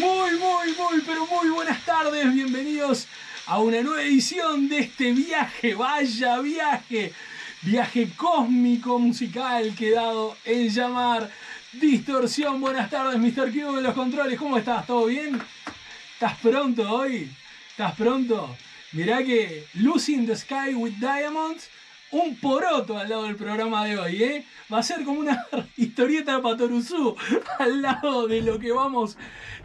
[0.00, 2.32] Muy, muy, muy, pero muy buenas tardes.
[2.32, 3.06] Bienvenidos
[3.44, 5.74] a una nueva edición de este viaje.
[5.74, 7.12] Vaya viaje.
[7.60, 11.30] Viaje cósmico musical quedado en llamar
[11.72, 12.62] Distorsión.
[12.62, 13.52] Buenas tardes, Mr.
[13.52, 14.38] Q de los controles.
[14.38, 14.86] ¿Cómo estás?
[14.86, 15.38] ¿Todo bien?
[16.14, 17.30] ¿Estás pronto hoy?
[17.72, 18.56] ¿Estás pronto?
[18.92, 21.68] Mirá que Lucy the Sky with Diamonds
[22.12, 24.46] un poroto al lado del programa de hoy, ¿eh?
[24.72, 27.16] Va a ser como una historieta de Patoruzú
[27.58, 29.16] al lado de lo que vamos,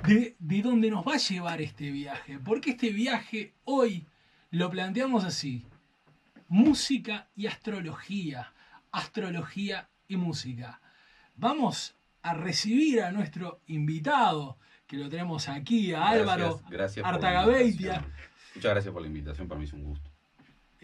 [0.07, 2.39] de, de dónde nos va a llevar este viaje.
[2.39, 4.05] Porque este viaje hoy
[4.51, 5.65] lo planteamos así.
[6.47, 8.53] Música y astrología.
[8.91, 10.79] Astrología y música.
[11.35, 16.61] Vamos a recibir a nuestro invitado, que lo tenemos aquí, a Álvaro
[17.03, 18.05] Artagabeitia.
[18.55, 20.14] Muchas gracias por la invitación, para mí es un gusto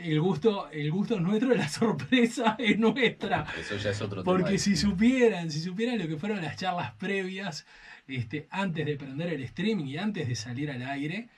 [0.04, 3.46] el gusto, el gusto es nuestro, la sorpresa es nuestra.
[3.60, 7.66] Eso ya es otro Porque si supieran, si supieran lo que fueron las charlas previas,
[8.08, 11.30] este, antes de prender el streaming y antes de salir al aire,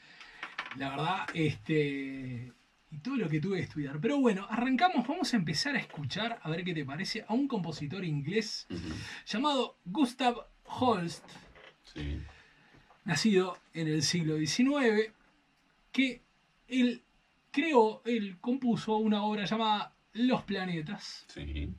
[0.77, 2.51] la verdad, este.
[2.91, 3.99] Y todo lo que tuve que estudiar.
[3.99, 7.47] Pero bueno, arrancamos, vamos a empezar a escuchar, a ver qué te parece, a un
[7.47, 8.67] compositor inglés
[9.25, 11.25] llamado Gustav Holst,
[13.03, 15.11] nacido en el siglo XIX,
[15.91, 16.21] que
[16.67, 17.01] él
[17.53, 21.25] creó, él compuso una obra llamada Los Planetas.
[21.29, 21.69] Sí.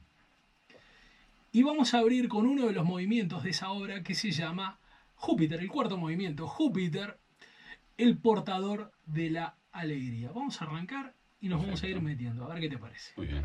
[1.53, 4.79] Y vamos a abrir con uno de los movimientos de esa obra que se llama
[5.17, 6.47] Júpiter, el cuarto movimiento.
[6.47, 7.19] Júpiter,
[7.99, 10.31] el portador de la alegría.
[10.33, 12.45] Vamos a arrancar y nos vamos a ir metiendo.
[12.45, 13.13] A ver qué te parece.
[13.17, 13.45] Muy bien.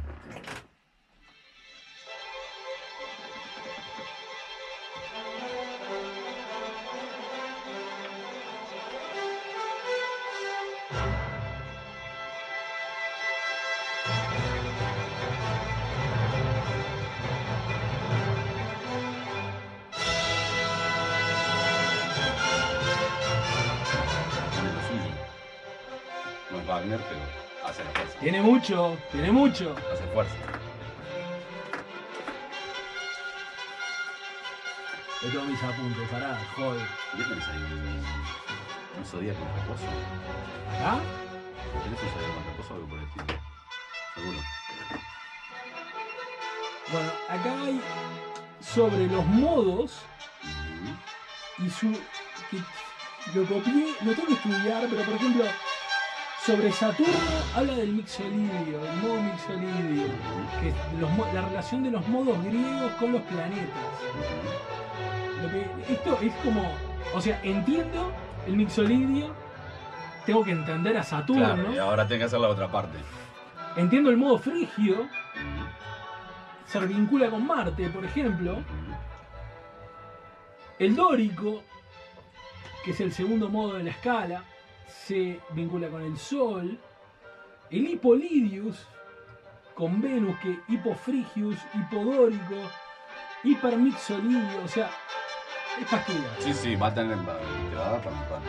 [26.88, 28.20] Pero hace la fuerza.
[28.20, 29.76] Tiene mucho, tiene mucho.
[29.92, 30.34] Hace fuerza.
[35.22, 36.82] De todos mis apuntes, pará, joder.
[37.18, 37.58] ¿Qué tenés ahí?
[38.98, 39.84] Un, zodíaco con reposo.
[40.82, 41.00] ¿Ah?
[41.84, 43.40] ¿Tenés un zodíaco con reposo o algo por el estilo?
[44.16, 44.40] Seguro.
[46.92, 47.82] Bueno, acá hay
[48.62, 50.00] sobre los modos
[51.58, 51.92] y su.
[52.50, 52.58] Que,
[53.36, 55.44] lo copié, lo tengo que estudiar, pero por ejemplo,
[56.50, 57.14] sobre Saturno
[57.56, 60.08] habla del mixolidio, el modo mixolidio,
[60.60, 63.70] que es la relación de los modos griegos con los planetas.
[65.88, 66.64] esto es como,
[67.14, 68.12] o sea, entiendo
[68.48, 69.32] el mixolidio,
[70.26, 71.54] tengo que entender a Saturno.
[71.54, 72.98] Claro, y ahora tengo que hacer la otra parte.
[73.76, 75.08] Entiendo el modo frigio,
[76.66, 78.58] se vincula con Marte, por ejemplo.
[80.80, 81.62] El dórico,
[82.84, 84.44] que es el segundo modo de la escala
[84.90, 86.80] se vincula con el Sol.
[87.70, 88.88] El Hipolidius
[89.80, 92.56] con Venus, que Hipofrigius, Hipodórico,
[93.46, 94.92] Hipermixolidio, o sea,
[95.80, 96.36] es pastilla.
[96.40, 98.42] Sí, sí, va a tener, te va a dar para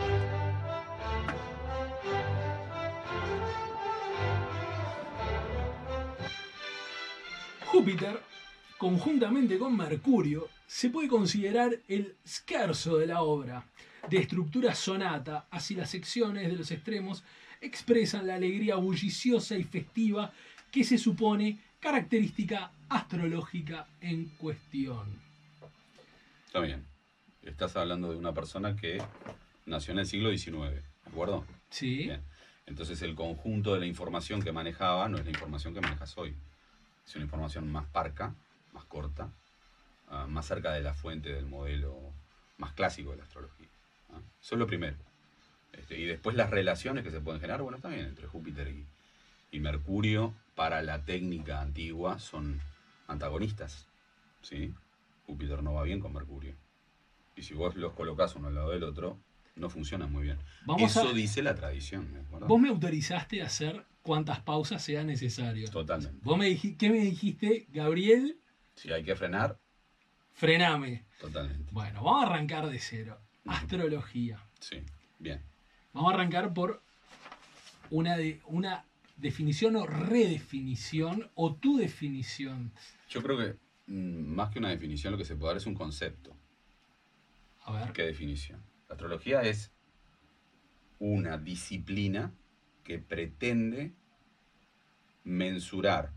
[7.67, 8.19] Júpiter,
[8.77, 13.65] conjuntamente con Mercurio, se puede considerar el scherzo de la obra
[14.09, 17.23] de estructura sonata, así las secciones de los extremos
[17.61, 20.31] expresan la alegría bulliciosa y festiva
[20.71, 25.07] que se supone característica astrológica en cuestión.
[26.45, 26.85] Está bien.
[27.43, 29.01] Estás hablando de una persona que
[29.65, 31.45] nació en el siglo XIX, ¿de acuerdo?
[31.69, 32.11] Sí.
[32.65, 36.35] Entonces el conjunto de la información que manejaba no es la información que manejas hoy.
[37.05, 38.35] Es una información más parca,
[38.73, 39.31] más corta,
[40.09, 42.13] ah, más cerca de la fuente del modelo
[42.57, 43.67] más clásico de la astrología.
[44.41, 44.97] Eso es lo primero.
[45.73, 50.33] Este, y después las relaciones que se pueden generar, bueno, también entre Júpiter y, Mercurio
[50.55, 52.61] para la técnica antigua son
[53.07, 53.87] antagonistas.
[54.41, 54.73] ¿sí?
[55.25, 56.55] Júpiter no va bien con Mercurio.
[57.35, 59.17] Y si vos los colocás uno al lado del otro,
[59.55, 60.39] no funciona muy bien.
[60.79, 62.25] Eso dice la tradición.
[62.47, 65.69] Vos me autorizaste a hacer cuantas pausas sea necesario.
[65.69, 66.19] Totalmente.
[66.23, 68.39] Vos me dijiste, ¿qué me dijiste, Gabriel?
[68.75, 69.57] Si hay que frenar.
[70.33, 71.05] Frename.
[71.19, 71.71] Totalmente.
[71.71, 73.19] Bueno, vamos a arrancar de cero.
[73.45, 74.39] Astrología.
[74.59, 74.83] Sí,
[75.19, 75.41] bien.
[75.93, 76.81] Vamos a arrancar por
[77.89, 78.85] una, de, una
[79.17, 82.71] definición o redefinición o tu definición.
[83.09, 83.55] Yo creo que
[83.87, 86.35] mm, más que una definición lo que se puede dar es un concepto.
[87.63, 87.93] A ver.
[87.93, 88.63] ¿Qué definición?
[88.87, 89.71] La astrología es
[90.99, 92.33] una disciplina
[92.83, 93.93] que pretende
[95.23, 96.13] mensurar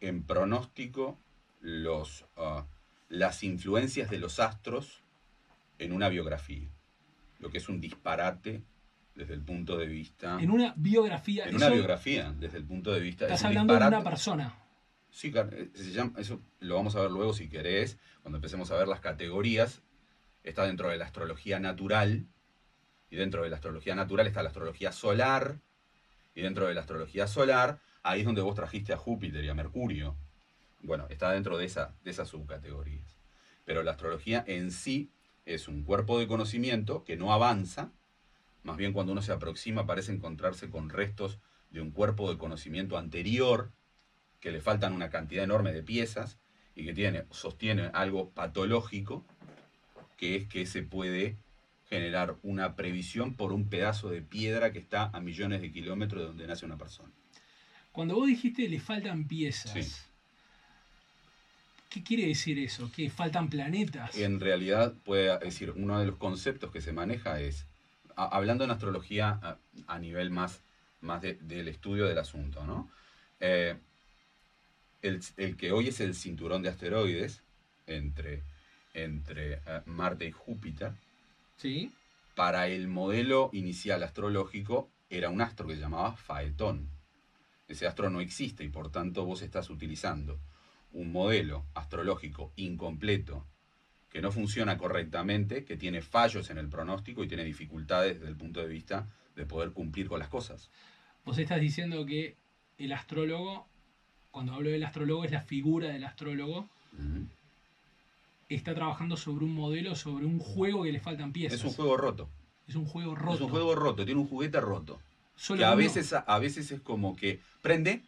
[0.00, 1.18] en pronóstico
[1.60, 2.66] los, ah,
[3.08, 5.02] las influencias de los astros
[5.78, 6.68] en una biografía.
[7.38, 8.62] lo que es un disparate
[9.14, 10.38] desde el punto de vista...
[10.40, 11.46] En una biografía.
[11.46, 13.24] En una biografía, desde el punto de vista...
[13.26, 14.54] Estás es hablando de una persona.
[15.10, 18.70] Sí, claro, eh, se llama- eso lo vamos a ver luego si querés, cuando empecemos
[18.70, 19.82] a ver las categorías.
[20.44, 22.26] Está dentro de la astrología natural,
[23.10, 25.60] y dentro de la astrología natural está la astrología solar,
[26.34, 29.54] y dentro de la astrología solar, ahí es donde vos trajiste a Júpiter y a
[29.54, 30.16] Mercurio.
[30.82, 33.16] Bueno, está dentro de, esa, de esas subcategorías.
[33.64, 35.10] Pero la astrología en sí
[35.46, 37.92] es un cuerpo de conocimiento que no avanza,
[38.64, 41.38] más bien cuando uno se aproxima parece encontrarse con restos
[41.70, 43.70] de un cuerpo de conocimiento anterior,
[44.40, 46.38] que le faltan una cantidad enorme de piezas
[46.74, 49.24] y que tiene, sostiene algo patológico,
[50.16, 51.36] que es que se puede
[51.88, 56.26] generar una previsión por un pedazo de piedra que está a millones de kilómetros de
[56.26, 57.10] donde nace una persona.
[57.92, 59.72] Cuando vos dijiste le faltan piezas.
[59.72, 60.05] Sí.
[61.88, 62.90] ¿Qué quiere decir eso?
[62.94, 64.16] ¿Que faltan planetas?
[64.16, 67.66] En realidad, puede decir, uno de los conceptos que se maneja es,
[68.16, 69.56] a- hablando en astrología a,
[69.86, 70.60] a nivel más,
[71.00, 72.90] más de- del estudio del asunto, ¿no?
[73.40, 73.76] Eh,
[75.02, 77.42] el, el que hoy es el cinturón de asteroides
[77.86, 78.42] entre,
[78.94, 80.92] entre eh, Marte y Júpiter,
[81.56, 81.92] ¿Sí?
[82.34, 86.88] para el modelo inicial astrológico era un astro que se llamaba Faetón.
[87.68, 90.38] Ese astro no existe y por tanto vos estás utilizando
[90.96, 93.46] un modelo astrológico incompleto
[94.08, 98.36] que no funciona correctamente, que tiene fallos en el pronóstico y tiene dificultades desde el
[98.36, 99.06] punto de vista
[99.36, 100.70] de poder cumplir con las cosas.
[101.26, 102.36] Vos estás diciendo que
[102.78, 103.66] el astrólogo,
[104.30, 106.66] cuando hablo del astrólogo, es la figura del astrólogo,
[108.48, 111.58] está trabajando sobre un modelo, sobre un juego que le faltan piezas.
[111.58, 112.30] Es un juego roto.
[112.66, 113.34] Es un juego roto.
[113.34, 114.98] Es un juego roto, tiene un juguete roto.
[115.34, 115.76] Solo que a uno.
[115.76, 118.02] veces, a veces es como que prende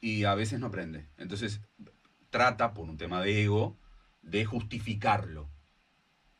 [0.00, 1.06] y a veces no prende.
[1.18, 1.60] Entonces
[2.30, 3.76] trata, por un tema de ego,
[4.22, 5.48] de justificarlo.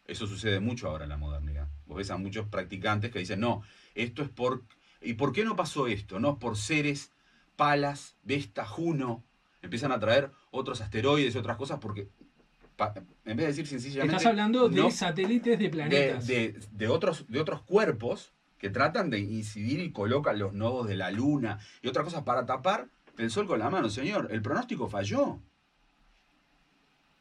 [0.06, 1.68] Eso sucede mucho ahora en la modernidad.
[1.86, 3.62] Vos ves a muchos practicantes que dicen, no,
[3.94, 4.64] esto es por...
[5.02, 6.20] ¿Y por qué no pasó esto?
[6.20, 7.10] No, por seres,
[7.56, 9.24] Palas, Vesta, Juno.
[9.62, 12.08] Empiezan a traer otros asteroides y otras cosas porque,
[13.24, 14.16] en vez de decir sencillamente...
[14.16, 16.26] Estás hablando de no- satélites de de, planetas.
[16.26, 20.96] de- de otros, de otros cuerpos que tratan de incidir y colocan los nodos de
[20.96, 23.88] la luna y otras cosas para tapar el sol con la mano.
[23.90, 25.40] Señor, el pronóstico falló.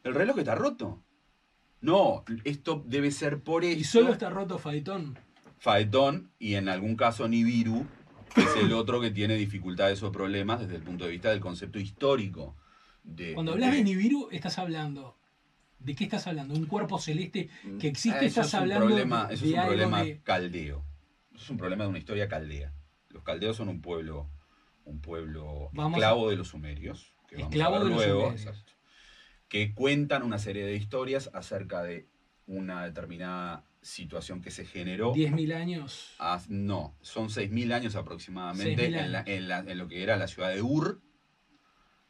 [0.02, 1.02] El reloj está roto.
[1.82, 3.78] No, esto debe ser por eso.
[3.78, 5.18] y solo está roto Faetón.
[5.58, 7.86] Faetón y en algún caso Nibiru,
[8.34, 11.40] que es el otro que tiene dificultades o problemas desde el punto de vista del
[11.40, 12.56] concepto histórico.
[13.02, 15.16] De, Cuando hablas de Nibiru, estás hablando.
[15.78, 16.54] ¿De qué estás hablando?
[16.54, 17.48] ¿Un cuerpo celeste
[17.78, 18.18] que existe?
[18.18, 20.20] Ah, Eso ¿Estás es un hablando problema, de, eso de es un algo problema de-
[20.22, 20.84] caldeo.
[21.34, 22.74] Eso es un problema de una historia caldea.
[23.08, 24.28] Los caldeos son un pueblo,
[24.84, 28.30] un pueblo Vamos esclavo de los sumerios, que vamos Esclavo a ver de los luego,
[28.32, 28.72] exacto,
[29.48, 32.06] que cuentan una serie de historias acerca de
[32.46, 35.12] una determinada situación que se generó.
[35.14, 36.14] 10.000 años?
[36.18, 39.28] haz- no, son 6.000 años aproximadamente 6.000 en, la- años.
[39.28, 41.00] en la- en lo que era la ciudad de Ur.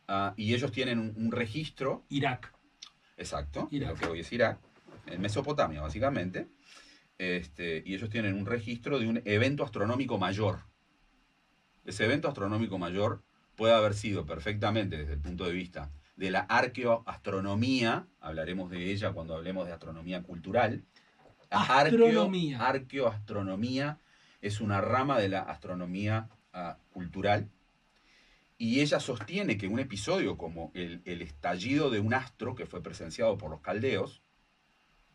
[0.08, 2.52] ah, y ellos tienen un, un registro Irak.
[3.16, 3.90] Exacto, Irak.
[3.90, 4.58] lo que hoy es Irak,
[5.06, 6.48] en Mesopotamia básicamente.
[7.18, 10.60] Este, y ellos tienen un registro de un evento astronómico mayor.
[11.84, 13.22] Ese evento astronómico mayor
[13.56, 19.12] puede haber sido perfectamente desde el punto de vista de la arqueoastronomía, hablaremos de ella
[19.12, 20.84] cuando hablemos de astronomía cultural.
[21.50, 22.60] La arqueo- Astronomía.
[22.68, 23.98] arqueoastronomía
[24.42, 27.48] es una rama de la astronomía ah, cultural
[28.58, 32.82] y ella sostiene que un episodio como el, el estallido de un astro que fue
[32.82, 34.22] presenciado por los caldeos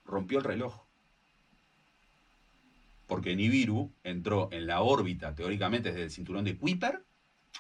[0.04, 0.85] rompió el reloj.
[3.08, 7.04] Porque Nibiru entró en la órbita, teóricamente, desde el cinturón de Kuiper,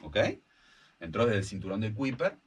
[0.02, 0.18] ¿ok?
[1.00, 2.38] Entró desde el cinturón de Kuiper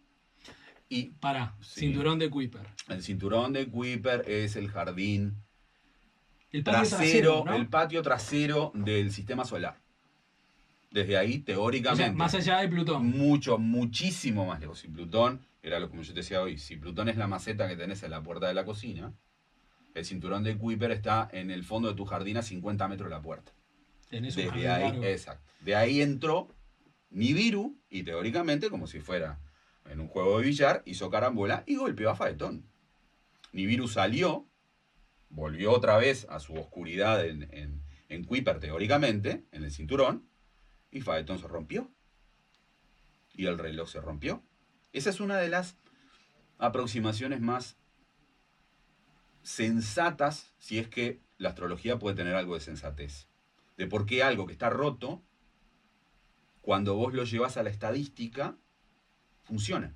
[0.89, 1.81] y Pará, Sí.
[1.81, 2.67] cinturón de Kuiper.
[2.89, 5.37] el cinturón de Kuiper es el jardín
[6.51, 7.55] El patio trasero, ¿no?
[7.55, 9.77] el patio trasero del sistema solar.
[10.91, 13.07] Desde ahí, O sea, teóricamente, más allá de Plutón.
[13.07, 14.79] mucho, muchísimo más lejos.
[14.79, 17.77] Si Plutón, era lo como yo te decía hoy, si Plutón es la maceta que
[17.77, 19.13] tenés en la puerta de la cocina,
[19.95, 23.17] el cinturón de Kuiper está en el fondo de tu jardín a 50 metros de
[23.17, 23.53] la puerta.
[24.09, 25.05] Tenés un Desde ahí, largo.
[25.05, 25.53] exacto.
[25.61, 26.49] De ahí entró
[27.11, 29.41] Nibiru y teóricamente, como si fuera
[29.87, 32.67] en un juego de billar, hizo carambola y golpeó a Faetón.
[33.53, 34.47] Nibiru salió,
[35.31, 40.29] volvió otra vez a su oscuridad en, en, en Kuiper teóricamente, en el cinturón,
[40.91, 41.91] y Faetón se rompió.
[43.35, 44.43] Y el reloj se rompió.
[44.93, 45.77] Esa es una de las
[46.59, 47.78] aproximaciones más
[49.43, 53.29] sensatas, si es que la astrología puede tener algo de sensatez.
[53.77, 55.23] De por qué algo que está roto,
[56.63, 58.57] cuando vos lo llevas a la estadística,
[59.45, 59.95] funciona.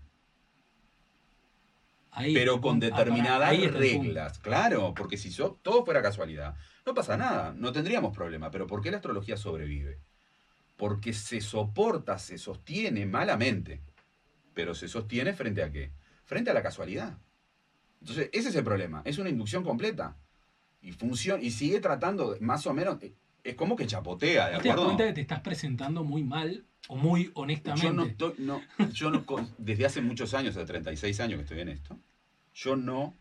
[2.12, 2.76] Ahí pero con.
[2.76, 4.38] Ah, determinadas ahí reglas.
[4.38, 6.54] Claro, porque si so- todo fuera casualidad,
[6.86, 8.50] no pasa nada, no tendríamos problema.
[8.50, 9.98] Pero ¿por qué la astrología sobrevive?
[10.76, 13.80] Porque se soporta, se sostiene malamente.
[14.54, 15.92] Pero se sostiene frente a qué?
[16.24, 17.18] Frente a la casualidad.
[18.02, 19.00] Entonces, ese es el problema.
[19.04, 20.16] Es una inducción completa.
[20.80, 24.58] Y funciona, y sigue tratando, más o menos, eh, es como que chapotea, ¿de ¿No
[24.60, 24.84] te das acuerdo?
[24.96, 27.86] cuenta que te estás presentando muy mal o muy honestamente?
[27.86, 28.60] Yo no estoy, no,
[28.92, 31.96] yo no, con- desde hace muchos años, hace 36 años que estoy en esto,
[32.54, 33.16] yo no,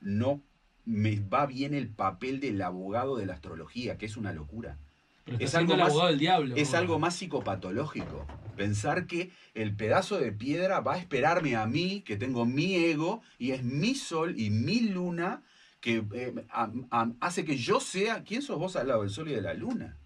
[0.00, 0.42] no
[0.84, 4.78] me va bien el papel del abogado de la astrología, que es una locura.
[5.26, 6.54] Pero es algo más- del diablo.
[6.56, 8.26] Es algo más psicopatológico.
[8.56, 13.20] Pensar que el pedazo de piedra va a esperarme a mí, que tengo mi ego,
[13.38, 15.42] y es mi sol y mi luna,
[15.80, 19.28] que eh, a- a- hace que yo sea, ¿quién sos vos al lado del sol
[19.28, 19.96] y de la luna?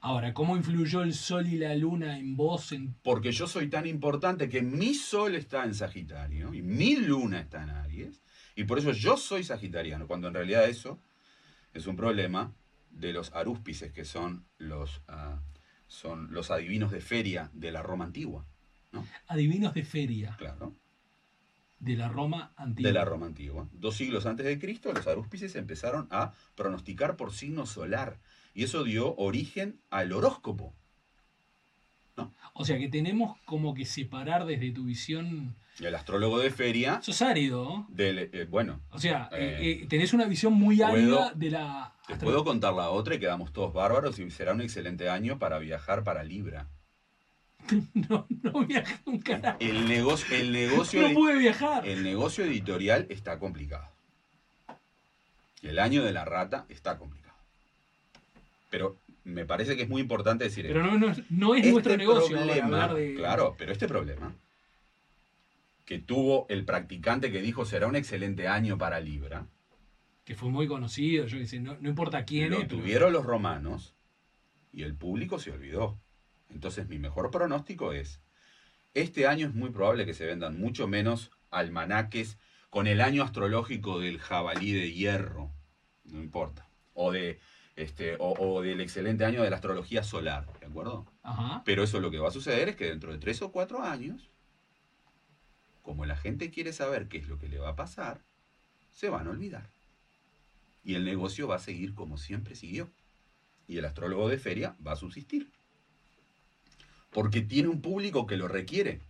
[0.00, 2.72] Ahora, ¿cómo influyó el sol y la luna en vos?
[2.72, 2.94] En...
[3.02, 7.62] Porque yo soy tan importante que mi sol está en Sagitario y mi luna está
[7.62, 8.22] en Aries.
[8.54, 10.98] Y por eso yo soy sagitariano, cuando en realidad eso
[11.78, 12.52] es un problema
[12.90, 15.40] de los arúspices, que son los, ah,
[15.86, 18.46] son los adivinos de feria de la Roma antigua.
[19.28, 20.74] Adivinos de feria Claro,
[21.78, 22.88] de la Roma antigua.
[22.88, 23.68] de la Roma antigua.
[23.72, 28.18] Dos siglos antes de Cristo, los arúspices empezaron a pronosticar por signo solar.
[28.54, 30.74] Y eso dio origen al horóscopo.
[32.58, 35.54] O sea que tenemos como que separar desde tu visión.
[35.78, 40.24] El astrólogo de feria, Sos árido, del, eh, bueno, O sea, Eh, eh, tenés una
[40.24, 41.92] visión muy ¿puedo- árida de la.
[42.06, 45.58] Te puedo contar la otra y quedamos todos bárbaros y será un excelente año para
[45.58, 46.66] viajar para Libra.
[47.94, 49.58] No, no viajé un carajo.
[49.60, 51.86] El negocio, el negocio, No pude viajar.
[51.86, 53.88] el negocio editorial está complicado.
[55.62, 57.34] El año de la rata está complicado.
[58.70, 58.96] Pero
[59.26, 60.98] me parece que es muy importante decir Pero esto.
[60.98, 63.14] no, no, no es Este nuestro negocio problema, hablar de.
[63.14, 64.34] Claro, pero este problema
[65.84, 69.46] que tuvo el practicante que dijo será un excelente año para Libra,
[70.24, 72.64] Que fue muy conocido, yo sé, no, no importa quién lo es.
[72.66, 73.94] pero- tuvieron los romanos
[74.72, 75.98] y el público se olvidó.
[76.50, 78.20] Entonces mi mejor pronóstico es,
[78.94, 82.38] este año es muy probable que se vendan mucho menos almanaques
[82.70, 85.50] con el año astrológico del jabalí de hierro,
[86.04, 87.38] no importa, o, de,
[87.76, 91.06] este, o, o del excelente año de la astrología solar, ¿de acuerdo?
[91.22, 91.62] Ajá.
[91.64, 94.30] Pero eso lo que va a suceder es que dentro de tres o cuatro años,
[95.82, 98.22] como la gente quiere saber qué es lo que le va a pasar,
[98.92, 99.68] se van a olvidar.
[100.82, 102.88] Y el negocio va a seguir como siempre siguió.
[103.68, 105.50] Y el astrólogo de feria va a subsistir.
[107.10, 109.00] Porque tiene un público que lo requiere.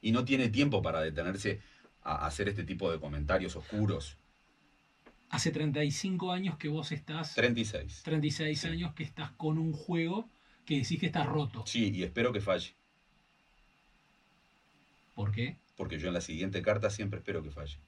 [0.00, 1.60] Y no tiene tiempo para detenerse
[2.02, 4.16] a hacer este tipo de comentarios oscuros.
[5.34, 7.34] Hace 35 años que vos estás.
[7.34, 8.02] 36.
[8.04, 8.68] 36 Sí.
[8.68, 10.30] años que estás con un juego
[10.64, 11.64] que decís que está roto.
[11.66, 12.72] Sí, y espero que falle.
[15.16, 15.56] ¿Por qué?
[15.76, 17.78] Porque yo en la siguiente carta siempre espero que falle.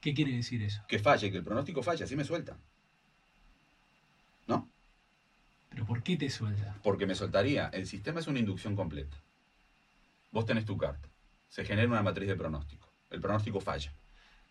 [0.00, 0.84] ¿Qué quiere decir eso?
[0.86, 2.56] Que falle, que el pronóstico falle, así me suelta.
[4.46, 4.68] ¿No?
[5.68, 6.78] ¿Pero por qué te suelta?
[6.84, 7.66] Porque me soltaría.
[7.72, 9.16] El sistema es una inducción completa.
[10.30, 11.08] Vos tenés tu carta.
[11.48, 12.88] Se genera una matriz de pronóstico.
[13.10, 13.92] El pronóstico falla.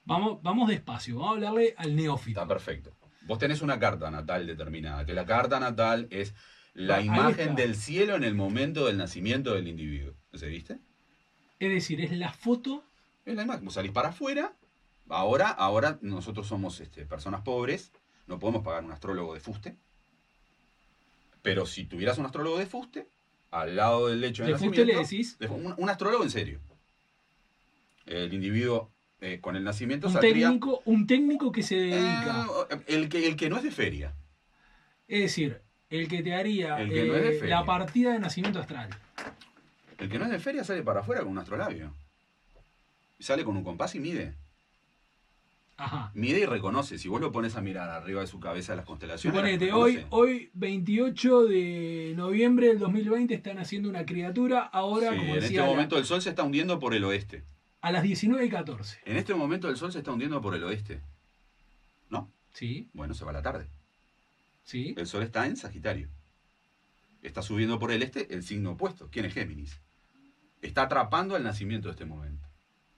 [0.05, 2.39] Vamos, vamos despacio, vamos a hablarle al neófito.
[2.41, 2.91] Está perfecto.
[3.22, 5.05] Vos tenés una carta natal determinada.
[5.05, 6.33] Que la carta natal es
[6.74, 10.13] la imagen del cielo en el momento del nacimiento del individuo.
[10.33, 10.79] ¿Se viste?
[11.60, 12.83] Es decir, es la foto.
[13.25, 13.63] Es la imagen.
[13.63, 14.53] Vos salís para afuera.
[15.10, 17.91] Ahora, ahora nosotros somos este, personas pobres.
[18.27, 19.77] No podemos pagar un astrólogo de fuste.
[21.41, 23.07] Pero si tuvieras un astrólogo de fuste,
[23.51, 26.29] al lado del lecho de, De fuste le nacimiento, decís de- un, un astrólogo en
[26.31, 26.60] serio.
[28.05, 28.91] El individuo
[29.24, 32.46] eh, con el nacimiento un técnico, un técnico que se dedica.
[32.70, 34.13] Eh, el, que, el que no es de feria.
[35.08, 38.20] Es decir, el que te haría El que no es de eh, la partida de
[38.20, 38.89] nacimiento astral.
[39.98, 41.94] El que no es de feria sale para afuera con un astrolabio.
[43.20, 44.34] Sale con un compás y mide.
[45.77, 46.12] Ajá.
[46.13, 46.98] Mide y reconoce.
[47.00, 49.42] Si vos lo pones a mirar arriba de su cabeza las constelaciones.
[49.42, 54.62] las Suponete, hoy, hoy 28 de noviembre del 2020 están haciendo una criatura.
[54.63, 57.03] Ahora, Sí, como en este decía, la- momento el sol se está hundiendo por el
[57.06, 57.44] oeste.
[57.84, 59.02] A las 19 y 14.
[59.06, 61.02] En este momento el sol se está hundiendo por el oeste.
[62.10, 62.32] ¿No?
[62.54, 63.68] Sí, Bueno, se va la tarde.
[64.63, 64.96] sí.
[64.98, 66.08] El sol está en Sagitario.
[67.22, 69.10] Está subiendo por el este el signo opuesto.
[69.12, 69.80] ¿Quién es Géminis?
[70.62, 72.46] Está atrapando el nacimiento de este momento.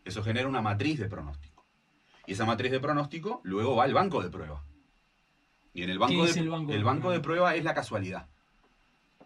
[0.04, 1.66] Eso genera una matriz de pronóstico.
[2.28, 4.64] Y esa matriz de pronóstico luego va al banco de prueba.
[5.74, 7.14] Y en el banco, ¿Qué es de, el banco de banco prueba?
[7.16, 8.28] de prueba es la casualidad.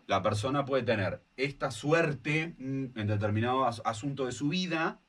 [0.07, 4.99] La persona puede tener esta suerte en determinado as- asunto de su vida.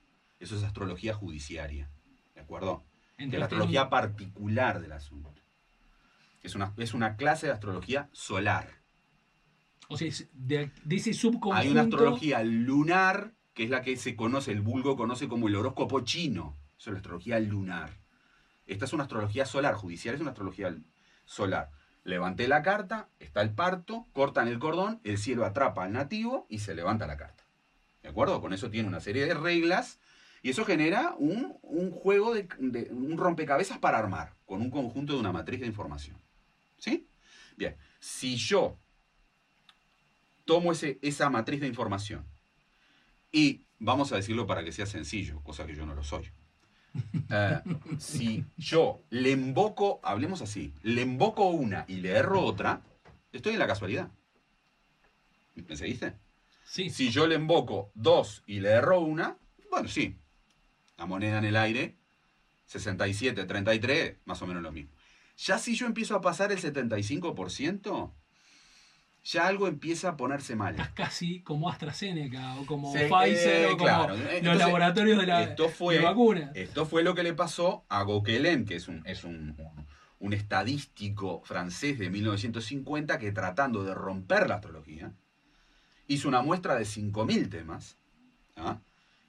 [0.40, 1.88] Eso es astrología judiciaria.
[2.34, 2.84] ¿De acuerdo?
[3.18, 5.30] de la astrología particular del asunto.
[6.42, 8.80] Es una, es una clase de astrología solar.
[9.88, 11.56] O sea, de, de ese subconjunto.
[11.56, 15.56] Hay una astrología lunar que es la que se conoce, el vulgo conoce como el
[15.56, 16.56] horóscopo chino.
[16.78, 17.98] Eso es la astrología lunar.
[18.66, 20.74] Esta es una astrología solar, judicial es una astrología
[21.24, 21.70] solar.
[22.04, 26.60] Levanté la carta, está el parto, cortan el cordón, el cielo atrapa al nativo y
[26.60, 27.44] se levanta la carta.
[28.02, 28.40] ¿De acuerdo?
[28.40, 30.00] Con eso tiene una serie de reglas
[30.42, 31.58] y eso genera un,
[31.90, 32.48] juego de,
[32.90, 36.16] un rompecabezas para armar, con un conjunto de una matriz de información.
[36.78, 37.06] ¿Sí?
[37.56, 38.78] Bien, si yo
[40.46, 42.26] tomo ese, esa matriz de información
[43.30, 46.30] y vamos a decirlo para que sea sencillo, cosa que yo no lo soy.
[47.32, 47.60] Eh,
[47.98, 52.82] si yo le invoco, hablemos así, le invoco una y le erro otra,
[53.30, 54.10] estoy en la casualidad.
[55.54, 56.14] ¿Me seguiste?
[56.64, 56.90] Sí.
[56.90, 59.36] Si yo le invoco dos y le erro una,
[59.70, 60.18] bueno, sí.
[61.00, 61.96] La moneda en el aire,
[62.66, 64.92] 67, 33, más o menos lo mismo.
[65.38, 68.12] Ya si yo empiezo a pasar el 75%,
[69.24, 70.74] ya algo empieza a ponerse mal.
[70.74, 74.08] Estás casi como AstraZeneca o como Pfizer o como
[74.42, 76.52] los laboratorios de la esto fue, vacuna.
[76.54, 79.56] Esto fue lo que le pasó a Gauquelin, que es un, es un,
[80.18, 85.14] un estadístico francés de 1950 que tratando de romper la astrología,
[86.08, 87.96] hizo una muestra de 5.000 temas.
[88.56, 88.80] ¿ah?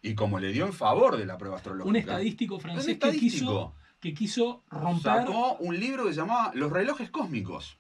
[0.02, 1.90] Y como le dio en favor de la prueba astrológica.
[1.90, 5.26] Un estadístico francés Que, quiso, que quiso romper.
[5.26, 7.78] Sacó un libro que se llamaba Los relojes cósmicos.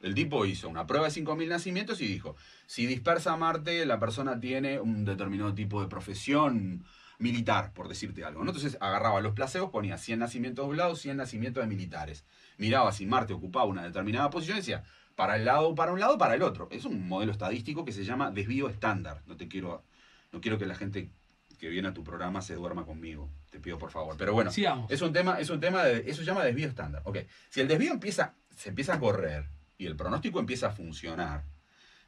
[0.00, 4.38] El tipo hizo una prueba de 5.000 nacimientos y dijo, si dispersa Marte, la persona
[4.38, 6.84] tiene un determinado tipo de profesión
[7.18, 8.40] militar, por decirte algo.
[8.42, 12.24] Entonces agarraba los placebos, ponía 100 nacimientos de un lado, 100 nacimientos de militares.
[12.58, 14.84] Miraba si Marte ocupaba una determinada posición y decía,
[15.16, 16.68] para el lado, para un lado, para el otro.
[16.70, 19.22] Es un modelo estadístico que se llama desvío estándar.
[19.26, 19.82] No te quiero,
[20.30, 21.10] no quiero que la gente
[21.58, 23.30] que viene a tu programa se duerma conmigo.
[23.50, 24.16] Te pido por favor.
[24.16, 24.50] Pero bueno,
[24.88, 27.02] es un tema, es un tema de, eso se llama desvío estándar.
[27.04, 27.18] Ok.
[27.50, 29.46] Si el desvío empieza, se empieza a correr
[29.76, 31.44] y el pronóstico empieza a funcionar,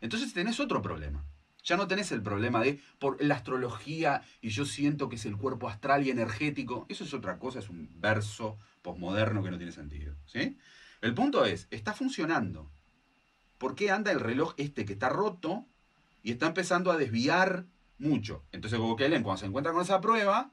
[0.00, 1.24] entonces tenés otro problema.
[1.62, 5.36] Ya no tenés el problema de por la astrología y yo siento que es el
[5.36, 6.86] cuerpo astral y energético.
[6.88, 10.14] Eso es otra cosa, es un verso posmoderno que no tiene sentido.
[10.24, 10.56] ¿sí?
[11.02, 12.70] El punto es, está funcionando.
[13.58, 15.66] ¿Por qué anda el reloj este que está roto
[16.22, 17.66] y está empezando a desviar
[18.00, 18.44] mucho?
[18.52, 20.50] Entonces Gokelen cuando se encuentra con esa prueba,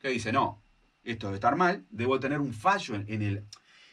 [0.00, 0.62] que dice, no,
[1.02, 3.44] esto debe estar mal, debo tener un fallo en, el,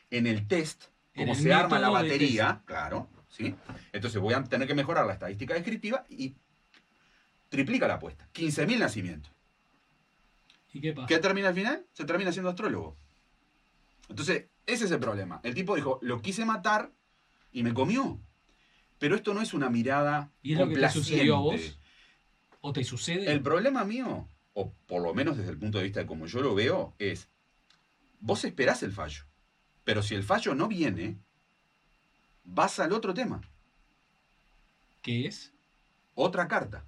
[0.10, 3.56] en el test cómo se arma la batería, claro, ¿sí?
[3.92, 6.36] Entonces voy a tener que mejorar la estadística descriptiva y
[7.50, 8.28] triplica la apuesta.
[8.34, 9.32] 15.000 nacimientos.
[10.74, 11.08] ¿Y qué pasa?
[11.08, 11.86] ¿Qué termina al final?
[11.94, 12.98] Se termina siendo astrólogo.
[14.10, 15.40] Entonces, ese es el problema.
[15.44, 16.92] El tipo dijo, lo quise matar
[17.52, 18.20] y me comió.
[18.98, 21.80] Pero esto no es una mirada ¿Y es lo que te sucedió a vos?
[22.66, 23.30] ¿O te sucede?
[23.30, 26.40] El problema mío, o por lo menos desde el punto de vista de como yo
[26.40, 27.28] lo veo, es,
[28.22, 29.26] vos esperás el fallo.
[29.84, 31.18] Pero si el fallo no viene,
[32.46, 33.42] vas al otro tema.
[35.02, 35.52] ¿Qué es?
[36.16, 36.86] Otra carta.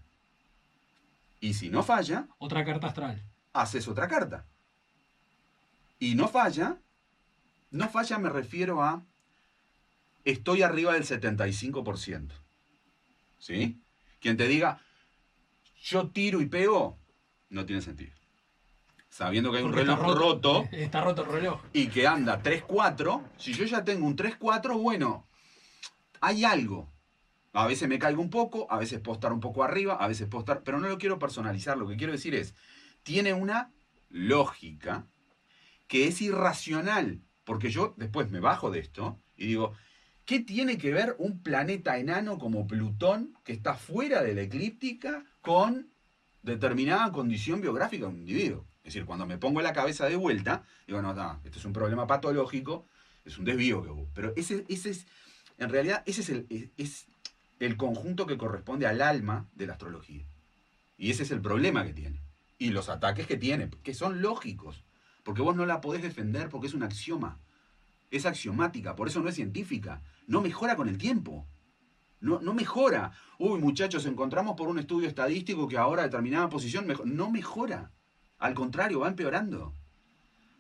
[1.42, 2.30] Y si no falla...
[2.38, 3.22] Otra carta astral.
[3.52, 4.46] Haces otra carta.
[6.00, 6.78] Y no falla.
[7.72, 9.04] No falla me refiero a...
[10.24, 12.32] Estoy arriba del 75%.
[13.40, 13.82] ¿Sí?
[14.22, 14.85] Quien te diga,
[15.86, 17.00] yo tiro y pego,
[17.50, 18.14] no tiene sentido
[19.16, 21.62] sabiendo que hay un reloj roto, Está roto el reloj.
[21.72, 23.24] Y que anda 3-4.
[23.38, 25.26] Si yo ya tengo un 3-4, bueno,
[26.20, 26.92] hay algo.
[27.54, 30.28] A veces me caigo un poco, a veces puedo estar un poco arriba, a veces
[30.28, 30.64] puedo estar.
[30.64, 31.78] Pero no lo quiero personalizar.
[31.78, 32.56] Lo que quiero decir es:
[33.04, 33.72] tiene una
[34.10, 35.08] lógica
[35.88, 37.22] que es irracional.
[37.46, 39.76] Porque yo después me bajo de esto y digo,
[40.26, 45.24] ¿qué tiene que ver un planeta enano como Plutón, que está fuera de la eclíptica,
[45.46, 45.90] con
[46.42, 48.66] determinada condición biográfica de un individuo?
[48.80, 51.74] Es decir, cuando me pongo la cabeza de vuelta, digo, no, no, esto es un
[51.74, 52.86] problema patológico,
[53.24, 54.10] es un desvío que hubo.
[54.14, 55.08] Pero ese, ese es,
[55.58, 57.08] en realidad, ese es el, es
[57.60, 60.26] el conjunto que corresponde al alma de la astrología.
[60.98, 62.22] Y ese es el problema que tiene.
[62.58, 64.84] Y los ataques que tiene, que son lógicos.
[65.24, 67.40] Porque vos no la podés defender porque es un axioma.
[68.12, 70.02] Es axiomática, por eso no es científica.
[70.28, 71.48] No mejora con el tiempo.
[72.20, 73.12] No, no mejora.
[73.38, 77.92] Uy, muchachos, encontramos por un estudio estadístico que ahora determinada posición no mejora.
[78.38, 79.74] Al contrario, va empeorando.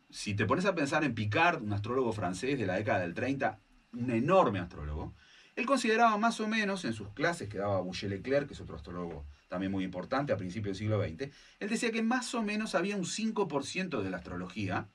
[0.09, 3.59] Si te pones a pensar en Picard, un astrólogo francés de la década del 30,
[3.93, 5.13] un enorme astrólogo,
[5.55, 8.75] él consideraba más o menos en sus clases que daba Boucher Leclerc, que es otro
[8.75, 12.75] astrólogo también muy importante a principios del siglo XX, él decía que más o menos
[12.75, 14.89] había un 5% de la astrología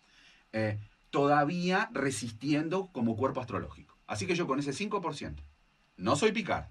[0.53, 0.79] eh,
[1.11, 3.97] todavía resistiendo como cuerpo astrológico.
[4.07, 5.43] Así que yo con ese 5%,
[6.01, 6.67] no soy Picard,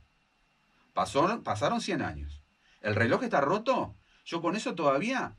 [0.93, 2.43] pasaron 100 años,
[2.81, 5.35] el reloj está roto, yo con eso todavía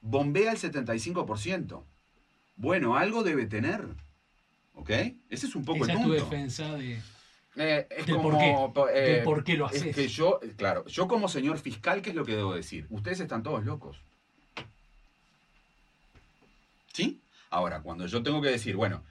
[0.00, 1.84] bombea el 75%.
[2.56, 3.86] Bueno, algo debe tener.
[4.74, 4.90] ¿Ok?
[4.90, 6.14] Ese es un poco Esa el punto.
[6.14, 7.00] Es tu defensa de.
[7.56, 9.94] Eh, es Del como, por qué, eh, del por qué lo Es haces.
[9.94, 12.86] que yo, claro, yo como señor fiscal, ¿qué es lo que debo decir?
[12.90, 13.98] Ustedes están todos locos.
[16.92, 17.20] ¿Sí?
[17.50, 19.04] Ahora, cuando yo tengo que decir, bueno,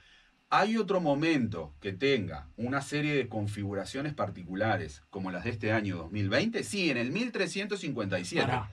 [0.55, 5.97] hay otro momento que tenga una serie de configuraciones particulares como las de este año
[5.97, 8.45] 2020, sí, en el 1357.
[8.45, 8.69] Pará.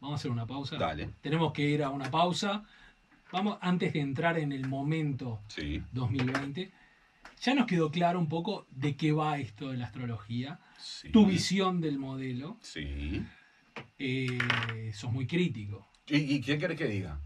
[0.00, 0.76] Vamos a hacer una pausa.
[0.76, 1.14] Dale.
[1.22, 2.64] Tenemos que ir a una pausa.
[3.32, 6.70] Vamos, antes de entrar en el momento Sí, 2020,
[7.40, 11.08] ya nos quedó claro un poco de qué va esto de la astrología, sí.
[11.08, 12.58] tu visión del modelo.
[12.60, 13.24] Sí.
[13.98, 15.88] Eh, sos muy crítico.
[16.06, 17.18] ¿Y, y qué querés que diga?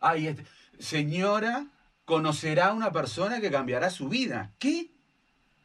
[0.00, 0.44] Ay, este-
[0.80, 1.68] señora,
[2.08, 4.52] conocerá a una persona que cambiará su vida.
[4.58, 4.90] ¿Qué?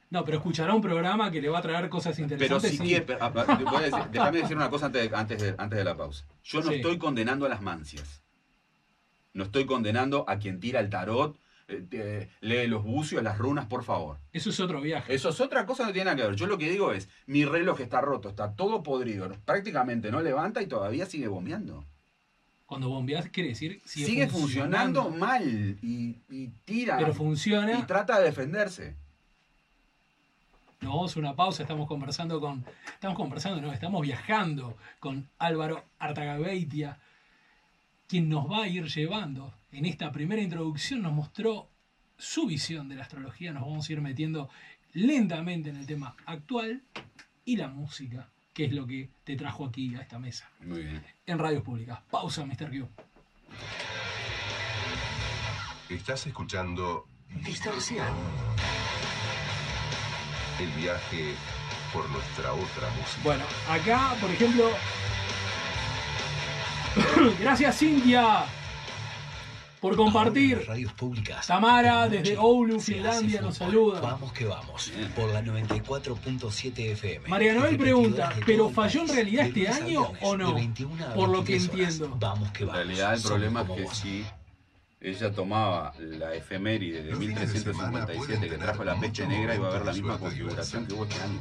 [0.09, 2.71] No, pero escuchará un programa que le va a traer cosas Pero interesantes.
[2.71, 2.83] si sí.
[2.83, 3.31] quiere, pero, ah,
[4.11, 6.25] déjame decir una cosa antes de, antes de, antes de la pausa.
[6.43, 6.75] Yo no Sí.
[6.75, 8.21] estoy condenando a las mancias.
[9.33, 11.35] No estoy condenando a quien tira el tarot,
[11.69, 14.19] eh, lee los bucios, las runas, por favor.
[14.33, 15.15] Eso es otro viaje.
[15.15, 16.35] Eso es otra cosa, no tiene nada que ver.
[16.35, 20.61] Yo lo que digo es, mi reloj está roto, está todo podrido, prácticamente no levanta
[20.61, 21.85] y todavía sigue bombeando.
[22.73, 27.85] Cuando bombeás quiere decir sigue, Sigue, funcionando, mal y, y tira Pero y funciona.
[27.85, 28.95] trata de defenderse.
[30.81, 32.65] Nos vamos a una pausa, estamos conversando con.
[32.87, 36.97] Estamos conversando, no, estamos viajando con Álvaro Artagabeitia,
[38.07, 39.53] quien nos va a ir llevando.
[39.71, 41.69] En esta primera introducción nos mostró
[42.17, 43.53] su visión de la astrología.
[43.53, 44.49] Nos vamos a ir metiendo
[44.93, 46.81] lentamente en el tema actual
[47.45, 50.49] y la música, que es lo que te trajo aquí a esta mesa.
[50.61, 51.03] Muy bien.
[51.25, 51.99] En radios públicas.
[52.09, 52.69] Pausa, Mr.
[52.69, 52.87] Q.
[55.89, 57.07] Estás escuchando
[57.43, 58.07] Distorsión.
[60.59, 61.33] el viaje
[61.91, 63.21] por nuestra otra música.
[63.23, 64.69] Bueno, acá, por ejemplo.
[67.39, 68.45] Gracias, Cintia,
[69.83, 70.63] por compartir.
[70.65, 71.45] Radios públicas.
[71.45, 73.99] Tamara, De desde Oulu, Finlandia, nos saluda.
[73.99, 74.93] Vamos que vamos.
[75.13, 77.27] Por la 94.7 FM.
[77.27, 80.47] María Noel pregunta, ¿pero falló en realidad este año o no?
[80.47, 81.93] de 21 a Por lo que 23 horas.
[81.99, 82.17] entiendo.
[82.17, 82.85] Vamos que En vamos.
[82.85, 83.97] realidad el problema es que vos.
[83.97, 84.25] sí,
[85.01, 89.53] ella tomaba la efeméride de Los fines de semana 1357 que trajo la peste negra
[89.53, 91.39] y va a haber la misma configuración que hubo este año.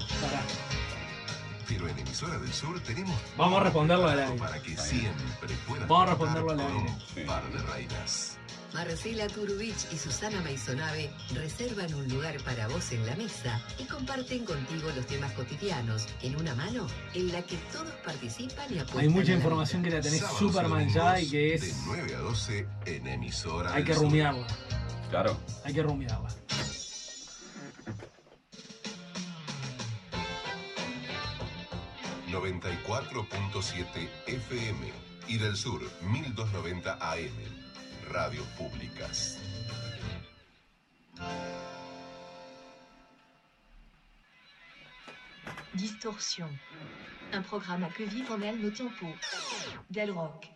[1.68, 4.38] Pero en Emisora del Sur tenemos Vamos a responderlo al aire.
[4.38, 6.94] para que siempre puedas Vamos a responderlo al aire.
[7.16, 8.38] un par de reinas.
[8.74, 14.46] Marcela Turubich y Susana Maisonave reservan un lugar para vos en la mesa y comparten
[14.46, 19.08] contigo los temas cotidianos en una mano en la que todos participan y apuestan Hay
[19.10, 21.76] mucha a la información que la tenés súper y manchada y que De es.
[21.84, 24.02] 9 a 12 en Emisora Hay del que Sur.
[24.04, 24.46] rumiarla.
[25.10, 25.36] Claro.
[25.66, 26.30] Hay que rumiarla.
[32.32, 34.92] 94.7 FM
[35.28, 37.30] y del Sur 1290 AM.
[38.10, 39.38] Radios Públicas.
[45.74, 46.48] Distorsion.
[47.34, 49.14] Un programme à que vivent en elle nos tempos.
[49.90, 50.48] Del rock.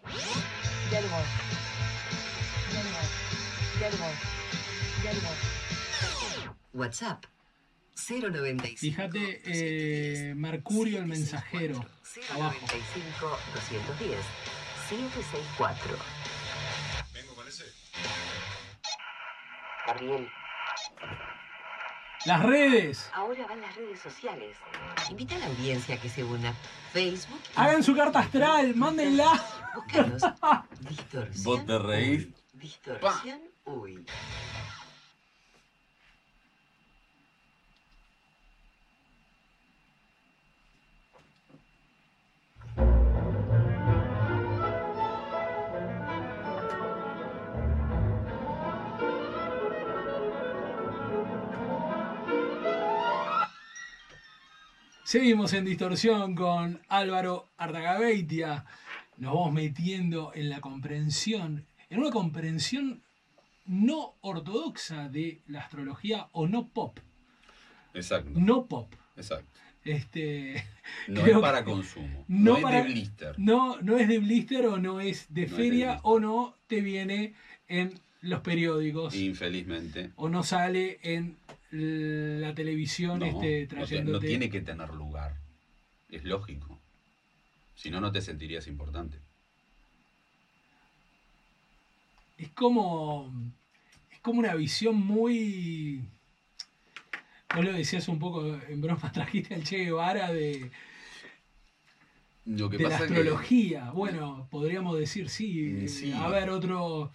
[0.90, 1.26] Del rock.
[2.70, 3.10] Del rock.
[3.80, 4.16] Del rock.
[5.02, 5.56] Del rock.
[6.74, 7.26] WhatsApp
[7.96, 11.84] 095 Fíjate, eh, Mercurio el mensajero.
[12.34, 12.54] Abajo.
[12.66, 14.18] 095 210
[14.88, 15.96] 764
[19.86, 20.28] Gabriel,
[22.24, 23.10] Las redes.
[23.14, 24.56] ahora van las redes sociales.
[25.10, 26.52] Invita a la audiencia a que se una.
[26.92, 27.38] Facebook.
[27.54, 29.40] Hagan su carta astral, mándenla.
[29.76, 30.22] Búscanos.
[30.88, 31.44] Distorsión.
[31.44, 32.26] Vos te reís.
[32.54, 33.40] Distorsión.
[33.64, 34.04] Uy.
[55.10, 58.64] Seguimos en distorsión con Álvaro Artagabeitia.
[59.18, 63.02] Nos vamos metiendo en la comprensión, en una comprensión
[63.66, 66.98] no ortodoxa de la astrología o no pop.
[67.94, 68.32] Exacto.
[68.34, 68.92] No pop.
[69.16, 69.46] Exacto.
[69.84, 70.66] Este,
[71.06, 72.24] No es para consumo.
[72.26, 73.38] no No, es para- de blister.
[73.38, 76.56] no, no es de blister o no es de No es de feria o no
[76.66, 77.34] te viene
[77.68, 80.10] en los periódicos Infelizmente.
[80.16, 81.36] o no sale en
[81.70, 84.12] la televisión No, este, no trayéndote.
[84.12, 85.34] no tiene que tener lugar.
[86.10, 86.78] Es lógico.
[87.74, 89.18] Si no, no te sentirías importante.
[92.38, 93.32] es como
[94.10, 96.02] es como una visión muy
[97.54, 100.70] vos lo decías un poco en broma trajiste al Che Guevara de,
[102.44, 106.12] Lo que de la pasa que astrología bueno podríamos decir sí, eh, sí.
[106.12, 107.12] a ver otro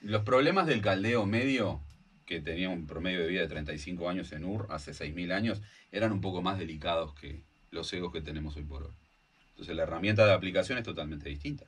[0.00, 1.80] los problemas del caldeo medio
[2.26, 6.12] que tenían un promedio de vida de 35 años en UR hace 6.000 años, eran
[6.12, 8.94] un poco más delicados que los egos que tenemos hoy por hoy.
[9.50, 11.66] Entonces la herramienta de aplicación es totalmente distinta.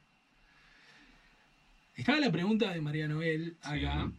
[1.96, 4.08] Estaba la pregunta de María Noel acá.
[4.08, 4.18] Sí.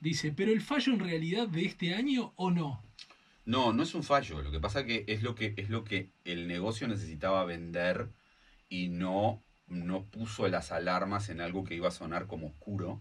[0.00, 2.82] Dice, ¿pero el fallo en realidad de este año o no?
[3.44, 4.42] No, no es un fallo.
[4.42, 8.08] Lo que pasa que es lo que es lo que el negocio necesitaba vender
[8.68, 13.00] y no, no puso las alarmas en algo que iba a sonar como oscuro.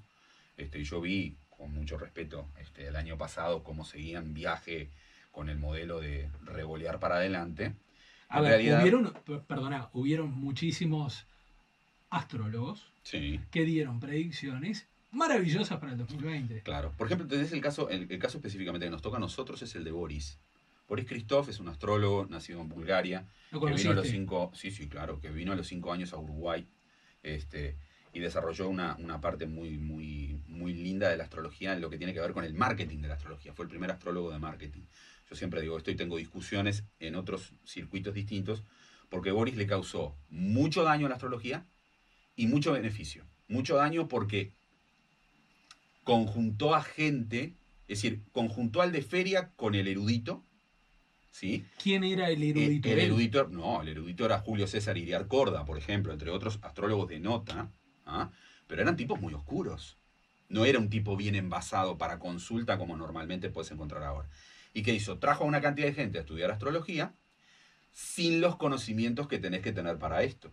[0.57, 4.89] Este, yo vi, con mucho respeto, este, el año pasado cómo seguían viaje
[5.31, 7.73] con el modelo de revolear para adelante.
[8.29, 11.25] A En ver, realidad- hubieron, per- perdona, hubieron muchísimos
[12.09, 13.39] astrólogos Sí.
[13.51, 16.61] que dieron predicciones maravillosas para el 2020.
[16.61, 16.93] Claro.
[16.97, 19.75] Por ejemplo, tenés el caso, el, el caso específicamente que nos toca a nosotros es
[19.75, 20.37] el de Boris.
[20.87, 24.71] Boris Christoph es un astrólogo nacido en Bulgaria, ¿Lo que vino a los cinco, sí,
[24.71, 26.67] sí, claro, que vino a los cinco años a Uruguay,
[27.23, 27.75] este,
[28.13, 31.97] y desarrolló una, una parte muy, muy, muy linda de la astrología en lo que
[31.97, 33.53] tiene que ver con el marketing de la astrología.
[33.53, 34.81] Fue el primer astrólogo de marketing.
[35.29, 38.63] Yo siempre digo esto y tengo discusiones en otros circuitos distintos,
[39.09, 41.65] porque Boris le causó mucho daño a la astrología
[42.35, 43.25] y mucho beneficio.
[43.47, 44.51] Mucho daño porque
[46.03, 47.53] conjuntó a gente,
[47.87, 50.43] es decir, conjuntó al de feria con el erudito,
[51.31, 51.65] ¿sí?
[51.81, 52.89] ¿Quién era el Eh, erudito?
[52.89, 53.05] El Él.
[53.05, 57.19] erudito, no, el erudito era Julio César Iriar Corda, por ejemplo, entre otros astrólogos de
[57.19, 57.71] nota,
[58.05, 58.31] ¿ah?
[58.67, 59.97] pero eran tipos muy oscuros.
[60.49, 64.29] No era un tipo bien envasado para consulta como normalmente puedes encontrar ahora.
[64.73, 65.19] ¿Y qué hizo?
[65.19, 67.13] Trajo a una cantidad de gente a estudiar astrología
[67.91, 70.51] sin los conocimientos que tenés que tener para esto.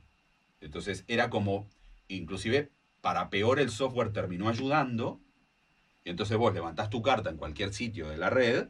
[0.61, 1.68] Entonces era como,
[2.08, 5.20] inclusive, para peor el software terminó ayudando,
[6.04, 8.68] y entonces vos levantás tu carta en cualquier sitio de la red,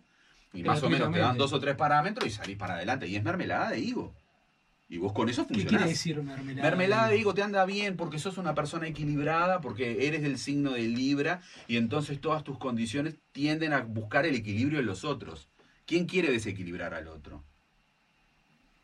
[0.52, 3.06] y más o menos te dan dos o tres parámetros y salís para adelante.
[3.06, 4.14] Y es mermelada de higo.
[4.90, 5.70] Y vos con eso ¿Qué funcionás.
[5.70, 6.62] quiere decir mermelada?
[6.62, 10.72] Mermelada de higo te anda bien porque sos una persona equilibrada, porque eres del signo
[10.72, 15.48] de Libra y entonces todas tus condiciones tienden a buscar el equilibrio en los otros.
[15.84, 17.44] ¿Quién quiere desequilibrar al otro?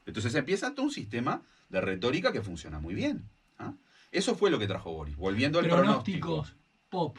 [0.07, 3.29] Entonces empieza todo un sistema de retórica que funciona muy bien.
[3.59, 3.73] ¿ah?
[4.13, 5.17] Eso fue lo que trajo Boris.
[5.17, 6.47] Volviendo al pronóstico.
[6.91, 7.19] Pop.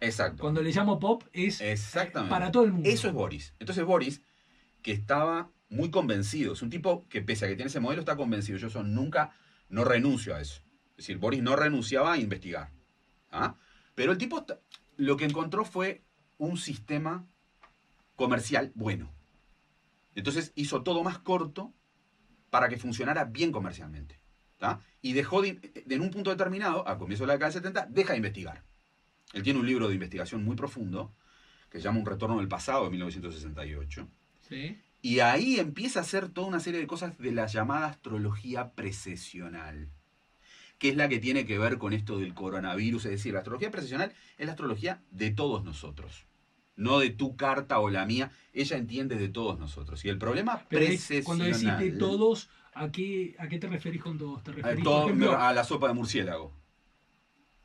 [0.00, 0.42] Exacto.
[0.42, 2.30] Cuando le llamo pop es Exactamente.
[2.30, 2.88] para todo el mundo.
[2.88, 3.54] Eso es Boris.
[3.58, 4.20] Entonces Boris,
[4.82, 8.16] que estaba muy convencido, es un tipo que pese a que tiene ese modelo, está
[8.16, 8.58] convencido.
[8.58, 9.32] Yo eso nunca,
[9.68, 10.62] no renuncio a eso.
[10.90, 12.70] Es decir, Boris no renunciaba a investigar.
[13.30, 13.56] ¿ah?
[13.94, 14.46] Pero el tipo
[14.96, 16.04] lo que encontró fue
[16.38, 17.26] un sistema
[18.16, 19.12] comercial bueno.
[20.14, 21.72] Entonces hizo todo más corto
[22.50, 24.20] para que funcionara bien comercialmente.
[25.02, 28.12] Y dejó de, en un punto determinado, a comienzo de la década del 70, deja
[28.12, 28.64] de investigar.
[29.32, 31.14] Él tiene un libro de investigación muy profundo
[31.68, 34.08] que se llama Un retorno del pasado de 1968.
[34.48, 34.80] Sí.
[35.04, 39.90] Y ahí empieza a hacer toda una serie de cosas de la llamada astrología precesional,
[40.78, 43.04] que es la que tiene que ver con esto del coronavirus.
[43.04, 46.24] Es decir, la astrología precesional es la astrología de todos nosotros,
[46.76, 48.32] no de tu carta o la mía.
[48.54, 50.02] Ella entiende de todos nosotros.
[50.06, 51.24] Y el problema Pero precesional...
[51.24, 54.42] cuando decís de todos, ¿a qué, ¿a qué te referís con todos?
[54.42, 56.50] ¿Te a, referís, todo- por ejemplo, a la sopa de murciélago.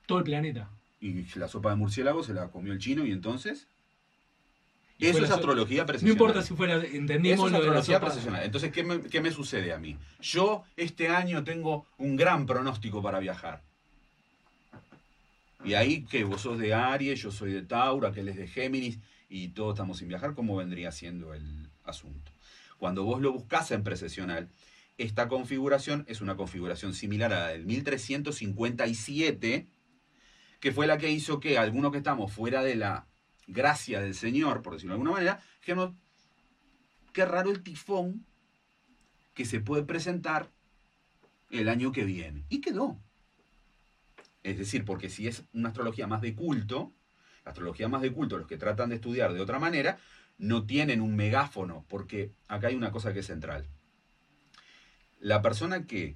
[0.08, 0.70] todo el planeta?
[1.00, 3.70] Y la sopa de murciélago se la comió el chino y entonces...
[5.00, 6.12] Eso es astrología No precesional.
[6.12, 8.06] importa si fuera, entendimos Eso es astrología sopa.
[8.08, 8.44] precesional.
[8.44, 9.98] Entonces, ¿qué me, qué me sucede a mí?
[10.22, 13.64] Yo este año tengo un gran pronóstico para viajar.
[15.64, 19.00] Y ahí que vos sos de Aries, yo soy de Tauro, aquel es de Géminis,
[19.30, 22.32] y todos estamos sin viajar, ¿cómo vendría siendo el asunto?
[22.78, 24.50] Cuando vos lo buscás en precesional,
[24.98, 29.68] esta configuración es una configuración similar a la del 1357,
[30.60, 33.06] que fue la que hizo que algunos que estamos fuera de la
[33.50, 35.94] gracia del Señor, por decirlo de alguna manera, dijimos,
[37.14, 38.26] qué raro el tifón
[39.34, 40.50] que se puede presentar
[41.50, 42.46] el año que viene.
[42.50, 43.00] Y quedó.
[44.44, 46.94] Es decir, porque si es una astrología más de culto,
[47.44, 50.00] la astrología más de culto, los que tratan de estudiar de otra manera,
[50.38, 53.68] no tienen un megáfono, porque acá hay una cosa que es central.
[55.20, 56.16] La persona que,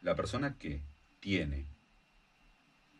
[0.00, 0.82] la persona que
[1.18, 1.66] tiene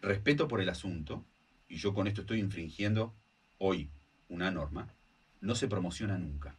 [0.03, 1.25] respeto por el asunto,
[1.69, 3.15] y yo con esto estoy infringiendo
[3.61, 3.91] hoy
[4.29, 4.89] una norma,
[5.41, 6.57] no se promociona nunca.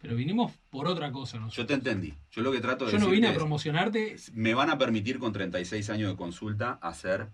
[0.00, 1.56] Pero vinimos por otra cosa nosotros.
[1.56, 2.14] Yo te entendí.
[2.32, 4.16] Yo lo que trato de Yo no vine a es, promocionarte.
[4.32, 7.30] me van a permitir con 36 años de consulta hacer,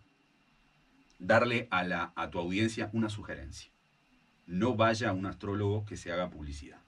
[1.18, 3.70] darle a, la, a tu audiencia una sugerencia.
[4.46, 6.80] No vaya a un astrólogo que se haga publicidad.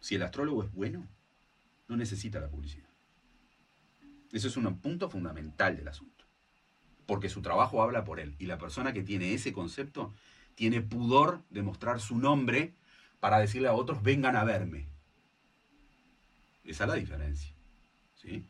[0.00, 1.08] Si el astrólogo es bueno,
[1.88, 2.88] no necesita la publicidad.
[4.32, 6.26] Eso es un punto fundamental del asunto.
[7.06, 8.34] Porque su trabajo habla por él.
[8.38, 10.12] Y la persona que tiene ese concepto
[10.56, 12.74] tiene pudor de mostrar su nombre
[13.20, 14.88] para decirle a otros, vengan a verme.
[16.64, 17.54] Esa es la diferencia.
[18.16, 18.44] ¿sí?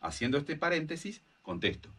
[0.00, 1.90] Haciendo este paréntesis, contesto.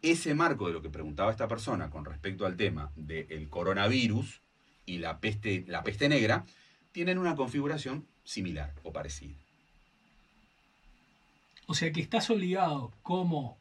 [0.00, 4.40] Ese marco de lo que preguntaba esta persona con respecto al tema del coronavirus
[4.86, 6.46] y la peste, la peste negra
[6.92, 9.36] tienen una configuración similar o parecida.
[11.66, 13.58] O sea que estás obligado como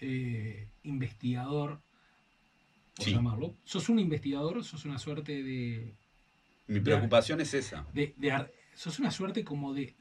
[0.00, 1.80] eh, investigador,
[2.96, 3.12] por Sí.
[3.12, 3.54] llamarlo.
[3.64, 4.64] ¿Sos un investigador?
[4.64, 5.94] ¿Sos una suerte de.
[6.66, 7.86] Mi preocupación es esa.
[7.92, 8.14] de,
[8.74, 9.94] ¿Sos una suerte como de,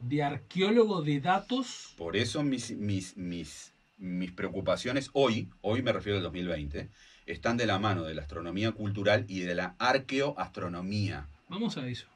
[0.00, 1.94] de arqueólogo de datos?
[1.98, 6.88] Por eso mis, mis, mis, mis preocupaciones hoy, hoy me refiero al 2020,
[7.26, 11.26] están de la mano de la astronomía cultural y de la arqueoastronomía.
[11.48, 12.06] Vamos a eso.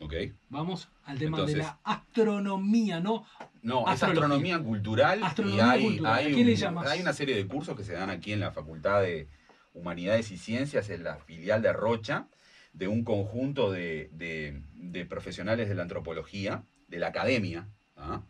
[0.00, 0.14] ¿Ok?
[0.48, 3.26] Vamos al tema Entonces- de la astronomía, ¿no?
[3.62, 6.14] No, es astronomía cultural Astronomía y hay, cultural.
[6.14, 6.86] hay ¿A qué le llamas?
[6.86, 9.28] hay una serie de cursos que se dan aquí en la Facultad de
[9.74, 12.28] Humanidades y Ciencias, en la filial de Rocha,
[12.72, 17.68] de un conjunto de, de- de profesionales de la antropología, de la academia.
[17.96, 18.22] ¿ah?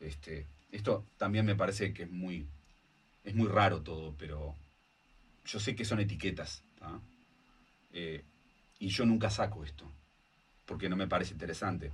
[0.00, 2.46] Este, esto también me parece que es muy,
[3.24, 4.54] es muy raro todo, pero
[5.44, 6.62] yo sé que son etiquetas.
[6.80, 7.00] ¿ah?
[7.92, 8.24] Eh,
[8.78, 9.90] y yo nunca saco esto,
[10.68, 11.90] porque no me parece interesante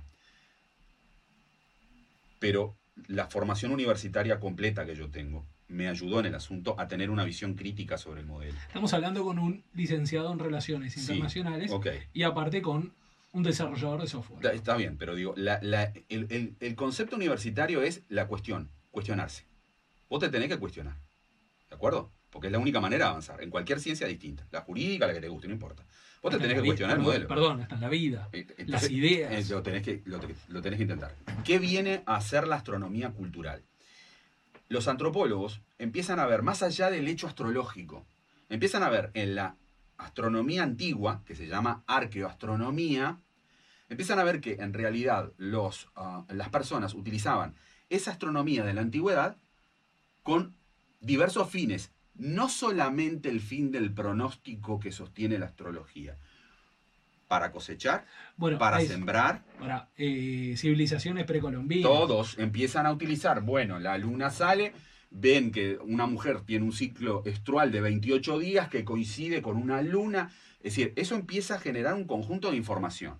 [2.39, 2.75] pero
[3.07, 7.23] la formación universitaria completa que yo tengo me ayudó en el asunto a tener una
[7.23, 8.55] visión crítica sobre el modelo.
[8.67, 11.71] Estamos hablando con un licenciado en Relaciones Sí, Internacionales
[12.13, 12.93] y aparte con
[13.31, 14.39] un desarrollador de software.
[14.45, 18.69] está, está bien, pero digo, la- la- el, el- el concepto universitario es la cuestión,
[18.91, 19.45] cuestionarse.
[20.07, 20.97] Vos te tenés que cuestionar,
[21.69, 22.11] ¿de acuerdo?
[22.29, 25.21] Porque es la única manera de avanzar, en cualquier ciencia distinta, la jurídica, la que
[25.21, 25.83] te guste, no importa.
[26.25, 27.27] Vos te tenés en que cuestionar el modelo.
[27.27, 28.29] Perdón, hasta en la vida.
[28.31, 29.31] Entonces, Las ideas.
[29.31, 31.13] eh, lo, tenés que, lo, te- lo tenés que intentar.
[31.43, 33.61] ¿Qué viene a hacer la astronomía cultural?
[34.67, 38.07] Los antropólogos empiezan a ver, más allá del hecho astrológico,
[38.49, 39.55] empiezan a ver en la
[39.97, 43.19] astronomía antigua, que se llama arqueoastronomía,
[43.89, 47.53] empiezan a ver que en realidad los, ah, las personas utilizaban
[47.89, 49.37] esa astronomía de la antigüedad
[50.23, 50.55] con
[51.01, 56.17] diversos fines, no solamente el fin del pronóstico que sostiene la astrología,
[57.27, 58.05] para cosechar,
[58.37, 61.83] Bueno, para sembrar, para, eh, civilizaciones precolombinas.
[61.83, 64.73] todos empiezan a utilizar, bueno, la luna sale,
[65.09, 69.81] ven que una mujer tiene un ciclo estrual de 28 días que coincide con una
[69.81, 73.17] luna, es decir, eso empieza a generar un conjunto de información.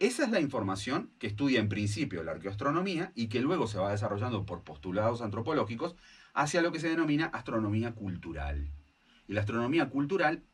[0.00, 3.90] Esa es la información que estudia en principio la arqueoastronomía y que luego se va
[3.90, 5.96] desarrollando por postulados antropológicos
[6.38, 8.70] hacia lo que se denomina astronomía cultural.
[9.26, 10.44] Y la astronomía cultural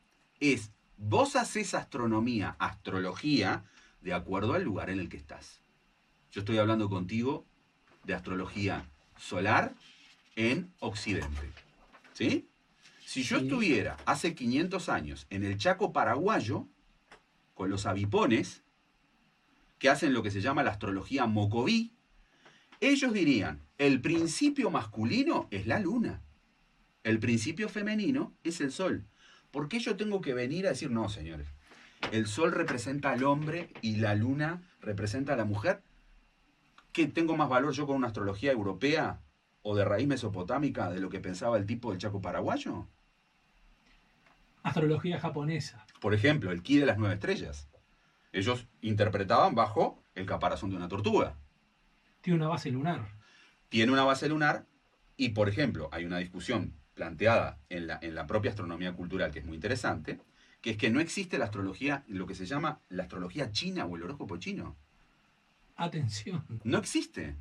[0.40, 3.64] es, vos haces astronomía, astrología,
[4.01, 5.61] de acuerdo al lugar en el que estás.
[6.33, 7.44] Yo estoy hablando contigo
[8.05, 9.75] de astrología solar
[10.37, 11.53] en Occidente.
[12.14, 12.49] ¿Sí?
[13.05, 16.66] Si yo estuviera hace 500 años en el Chaco paraguayo,
[17.53, 18.62] con los avipones,
[19.79, 21.92] que hacen lo que se llama la astrología mocoví,
[22.81, 26.23] ellos dirían, el principio masculino es la luna,
[27.03, 29.05] el principio femenino es el sol.
[29.51, 31.49] ¿Por qué yo tengo que venir a decir, no, señores,
[32.13, 35.83] el sol representa al hombre y la luna representa a la mujer?
[36.93, 39.21] ¿Qué tengo más valor yo con una astrología europea
[39.63, 42.89] o de raíz mesopotámica de lo que pensaba el tipo del Chaco paraguayo?
[44.63, 45.87] Astrología japonesa.
[46.01, 47.69] Por ejemplo, el ki de las nueve estrellas.
[48.33, 51.37] Ellos interpretaban bajo el caparazón de una tortuga.
[52.23, 53.24] Tiene una base lunar.
[53.75, 54.67] Tiene una base lunar
[55.17, 59.41] y, por ejemplo, hay una discusión planteada en la, en la propia astronomía cultural que
[59.41, 60.21] es muy interesante,
[60.61, 63.97] que es que no existe la astrología, lo que se llama la astrología china o
[63.97, 64.77] el horóscopo chino.
[65.75, 66.45] Atención.
[66.63, 67.35] No existe.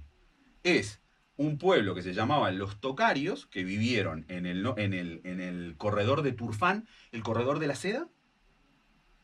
[0.64, 1.02] Es
[1.38, 5.76] un pueblo que se llamaba los Tocarios, que vivieron en el, en el, en el
[5.78, 8.08] corredor de Turfán, el corredor de la seda.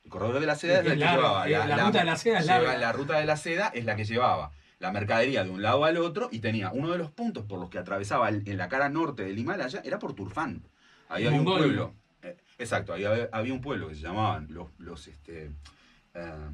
[0.03, 1.47] El corredor de la seda es, Es la que llevaba.
[1.47, 2.77] eh, la ruta de la seda es lleva- larga.
[2.77, 5.97] La ruta de la seda es la que llevaba la mercadería de un lado al
[5.97, 8.89] otro y tenía uno de los puntos por los que atravesaba el- en la cara
[8.89, 10.63] norte del Himalaya, era por Turfán.
[11.09, 11.93] Ahí había un pueblo.
[12.21, 15.51] eh, exacto, ahí había, había un pueblo que se llamaban los, los, este,
[16.13, 16.49] eh,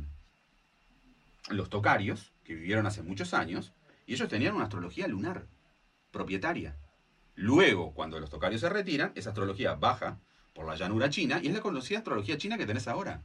[1.50, 3.74] los tocarios, que vivieron hace muchos años,
[4.08, 5.46] y ellos tenían una astrología lunar,
[6.12, 6.76] propietaria.
[7.36, 10.20] Luego, cuando los tocarios se retiran, esa astrología baja
[10.54, 13.22] por la llanura china, y es la conocida astrología china que tenés ahora.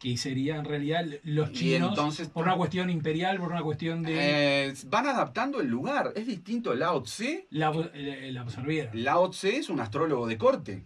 [0.00, 4.68] Que sería en realidad los chinos entonces- por una cuestión imperial, por una cuestión de...
[4.68, 7.46] Eh, van adaptando el lugar, es distinto Lao Tse.
[7.50, 9.04] la, eh, la absorbieron.
[9.04, 10.84] Lao Tse es un astrólogo de corte,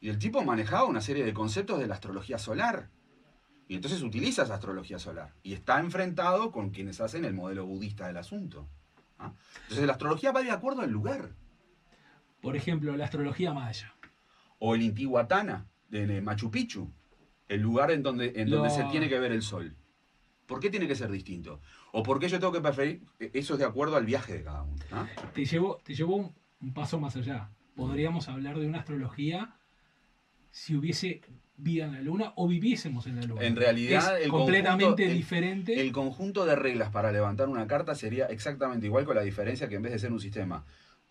[0.00, 2.90] y el tipo manejaba una serie de conceptos de la astrología solar.
[3.68, 5.32] Y entonces utiliza esa astrología solar.
[5.42, 8.68] Y está enfrentado con quienes hacen el modelo budista del asunto.
[9.18, 9.32] ¿ah?
[9.62, 11.30] Entonces la astrología va de acuerdo al lugar.
[12.42, 13.94] Por ejemplo, la astrología maya.
[14.58, 16.90] o el Intihuatana de Machu Picchu,
[17.48, 18.74] el lugar en donde, en donde No.
[18.74, 19.74] se tiene que ver el sol.
[20.46, 21.60] ¿Por qué tiene que ser distinto?
[21.92, 23.02] ¿O por qué yo tengo que preferir?
[23.18, 24.76] Eso es de acuerdo al viaje de cada uno.
[25.32, 27.50] Te llevo, te llevo un, un paso más allá.
[27.74, 29.56] Podríamos hablar de una astrología
[30.50, 31.22] si hubiese
[31.56, 33.42] vida en la luna o viviésemos en la luna.
[33.42, 35.80] En realidad, es el completamente conjunto- el- diferente.
[35.80, 39.76] El conjunto de reglas para levantar una carta sería exactamente igual con la diferencia que
[39.76, 40.64] en vez de ser un sistema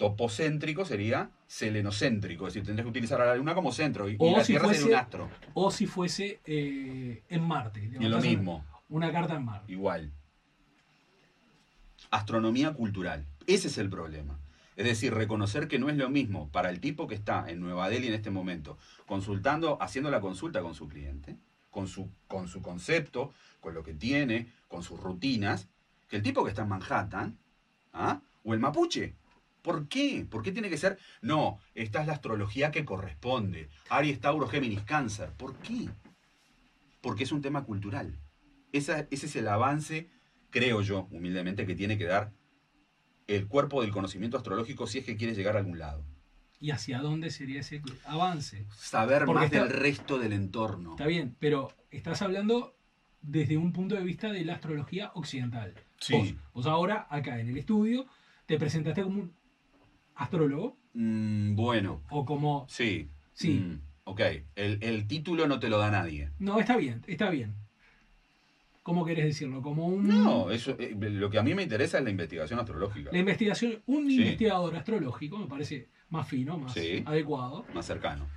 [0.07, 4.43] topocéntrico sería selenocéntrico, es decir, tendrías que utilizar a la luna como centro y, la
[4.43, 5.29] si Tierra sería un fuese- astro.
[5.53, 7.79] o si fuese eh, en Marte.
[7.79, 9.71] Y lo Levantás una- mismo, Una carta en Marte.
[9.71, 10.11] igual.
[12.11, 13.25] Astronomía cultural.
[13.47, 14.37] Ese es el problema.
[14.75, 17.89] Es decir, reconocer que no es lo mismo para el tipo que está en Nueva
[17.89, 21.37] Delhi en este momento, consultando, haciendo la consulta con su cliente,
[21.71, 23.31] con su, con su concepto,
[23.61, 25.67] con lo que tiene, con sus rutinas,
[26.09, 27.37] que el tipo que está en Manhattan,
[27.93, 28.19] ¿ah?
[28.43, 29.13] o el mapuche.
[29.63, 30.27] ¿Por qué?
[30.29, 30.99] ¿Por qué tiene que ser?
[31.21, 33.69] No, esta es la astrología que corresponde.
[33.89, 35.31] Aries, Tauro, Géminis, Cáncer.
[35.31, 35.89] ¿Por qué?
[37.01, 38.19] Porque es un tema cultural.
[38.71, 40.09] Esa- ese es el avance,
[40.49, 42.31] creo yo, humildemente, que tiene que dar
[43.27, 46.05] el cuerpo del conocimiento astrológico si es que quiere llegar a algún lado.
[46.59, 48.65] ¿Y hacia dónde sería ese avance?
[48.75, 50.91] Saber Porque más está- del resto del entorno.
[50.91, 52.77] Está bien, pero estás hablando
[53.21, 55.73] desde un punto de vista de la astrología occidental.
[55.99, 56.13] Sí.
[56.13, 58.05] Vos, vos ahora, acá en el estudio,
[58.45, 59.35] te presentaste como un
[60.23, 62.67] astrólogo Mm, bueno, o como...
[62.69, 63.09] sí.
[63.33, 63.53] Sí.
[63.59, 64.21] Mm, ok,
[64.55, 66.29] el, el título no te lo da nadie.
[66.37, 67.55] No, está bien, está bien.
[68.83, 69.61] ¿Cómo querés decirlo?
[69.61, 70.07] Como un...
[70.07, 73.09] No, eso, eh, lo que a mí me interesa es la investigación astrológica.
[73.11, 74.17] La investigación, un Sí.
[74.17, 77.01] investigador astrológico me parece más fino, más Sí.
[77.05, 78.27] adecuado Más cercano.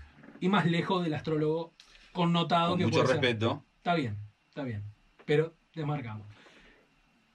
[0.40, 1.74] y más lejos del astrólogo
[2.12, 3.16] connotado Con que mucho puede ser.
[3.20, 3.64] respeto.
[3.78, 4.16] Está bien,
[4.48, 4.82] está bien.
[5.26, 6.26] Pero desmarcamos.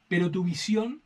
[0.08, 1.02] Pero tu visión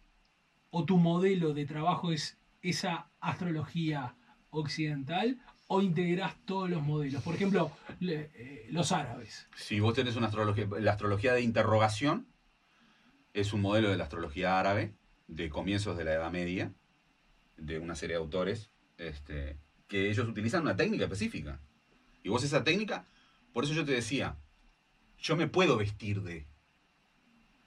[0.70, 4.16] o tu modelo de trabajo es esa astrología
[4.50, 7.24] occidental o integras todos los modelos.
[7.24, 7.72] Por ejemplo,
[8.02, 9.48] eh, los árabes.
[9.56, 12.28] Si vos tenés una astrología, la astrología de interrogación
[13.34, 14.96] es un modelo de la astrología árabe
[15.28, 16.74] de comienzos de la Edad Media,
[17.58, 19.58] de una serie de autores, este,
[19.88, 21.60] que ellos utilizan una técnica específica.
[22.24, 23.06] Y vos esa técnica,
[23.54, 24.38] por eso yo te decía,
[25.18, 26.48] yo me puedo vestir de.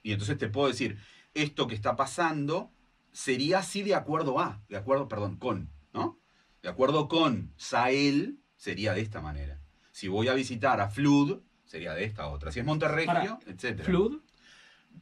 [0.01, 0.97] Y entonces te puedo decir,
[1.33, 2.71] esto que está pasando
[3.11, 6.19] sería así de acuerdo a, de acuerdo, perdón, con, ¿no?
[6.61, 9.59] De acuerdo con Sael, sería de esta manera.
[9.91, 12.51] Si voy a visitar a Flood, sería de esta otra.
[12.51, 13.83] Si es Monterregio, etc.
[13.83, 14.19] Flood,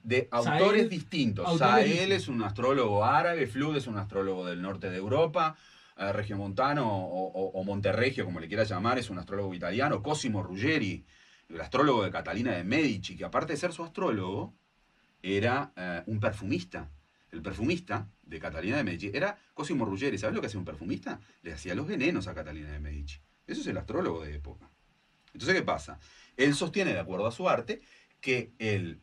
[0.04, 1.46] De Sael, autores distintos.
[1.46, 2.18] autores Sael distintos.
[2.18, 5.56] es un astrólogo árabe, Flood es un astrólogo del norte de Europa,
[5.98, 10.44] eh, Regiomontano o, o, o Monterregio, como le quieras llamar, es un astrólogo italiano, Cosimo
[10.44, 11.06] Ruggeri,
[11.50, 14.54] el astrólogo de Catalina de Medici, que aparte de ser su astrólogo,
[15.22, 16.92] era eh, un perfumista.
[17.32, 20.18] El perfumista de Catalina de Medici era Cosimo Ruggeri.
[20.18, 21.20] ¿Sabes lo que hacía un perfumista?
[21.42, 23.20] Le hacía los venenos a Catalina de Medici.
[23.46, 24.70] Eso es el astrólogo de época.
[25.34, 26.00] Entonces, ¿qué pasa?
[26.36, 27.82] Él sostiene, de acuerdo a su arte,
[28.22, 28.54] que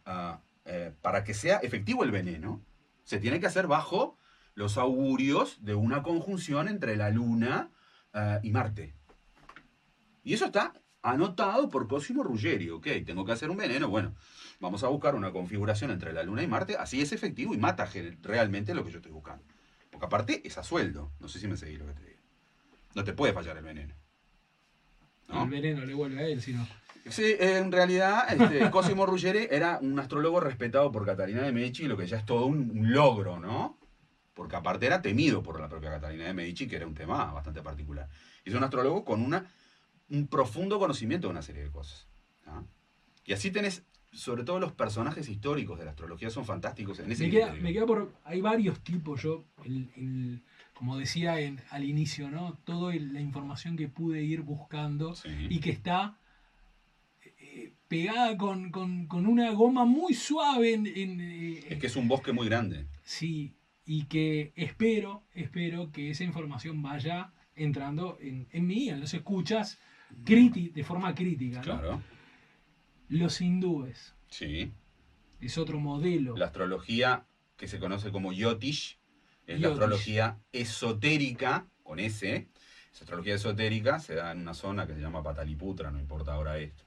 [0.07, 2.65] ah, eh, para que sea efectivo el veneno,
[3.05, 4.17] se tiene que hacer bajo
[4.55, 7.71] los augurios de una conjunción entre la Luna
[8.13, 8.95] ah, y Marte.
[10.23, 10.73] Y eso está
[11.03, 12.71] anotado por Cosimo Ruggeri.
[12.71, 13.89] Ok, tengo que hacer un veneno.
[13.89, 14.15] Bueno,
[14.61, 16.77] vamos a buscar una configuración entre la Luna y Marte.
[16.77, 17.89] Así es efectivo y mata
[18.23, 19.45] realmente lo que yo estoy buscando.
[19.91, 21.13] Porque aparte es a sueldo.
[21.21, 22.21] No sé si me seguís lo que te digo.
[22.95, 23.95] No te puede fallar el veneno.
[25.29, 25.45] ¿no?
[25.45, 26.67] el veneno le vuelve a él, sino.
[27.09, 31.97] Sí, en realidad, este, Cosimo Ruggeri era un astrólogo respetado por Catalina de Medici, lo
[31.97, 33.79] que ya es todo un, un logro, ¿no?
[34.33, 37.63] Porque aparte era temido por la propia Catalina de Medici, que era un tema bastante
[37.63, 38.09] particular.
[38.45, 39.51] Y es un astrólogo con una,
[40.11, 42.07] un profundo conocimiento de una serie de cosas.
[43.27, 43.83] Y así tenés,
[44.15, 47.63] sobre todo los personajes históricos de la astrología son fantásticos en ese Me queda, criterio.
[47.65, 48.15] me queda por.
[48.25, 50.43] Hay varios tipos, yo, el- el-
[50.73, 52.55] como decía en- al inicio, ¿no?
[52.65, 55.29] Toda la información que pude ir buscando Sí.
[55.51, 56.17] y que está
[57.39, 61.97] eh, pegada con, con- con una goma muy suave en, en, eh, Es que es
[61.97, 62.87] un bosque muy grande.
[63.03, 63.55] sí
[63.87, 69.79] y que espero espero que esa información vaya entrando en, en mí en los escuchas
[70.25, 71.63] criti- de forma crítica ¿no?
[71.63, 72.03] Claro.
[73.09, 74.73] Los hindúes Sí.
[75.41, 77.27] es otro modelo La astrología
[77.57, 78.99] que se conoce como Yotish
[79.47, 82.49] es la astrología esotérica, con S.
[82.93, 86.59] Esa astrología esotérica se da en una zona que se llama Pataliputra, no importa ahora
[86.59, 86.85] esto.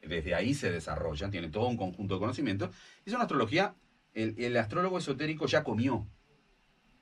[0.00, 2.70] Desde ahí se desarrolla, tiene todo un conjunto de conocimientos.
[3.04, 3.74] Es una astrología,
[4.14, 6.06] el, el astrólogo esotérico ya comió.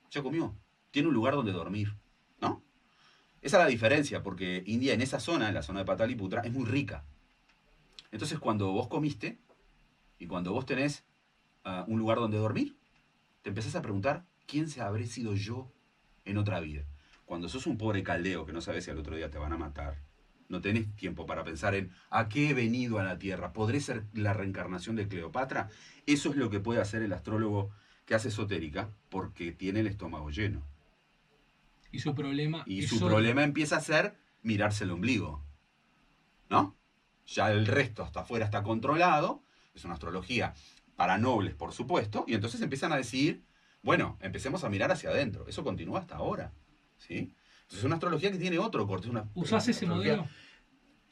[0.09, 0.55] Ya comió.
[0.91, 1.93] Tiene un lugar donde dormir.
[2.41, 2.63] ¿No?
[3.41, 6.51] Esa es la diferencia, porque India en esa zona, en la zona de Pataliputra, es
[6.51, 7.05] muy rica.
[8.11, 9.39] Entonces cuando vos comiste
[10.19, 11.05] y cuando vos tenés
[11.63, 12.77] ah, un lugar donde dormir,
[13.41, 15.71] te empezás a preguntar quién se habré sido yo
[16.25, 16.83] en otra vida.
[17.25, 19.57] Cuando sos un pobre caldeo que no sabes si al otro día te van a
[19.57, 20.01] matar,
[20.49, 24.05] no tenés tiempo para pensar en a qué he venido a la Tierra, ¿podré ser
[24.13, 25.69] la reencarnación de Cleopatra?
[26.05, 27.69] Eso es lo que puede hacer el astrólogo
[28.05, 30.63] que hace esotérica porque tiene el estómago lleno.
[31.91, 35.43] y su problema Y su problema empieza a ser mirarse el ombligo.
[36.49, 36.76] ¿no?
[37.27, 39.43] Ya el resto hasta afuera está controlado,
[39.75, 40.53] es una astrología
[40.95, 43.43] para nobles, por supuesto, y entonces empiezan a decir,
[43.83, 45.47] bueno, empecemos a mirar hacia adentro.
[45.47, 46.51] Eso continúa hasta ahora,
[46.97, 47.33] ¿sí?
[47.61, 49.09] Entonces es una astrología que tiene otro corte.
[49.09, 50.27] Una, ¿Usás ese modelo?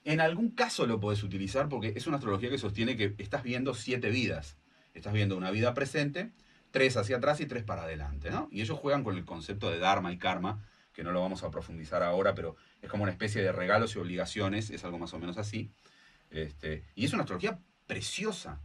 [0.05, 3.74] En algún caso lo podés utilizar porque es una astrología que sostiene que estás viendo
[3.74, 4.57] siete vidas.
[4.93, 6.32] Estás viendo una vida presente,
[6.72, 8.47] tres hacia atrás y tres para adelante, ¿no?
[8.51, 10.63] Y ellos juegan con el concepto de Dharma y Karma,
[10.93, 13.99] que no lo vamos a profundizar ahora, pero es como una especie de regalos y
[13.99, 15.72] obligaciones, es algo más o menos así.
[16.30, 18.61] Este, y es una astrología preciosa.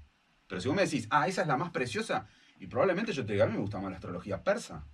[0.46, 2.26] Pero si vos me decís, ah, esa es la más preciosa,
[2.58, 4.84] y probablemente yo te diga, a mí me gusta más la astrología persa,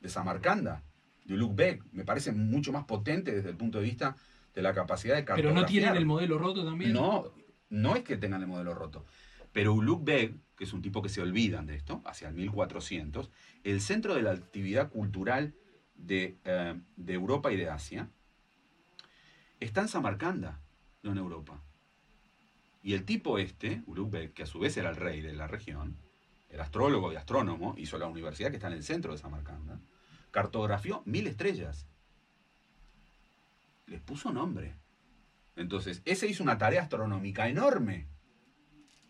[0.00, 0.84] de Samarcanda,
[1.24, 1.82] de Ulugh-Beg.
[1.92, 4.16] Me parece mucho más potente desde el punto de vista
[4.54, 5.62] de la capacidad de Pero cartografiar.
[5.62, 6.92] no tienen el modelo roto también.
[6.92, 7.32] No,
[7.68, 9.04] no es que tengan el modelo roto.
[9.52, 13.30] Pero Ulugh Beg, que es un tipo que se olvidan de esto, hacia el 1400,
[13.64, 15.54] el centro de la actividad cultural
[15.94, 18.10] de, eh, de Europa y de Asia,
[19.60, 20.60] está en Samarcanda,
[21.02, 21.62] no en Europa.
[22.88, 25.46] Y el tipo este, Ulugh Beg, que a su vez era el rey de la
[25.46, 25.98] región,
[26.48, 29.78] el astrólogo y astrónomo, hizo la universidad que está en el centro de Samarcanda,
[30.30, 31.86] cartografió mil estrellas.
[33.84, 34.74] Les puso nombre.
[35.54, 38.06] Entonces, ese hizo una tarea astronómica enorme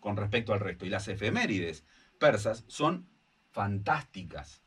[0.01, 0.85] con respecto al resto.
[0.85, 1.85] Y las efemérides
[2.17, 3.07] persas son
[3.51, 4.61] fantásticas.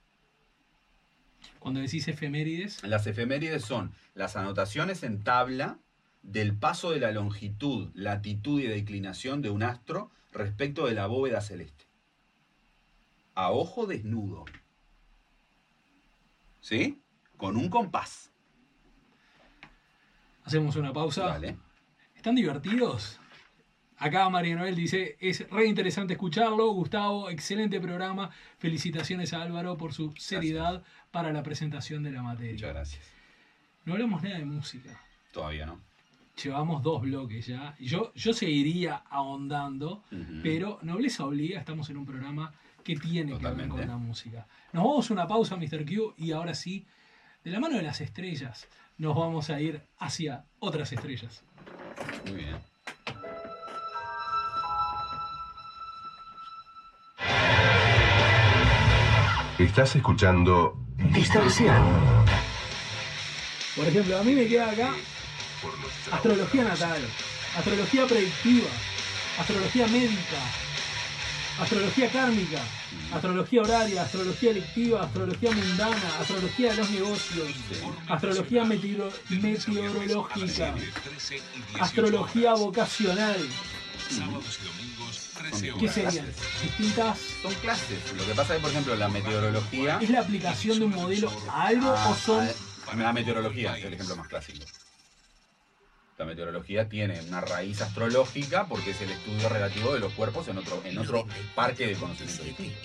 [1.59, 5.81] Cuando decís efemérides, Las efemérides son las anotaciones en tabla
[6.23, 11.41] del paso de la longitud, latitud y declinación de un astro respecto de la bóveda
[11.41, 11.85] celeste.
[13.35, 14.45] A ojo desnudo.
[16.61, 17.03] ¿Sí?
[17.37, 18.31] Con un compás.
[20.45, 21.27] hacemos una pausa.
[21.27, 21.57] Vale.
[22.15, 23.19] ¿Están divertidos?
[23.97, 26.73] Acá María Noel dice, es re interesante escucharlo.
[26.73, 28.31] Gustavo, excelente programa.
[28.59, 32.53] Felicitaciones a Álvaro por su seriedad para la presentación de la materia.
[32.53, 33.13] Muchas gracias.
[33.85, 35.01] No hablamos nada de música.
[35.33, 35.81] Todavía no.
[36.43, 37.75] Llevamos dos bloques ya.
[37.79, 40.41] Yo, yo seguiría ahondando, Ujú.
[40.43, 42.53] pero Nobleza Obliga, estamos en un programa
[42.83, 43.77] que tiene que ver Totalmente.
[43.77, 44.47] con la música.
[44.73, 45.85] Nos vamos a una pausa, Mr.
[45.85, 46.87] Q, y ahora sí,
[47.45, 48.67] de la mano de las estrellas,
[48.99, 51.45] nos vamos a ir hacia otras estrellas.
[52.27, 52.57] Muy bien.
[59.59, 60.77] Estás escuchando
[61.13, 61.77] Distorsión.
[63.77, 64.95] Por ejemplo, a mí me queda acá
[66.11, 67.03] astrología natal,
[67.57, 68.69] astrología predictiva,
[69.39, 70.41] astrología médica,
[71.61, 72.61] astrología kármica,
[73.15, 77.49] astrología horaria, astrología electiva, astrología mundana, astrología de los negocios,
[78.09, 80.75] astrología meteoro- meteorológica,
[81.81, 83.37] astrología vocacional.
[85.81, 86.27] ¿Qué serían?
[86.63, 87.19] Distintas.
[87.43, 87.99] Son clases.
[88.17, 89.99] Lo que pasa es, por ejemplo, la meteorología.
[90.01, 92.49] ¿Es la aplicación de un modelo a algo o Ah, son
[92.99, 94.65] La meteorología es el ejemplo más clásico.
[96.19, 100.59] La meteorología tiene una raíz astrológica porque es el estudio relativo de los cuerpos en
[100.59, 102.79] otro, en otro parque de conocimiento distinto.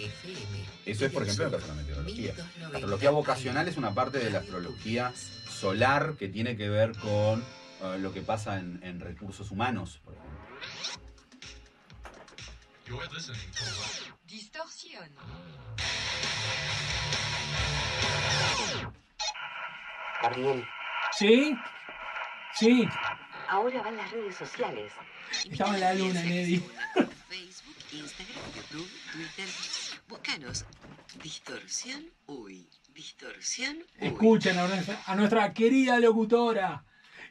[0.86, 2.34] Eso es, por ejemplo, el caso de la meteorología.
[2.59, 5.13] La astrología vocacional es una parte de la astrología
[5.49, 7.43] solar que tiene que ver con
[7.84, 10.38] eh, lo que pasa en, en recursos humanos, por ejemplo.
[14.25, 15.09] Distorsión.
[20.21, 20.65] Gabriel,
[21.11, 21.55] ¿Sí?
[22.60, 22.88] Sí.
[23.49, 24.91] ahora van las redes sociales.
[25.49, 26.58] Estaba en la luna, Neddy.
[27.30, 29.45] Facebook, Instagram, YouTube, Twitter.
[30.08, 30.66] Búscanos.
[31.22, 32.68] Distorsión Uy.
[32.93, 34.08] Distorsión Uy.
[34.08, 36.84] Escuchen a nuestra, a nuestra querida locutora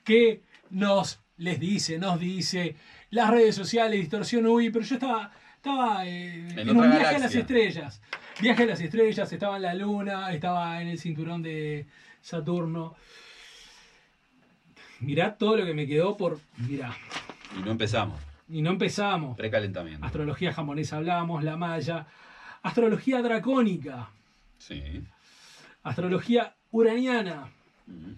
[0.05, 2.77] que nos les dice, nos dice
[3.11, 7.35] las redes sociales, distorsión UI, pero yo estaba, estaba eh, en, un viaje a las
[7.35, 8.01] estrellas.
[8.41, 11.87] Viaje a las estrellas, estaba en la luna, estaba en el cinturón de
[12.21, 12.95] Saturno.
[15.01, 16.41] Mirá todo lo que me quedó por.
[16.59, 16.97] Mirá.
[17.59, 18.21] Y no empezamos.
[18.49, 19.37] Y no empezamos.
[19.37, 20.05] Precalentamiento.
[20.07, 22.07] Astrología japonesa hablamos, la maya.
[22.63, 24.09] Astrología dracónica.
[24.59, 25.03] Sí.
[25.83, 27.51] Astrología uraniana.
[27.87, 28.15] Ujú.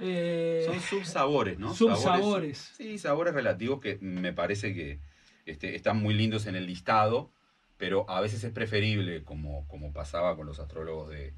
[0.00, 1.72] eh, Son subsabores, ¿no?
[1.74, 2.72] subsabores.
[2.76, 4.98] sí, sabores relativos que me parece que
[5.46, 7.30] este, están muy lindos en el listado,
[7.76, 11.34] pero a veces es preferible, como, como pasaba con los astrólogos de,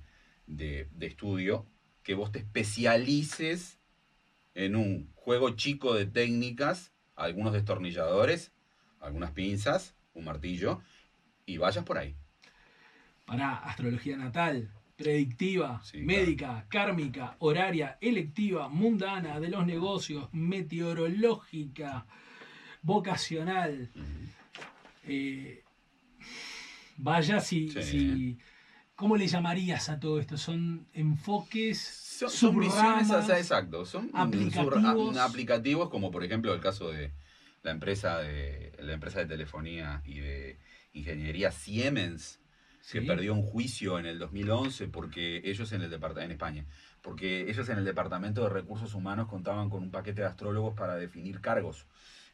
[0.46, 1.66] de- de estudio,
[2.02, 3.78] que vos te especialices
[4.56, 8.52] en un juego chico de técnicas, algunos destornilladores,
[9.00, 10.80] algunas pinzas, un martillo,
[11.44, 12.16] y vayas por ahí.
[13.26, 22.06] Para astrología natal, predictiva, Sí, médica, kármica, horaria, electiva, mundana, de los negocios, meteorológica,
[22.80, 23.90] vocacional.
[23.94, 24.04] Ujú.
[25.04, 25.62] Eh,
[26.96, 27.82] vaya si, Sí.
[27.82, 28.38] si
[28.96, 30.38] ¿Cómo le llamarías a todo esto?
[30.38, 31.78] ¿Son enfoques?
[32.18, 33.24] Son, son visiones, subramas?
[33.24, 33.84] o sea, exacto.
[33.84, 35.14] Son aplicativos.
[35.14, 37.12] sur- a- aplicativos, como por ejemplo el caso de
[37.62, 40.58] la empresa de la empresa de telefonía y de
[40.92, 42.40] ingeniería Siemens,
[42.90, 43.06] que Sí.
[43.06, 46.64] perdió un juicio en el 2011 porque ellos en el depart- en España,
[47.02, 50.94] porque ellos en el departamento de recursos humanos contaban con un paquete de astrólogos para
[50.96, 51.86] definir cargos.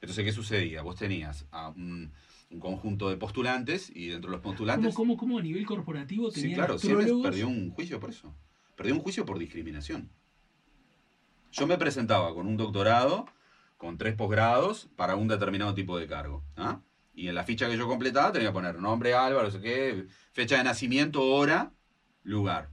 [0.03, 0.83] Entonces, ¿qué sucedía?
[0.83, 2.13] Vos tenías a un,
[2.51, 6.31] un conjunto de postulantes y dentro de los ¿Cómo, postulantes cómo, cómo a nivel corporativo
[6.31, 7.31] Sí, tenían claro, Siemens astrólogos?
[7.31, 8.35] perdió un juicio por eso.
[8.77, 10.11] Perdió un juicio por discriminación.
[11.53, 13.27] Yo me presentaba con un doctorado,
[13.77, 16.43] con tres posgrados, para un determinado tipo de cargo.
[16.57, 16.81] ¿ah?
[17.15, 20.07] Y en la ficha que yo completaba tenía que poner nombre Álvaro, no sé qué,
[20.33, 21.73] fecha de nacimiento, hora,
[22.23, 22.71] lugar.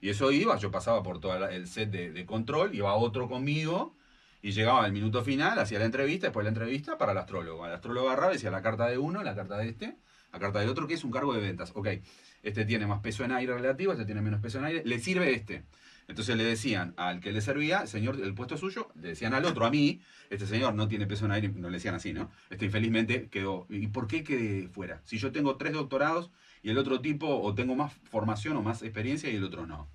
[0.00, 3.96] Y eso iba, yo pasaba por todo el set de, de control, iba otro conmigo,
[4.40, 7.66] y llegaba al minuto final, hacía la entrevista, después de la entrevista para el astrólogo.
[7.66, 9.96] El astrólogo agarraba decía la carta de uno, la carta de este,
[10.32, 11.72] la carta del otro, que es un cargo de ventas.
[11.74, 11.88] Ok,
[12.42, 15.32] este tiene más peso en aire relativo, este tiene menos peso en aire, le sirve
[15.34, 15.64] este.
[16.08, 19.44] Entonces le decían al que le servía, señor, el puesto es suyo, le decían al
[19.44, 22.30] otro, a mí, este señor no tiene peso en aire, no le decían así, ¿no?
[22.48, 23.66] Este infelizmente quedó.
[23.68, 25.00] ¿Y por qué quedé fuera?
[25.04, 26.30] Si yo tengo tres doctorados
[26.62, 29.88] y el otro tipo, o tengo más formación o más experiencia y el otro no.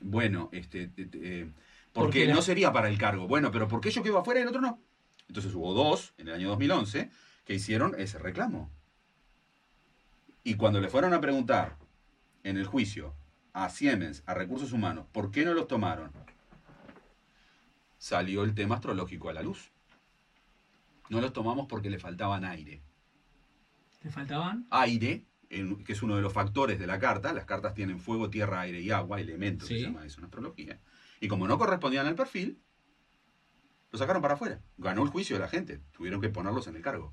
[0.00, 1.50] Bueno, este, te- te- eh,
[1.92, 3.26] porque no sería para el cargo.
[3.26, 4.80] Bueno, pero ¿por qué yo quedo afuera y el otro no?
[5.28, 7.10] Entonces hubo dos en el año 2011
[7.44, 8.70] que hicieron ese reclamo.
[10.48, 11.76] Y cuando le fueron a preguntar
[12.42, 13.14] en el juicio
[13.52, 16.10] a Siemens, a Recursos Humanos, ¿por qué no los tomaron?
[17.98, 19.70] Salió el tema astrológico a la luz.
[21.10, 22.80] No los tomamos porque le faltaban aire.
[24.00, 24.66] ¿Te faltaban?
[24.70, 27.34] Aire, en- que es uno de los factores de la carta.
[27.34, 29.74] Las cartas tienen fuego, tierra, aire y agua, elementos, Sí.
[29.74, 30.80] se llama eso en astrología.
[31.20, 32.58] Y como no correspondían al perfil,
[33.90, 34.62] lo sacaron para afuera.
[34.78, 35.82] Ganó el juicio de la gente.
[35.92, 37.12] Tuvieron que ponerlos en el cargo.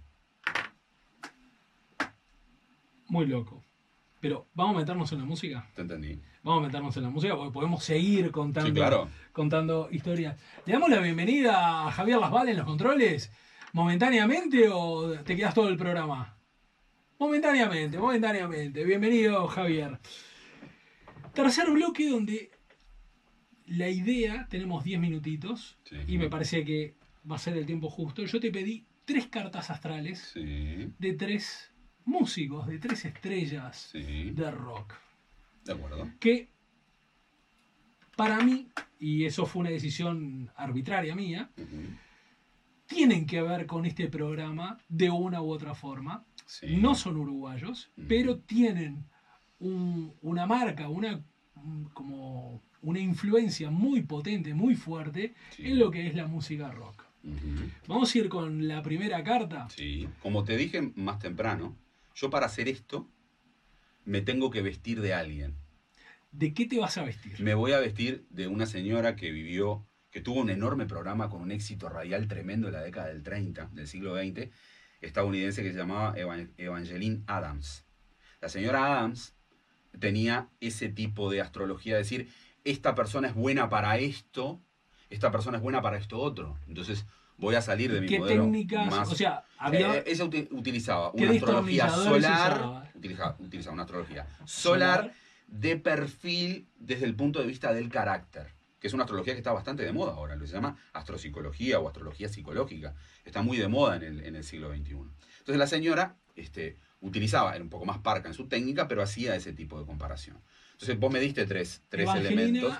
[3.07, 3.63] Muy loco.
[4.19, 5.69] Pero vamos a meternos en la música.
[5.75, 6.19] ¿Te entendí?
[6.41, 9.09] Vamos a meternos en la música porque podemos seguir contando, Sí, claro.
[9.31, 10.37] contando historias.
[10.65, 13.31] ¿Le damos la bienvenida a Javier Lasval en los controles?
[13.73, 16.37] ¿Momentáneamente o te quedas todo el programa?
[17.19, 18.83] Momentáneamente, momentáneamente.
[18.83, 19.99] Bienvenido, Javier.
[21.33, 22.51] Tercer bloque donde
[23.67, 25.97] la idea, tenemos 10 minutitos Sí.
[26.07, 26.95] y me parece que
[27.29, 28.23] va a ser el tiempo justo.
[28.23, 31.71] Yo te pedí tres cartas astrales Sí, de tres
[32.05, 34.31] músicos, de tres estrellas sí.
[34.31, 34.93] de rock.
[35.63, 36.07] De acuerdo.
[36.19, 36.49] Que
[38.15, 38.67] para mí,
[38.99, 41.49] y eso fue una decisión arbitraria mía,
[42.87, 46.23] tienen que ver con este programa de una u otra forma.
[46.45, 46.77] Sí.
[46.77, 49.03] No son uruguayos, pero tienen
[49.59, 51.21] un- una marca, una
[51.55, 55.63] un- como una influencia muy potente, muy fuerte Sí.
[55.65, 57.03] en lo que es la música rock.
[57.87, 59.67] Vamos a ir con la primera carta.
[59.69, 60.07] Sí.
[60.21, 61.75] Como te dije más temprano,
[62.15, 63.07] yo para hacer esto
[64.05, 65.55] me tengo que vestir de alguien.
[66.31, 67.39] ¿De qué te vas a vestir?
[67.39, 71.41] Me voy a vestir de una señora que vivió, que tuvo un enorme programa con
[71.41, 74.49] un éxito radial tremendo en la década del 30, del siglo XX,
[75.01, 77.85] estadounidense que se llamaba Evan- Evangeline Adams.
[78.41, 79.33] La señora Adams
[79.99, 82.29] tenía ese tipo de astrología, decir,
[82.63, 84.61] esta persona es buena para esto,
[85.09, 86.57] esta persona es buena para esto otro.
[86.67, 87.05] Entonces
[87.37, 88.87] voy a salir de mi ¿Qué modelo técnicas?
[88.89, 89.11] más...
[89.11, 89.97] O sea, había...
[89.97, 92.91] Eh, ella uti- utilizaba ¿Qué una astrología solar, usaba?
[92.95, 95.13] utiliza- utilizaba una astrología solar
[95.47, 99.51] de perfil desde el punto de vista del carácter, que es una astrología que está
[99.53, 102.95] bastante de moda ahora, lo se llama astropsicología o astrología psicológica.
[103.25, 104.91] Está muy de moda en el, en el siglo XXI.
[105.39, 109.35] Entonces la señora este, utilizaba, era un poco más parca en su técnica, pero hacía
[109.35, 110.41] ese tipo de comparación.
[110.73, 112.73] Entonces vos me diste tres, tres Evangelina- elementos.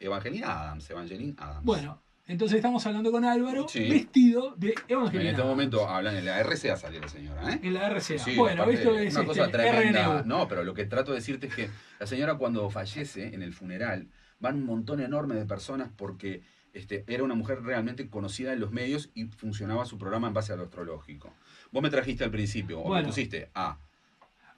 [0.00, 1.64] Evangelina Adams, Evangeline Adams.
[1.64, 3.88] Bueno, entonces estamos hablando con Álvaro Sí.
[3.88, 5.30] vestido de en Evangelina.
[5.30, 7.60] este momento hablan en la RCA salió la señora, ¿eh?
[7.62, 8.18] En la RCA.
[8.18, 10.20] Sí, bueno, esto es una cosa este, tremenda.
[10.22, 10.28] RNU.
[10.28, 13.52] No, pero lo que trato de decirte es que la señora cuando fallece en el
[13.52, 14.08] funeral
[14.38, 16.42] van un montón enorme de personas porque
[16.72, 20.52] este, era una mujer realmente conocida en los medios y funcionaba su programa en base
[20.52, 21.34] a lo astrológico.
[21.70, 23.02] Vos me trajiste al principio, o Bueno.
[23.02, 23.78] me pusiste A.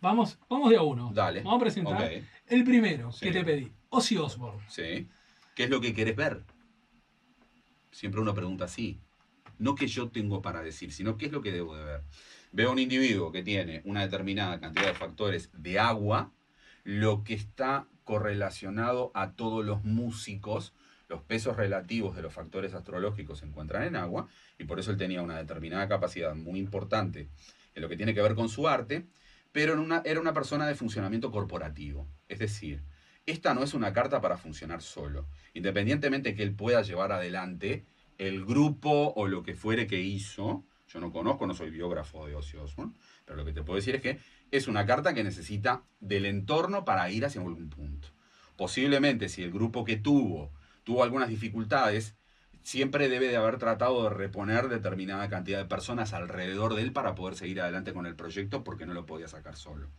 [0.01, 1.11] Vamos, vamos de a uno.
[1.15, 1.41] Dale.
[1.43, 2.11] Vamos a presentar
[2.47, 3.25] el primero Sí.
[3.27, 3.73] que te pedí.
[3.89, 4.61] Ozzy Osbourne.
[4.69, 5.09] ¿Sí?
[5.55, 6.43] ¿Qué es lo que querés ver?
[7.95, 9.01] Siempre uno pregunta así.
[9.61, 12.03] No que yo tengo para decir, sino qué es lo que debo de ver.
[12.51, 16.33] Veo un individuo que tiene una determinada cantidad de factores de agua,
[16.83, 20.75] lo que está correlacionado a todos los músicos,
[21.09, 24.27] los pesos relativos de los factores astrológicos se encuentran en agua,
[24.59, 27.29] y por eso él tenía una determinada capacidad muy importante
[27.77, 29.07] en lo que tiene que ver con su arte,
[29.53, 32.09] pero era una persona de funcionamiento corporativo.
[32.29, 32.83] Es decir,
[33.27, 35.27] esta no es una carta para funcionar solo.
[35.55, 37.87] Independientemente que él pueda llevar adelante
[38.19, 42.37] el grupo o lo que fuere que hizo, Yo no conozco, no soy biógrafo de
[42.37, 42.95] Ozzy Osbourne,
[43.25, 44.19] pero lo que te puedo decir es que
[44.51, 48.09] es una carta que necesita del entorno para ir hacia algún punto.
[48.57, 50.53] Posiblemente si el grupo que tuvo
[50.85, 52.15] tuvo algunas dificultades,
[52.63, 57.15] siempre debe de haber tratado de reponer determinada cantidad de personas alrededor de él para
[57.15, 59.91] poder seguir adelante con el proyecto porque no lo podía sacar solo.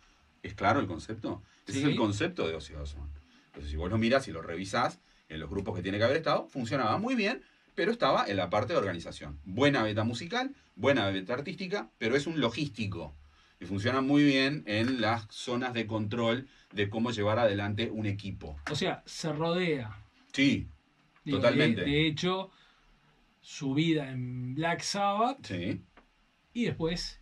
[0.45, 1.41] ¿Es claro el concepto?
[1.65, 1.83] Ese Sí.
[1.83, 3.11] es el concepto de Ozzy Osbourne.
[3.47, 6.17] Entonces, si vos lo mirás y lo revisás en los grupos que tiene que haber
[6.17, 7.41] estado, funcionaba muy bien,
[7.73, 9.39] pero estaba en la parte de organización.
[9.43, 13.15] Buena beta musical, buena beta artística, pero es un logístico.
[13.59, 18.57] Y funciona muy bien en las zonas de control de cómo llevar adelante un equipo.
[18.69, 19.97] O sea, se rodea.
[20.33, 20.67] Sí,
[21.23, 21.81] Digo, Totalmente.
[21.81, 22.51] De, de hecho,
[23.41, 25.81] su vida en Black Sabbath sí.
[26.53, 27.19] y después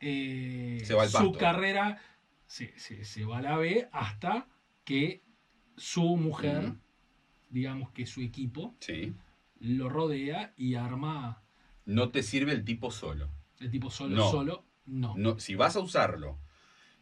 [0.00, 1.32] eh, Se va al su pasto.
[1.38, 2.00] carrera
[2.46, 4.46] se, se- se va a la B hasta
[4.84, 5.22] que
[5.76, 6.72] su mujer,
[7.50, 9.14] digamos que su equipo, Sí.
[9.60, 11.42] lo rodea y arma
[11.84, 13.30] No te sirve el tipo solo.
[13.60, 14.30] el tipo solo, No.
[14.30, 15.14] solo, no.
[15.16, 16.38] No, si vas a usarlo,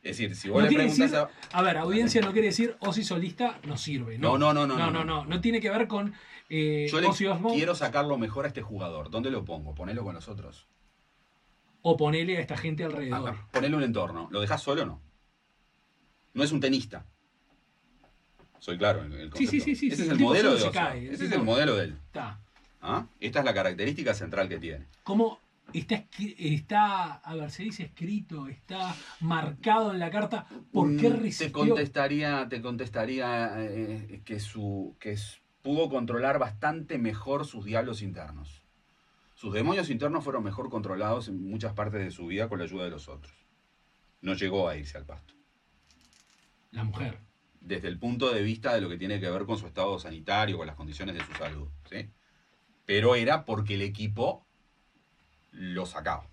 [0.02, 1.58] es decir, si vos No le preguntas decir- a...
[1.58, 4.18] A ver, audiencia no quiere decir Ozzy solista no sirve.
[4.18, 6.14] No, No, no, no, no, No, no, no, tiene que ver con
[6.50, 7.08] eh, Yo le
[7.54, 9.10] quiero sacarlo mejor a este jugador.
[9.10, 9.74] ¿Dónde lo pongo?
[9.74, 10.68] Ponelo con los otros.
[11.86, 13.34] o ponele a esta gente alrededor.
[13.38, 14.28] Ah, Ponele un entorno.
[14.30, 15.02] ¿Lo dejas solo o no?
[16.34, 17.06] No es un tenista.
[18.58, 19.64] Soy claro en el Sí, sí, concepto.
[19.64, 21.98] sí, sí, Ese sí, es el modelo de cae, Ese es el modelo de él.
[22.06, 22.40] Está.
[22.80, 23.06] ¿Ah?
[23.20, 24.86] Esta es la característica central que tiene.
[25.04, 25.38] ¿Cómo
[25.72, 30.46] está, está, a ver, se dice escrito, está marcado en la carta?
[30.72, 31.52] ¿Por qué Mm, Te resistió?
[31.52, 35.16] contestaría, te contestaría eh, que, su, que
[35.62, 38.62] pudo controlar bastante mejor sus diablos internos.
[39.34, 42.84] Sus demonios internos fueron mejor controlados en muchas partes de su vida con la ayuda
[42.84, 43.34] de los otros.
[44.22, 45.33] No llegó a irse al pasto.
[46.74, 47.18] La mujer.
[47.60, 50.58] Desde el punto de vista de lo que tiene que ver con su estado sanitario,
[50.58, 51.68] con las condiciones de su salud.
[51.88, 52.10] ¿sí?
[52.84, 54.46] Pero era porque el equipo
[55.52, 56.26] lo sacaba.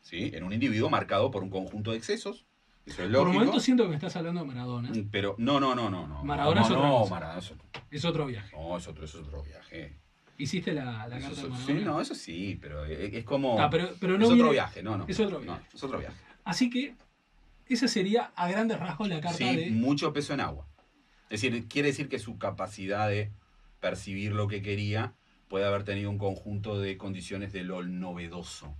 [0.00, 0.30] ¿sí?
[0.34, 2.46] En un individuo marcado por un conjunto de excesos.
[2.86, 3.30] Eso es Por lógico.
[3.30, 4.90] un momento siento que me estás hablando de Maradona.
[5.12, 6.24] Pero no, no, no, no, no.
[6.24, 7.14] Maradona no, es otra no, cosa.
[7.14, 7.68] Maradona es otro.
[7.90, 8.56] Es otro viaje.
[8.56, 9.96] No, es otro, es otro viaje.
[10.38, 11.84] ¿Hiciste la, la Eso carta es- de sí, Maradona?
[11.92, 13.60] no, eso sí, pero es, es como.
[13.60, 15.04] Ah, pero, pero no es viene- otro viaje, no, no.
[15.06, 15.66] es otro No, viaje.
[15.74, 16.16] es otro viaje.
[16.44, 16.96] Así que
[17.74, 19.70] esa sería a grandes rasgos la carta Sí, de...
[19.70, 20.66] mucho peso en agua.
[21.28, 23.30] Es decir, quiere decir que su capacidad de
[23.80, 25.14] percibir lo que quería
[25.48, 28.76] puede haber tenido un conjunto de condiciones de lo novedoso.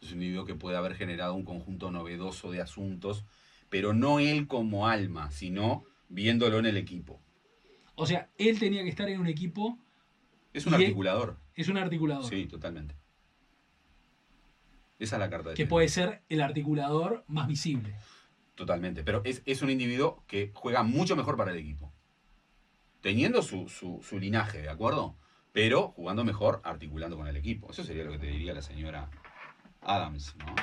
[0.00, 3.24] Es un individuo que puede haber generado un conjunto novedoso de asuntos,
[3.70, 7.20] pero no él como alma, sino viéndolo en el equipo.
[7.94, 9.78] O sea, él tenía que estar en un equipo,
[10.52, 11.38] Es un articulador.
[11.54, 12.24] es un articulador.
[12.28, 12.96] Sí, totalmente.
[14.98, 17.94] Esa es la carta de que puede ser el articulador más visible.
[18.54, 19.02] Totalmente.
[19.02, 21.92] Pero es, es un individuo que juega mucho mejor para el equipo.
[23.00, 25.16] Teniendo su, su- su linaje, ¿de acuerdo?
[25.52, 27.70] Pero jugando mejor, articulando con el equipo.
[27.70, 29.10] Eso sería lo que te diría la señora
[29.82, 30.54] Adams, ¿no?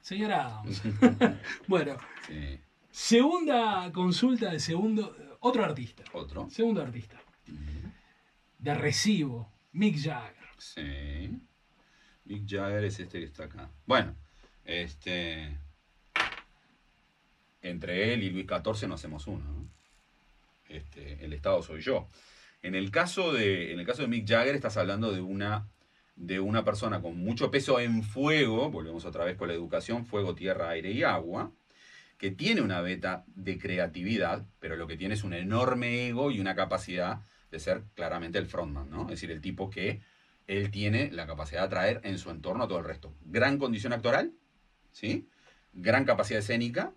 [0.00, 0.82] Señora Adams.
[1.68, 2.58] bueno, Sí.
[2.90, 5.14] segunda consulta de segundo...
[5.40, 6.04] Otro artista.
[6.12, 6.48] Otro.
[6.50, 7.20] Segundo artista.
[8.58, 9.52] De recibo.
[9.72, 10.36] Mick Jagger.
[10.58, 11.36] Sí.
[12.24, 13.70] Mick Jagger es este que está acá.
[13.86, 14.14] Bueno,
[14.64, 15.56] este.
[17.60, 19.44] Entre él y Luis XIV no hacemos uno.
[19.44, 19.68] ¿no?
[20.68, 22.08] Este, el Estado soy yo.
[22.62, 25.68] En el caso de, en el caso de Mick Jagger, estás hablando de una,
[26.16, 30.34] de una persona con mucho peso en fuego, volvemos otra vez con la educación, fuego,
[30.34, 31.52] tierra, aire y agua,
[32.18, 36.38] que tiene una beta de creatividad, pero lo que tiene es un enorme ego y
[36.40, 37.20] una capacidad
[37.50, 39.02] de ser claramente el frontman, ¿no?
[39.02, 40.00] Es decir, el tipo que
[40.46, 43.14] él tiene la capacidad de atraer en su entorno a todo el resto.
[43.24, 44.32] Gran condición actoral,
[44.90, 45.28] ¿sí?
[45.72, 46.92] Gran capacidad escénica,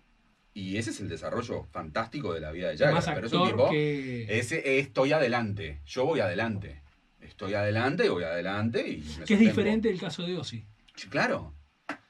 [0.52, 3.14] y ese es el desarrollo fantástico de la vida de Jagger.
[3.14, 4.38] pero es un tipo, que...
[4.38, 6.82] ese eh, estoy adelante, yo voy adelante.
[7.20, 10.64] Estoy adelante, voy adelante y que es diferente el caso de Ozzy.
[10.94, 11.54] Sí, claro.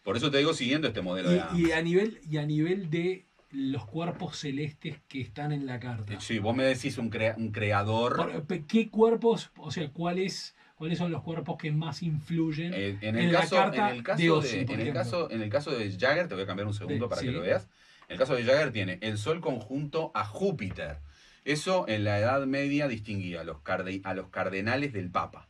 [0.02, 2.90] Por eso te digo siguiendo este modelo de Y, y a nivel, y a nivel
[2.90, 6.20] de los cuerpos celestes que están en la carta.
[6.20, 8.44] Sí, vos me decís un, crea- un creador.
[8.68, 12.72] ¿Qué cuerpos, o sea, cuáles, cuáles son los cuerpos que más influyen?
[12.74, 14.92] Eh, en, en el la caso, carta en el caso de Ozzy, de- en el
[14.92, 17.26] caso, en el caso de Jagger, te voy a cambiar un segundo De- para sí.
[17.26, 17.68] que lo veas.
[18.08, 20.98] En el caso de Jagger tiene el Sol conjunto a Júpiter.
[21.44, 25.48] Eso en la Edad Media distinguía a los, carde- a los cardenales del Papa.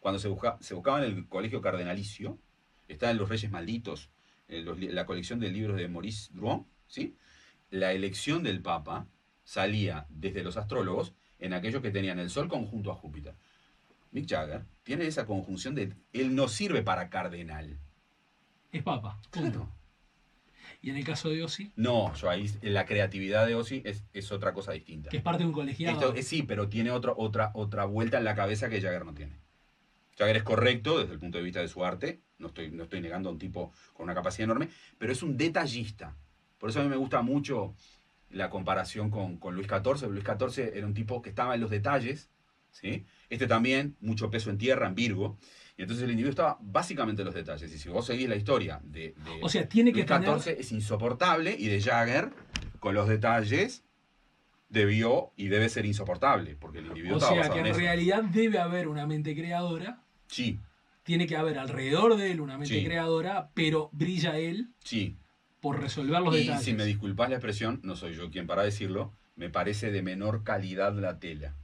[0.00, 2.38] Cuando se, busca- se buscaba en el colegio cardenalicio,
[2.88, 4.10] estaban los Reyes Malditos,
[4.48, 7.16] los li- la colección de libros de Maurice Drouin, ¿sí?
[7.70, 9.06] La elección del Papa
[9.42, 13.34] salía desde los astrólogos en aquellos que tenían el Sol conjunto a Júpiter.
[14.12, 17.78] Mick Jagger tiene esa conjunción de él no sirve para cardenal.
[18.72, 19.20] Es papa.
[19.30, 19.50] punto.
[19.50, 19.72] Claro.
[20.82, 24.30] Y en el caso de Ozzy, No, yo ahí la creatividad de Ozzy es, es
[24.30, 25.10] otra cosa distinta.
[25.10, 25.98] que es parte de un colegiado.
[25.98, 29.14] Esto, eh, sí, pero tiene otra, otra, otra vuelta en la cabeza que Jagger no
[29.14, 29.38] tiene.
[30.18, 33.00] Jagger es correcto desde el punto de vista de su arte, no estoy, no estoy
[33.00, 36.16] negando a un tipo con una capacidad enorme, pero es un detallista.
[36.58, 37.74] Por eso a mí me gusta mucho
[38.30, 40.08] la comparación con, con Luis XIV.
[40.10, 42.30] Luis XIV era un tipo que estaba en los detalles,
[42.70, 43.06] ¿sí?
[43.28, 45.36] Este también, mucho peso en tierra, en Virgo.
[45.76, 47.72] Y entonces el individuo estaba básicamente en los detalles.
[47.72, 50.40] Y si vos seguís la historia de, de O sea, tiene que Luis tener...
[50.40, 52.30] XIV es insoportable y de Jagger,
[52.80, 53.82] con los detalles,
[54.68, 58.58] debió y debe ser insoportable, porque el individuo O estaba sea que en realidad debe
[58.58, 60.58] haber una mente creadora, Sí,
[61.04, 62.84] tiene que haber alrededor de él una mente Sí.
[62.84, 65.16] creadora, pero brilla él sí.
[65.60, 66.64] por resolver los Y detalles.
[66.64, 70.42] si me disculpas la expresión, no soy yo quien para decirlo, me parece de menor
[70.42, 71.54] calidad la tela.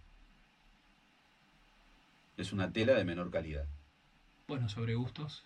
[2.37, 3.67] Es una tela de menor calidad.
[4.49, 5.45] Bueno, sobre gustos.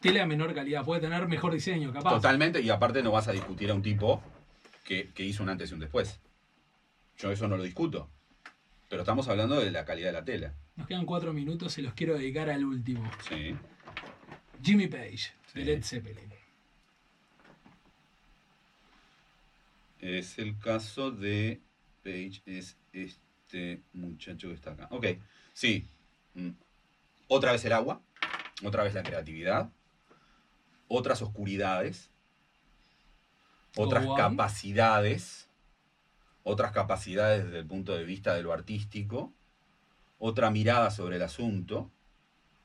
[0.00, 2.10] Tela de menor calidad, puede tener mejor diseño, capaz.
[2.10, 4.22] Totalmente, y aparte no vas a discutir a un tipo
[4.84, 6.20] que, que hizo un antes y un después.
[7.18, 8.08] Yo eso no lo discuto.
[8.88, 10.54] Pero estamos hablando de la calidad de la tela.
[10.76, 13.10] Nos quedan cuatro minutos, se los quiero dedicar al último.
[13.28, 13.56] Sí.
[14.62, 15.64] Jimmy Page, de Sí.
[15.64, 16.30] Led Zeppelin.
[20.00, 21.60] Es el caso de
[22.04, 23.25] Page, es este
[23.92, 24.88] muchacho que está acá.
[24.90, 25.06] Ok,
[25.52, 25.86] sí.
[26.34, 26.50] Mm.
[27.28, 28.00] Otra vez el agua,
[28.62, 29.70] otra vez la creatividad,
[30.88, 32.10] otras oscuridades,
[33.76, 35.48] otras capacidades,
[36.44, 39.32] otras capacidades desde el punto de vista de lo artístico,
[40.18, 41.90] otra mirada sobre el asunto,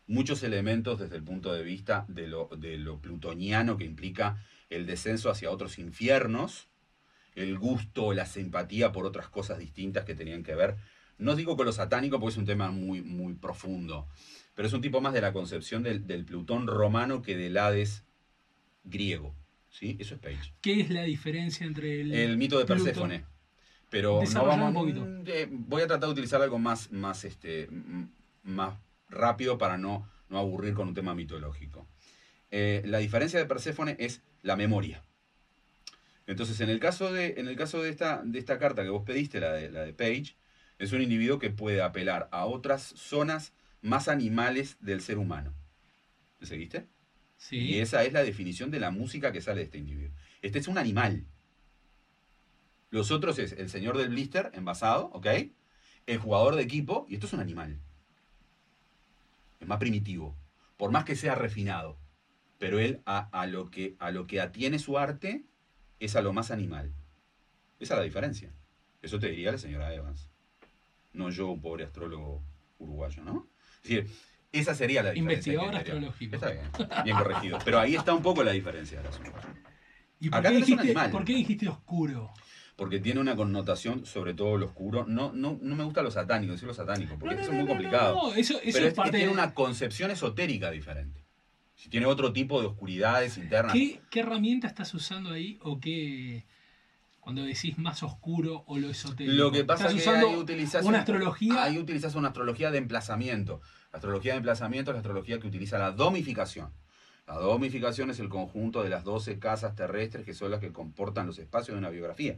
[0.08, 4.86] muchos elementos desde el punto de vista de lo, de lo plutoniano que implica el
[4.86, 6.68] descenso hacia otros infiernos,
[7.36, 10.76] el gusto, la simpatía por otras cosas distintas que tenían que ver.
[11.18, 14.08] No digo con lo satánico porque es un tema muy, muy profundo,
[14.56, 18.04] pero es un tipo más de la concepción del, del Plutón romano que del Hades
[18.84, 19.36] griego.
[19.70, 19.98] ¿sí?
[20.00, 20.54] Eso es Page.
[20.62, 22.86] ¿Qué es la diferencia entre el, El mito de Plutón?
[22.86, 23.26] Perséfone.
[23.90, 25.06] Pero no vamos un poquito.
[25.32, 27.68] eh, voy a tratar de utilizar algo más, más, este,
[28.44, 28.76] más
[29.10, 31.86] rápido para no, no aburrir con un tema mitológico.
[32.52, 35.04] Eh, la diferencia de Perséfone es la memoria.
[36.28, 39.04] Entonces, en el caso de, en el caso de, esta, de esta carta que vos
[39.04, 40.36] pediste, la de, la de Page,
[40.80, 45.54] es un individuo que puede apelar a otras zonas más animales del ser humano.
[46.40, 46.88] ¿Me seguiste?
[47.38, 47.58] Sí.
[47.58, 50.16] Y esa es la definición de la música que sale de este individuo.
[50.42, 51.26] Este es un animal.
[52.90, 55.28] Los otros es el señor del blister envasado, ¿ok?
[56.08, 57.80] El jugador de equipo, y esto es un animal.
[59.60, 60.36] Es más primitivo.
[60.78, 61.98] Por más que sea refinado.
[62.58, 65.46] Pero él a, a lo, que, a lo que atiene su arte
[66.02, 66.92] es a lo más animal.
[67.80, 68.52] Esa es la diferencia.
[69.02, 70.30] Eso te diría la señora Evans.
[71.14, 72.44] No yo, un pobre astrólogo
[72.80, 73.48] uruguayo, ¿no?
[73.84, 74.12] Es decir,
[74.52, 75.54] esa sería la diferencia.
[75.54, 76.36] Investigador astrológico.
[76.36, 76.66] Está bien,
[77.04, 77.60] bien corregido.
[77.64, 79.32] Pero ahí está un poco la diferencia del asunto.
[80.20, 82.32] ¿Y por Acá qué, dijiste, por qué dijiste oscuro?
[82.76, 85.06] Porque tiene una connotación, sobre todo lo oscuro.
[85.08, 87.58] No, no, no me gusta lo satánico, decir lo satánico, porque No, no, eso es
[87.58, 88.16] muy complicado.
[88.16, 91.21] no, Eso, eso Pero es es, parte tiene de- una concepción esotérica diferente.
[91.82, 93.74] Si tiene otro tipo de oscuridades internas.
[93.74, 96.46] ¿Qué, ¿Qué herramienta estás usando ahí o qué
[97.20, 99.36] cuando decís más oscuro o lo esotérico?
[99.36, 101.64] Lo que pasa ¿Estás es que ahí utilizas una un- astrología?
[101.64, 103.62] Ahí utilizas una astrología de emplazamiento.
[103.92, 106.72] La astrología de emplazamiento es la astrología que utiliza la domificación.
[107.26, 111.26] La domificación es el conjunto de las 12 casas terrestres que son las que comportan
[111.26, 112.38] los espacios de una biografía.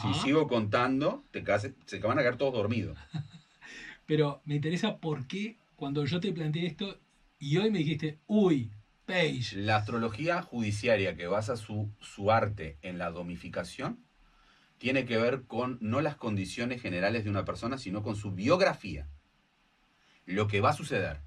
[0.00, 2.96] Si sigo contando, te case- se van a quedar todos dormidos.
[4.06, 6.98] Pero me interesa por qué cuando yo te planteé esto
[7.38, 8.72] y hoy me dijiste, uy,
[9.06, 9.56] Page.
[9.58, 14.04] La astrología judiciaria que basa su, su arte en la domificación
[14.78, 19.08] tiene que ver con no las condiciones generales de una persona, sino con su biografía.
[20.24, 21.20] Lo que va a suceder.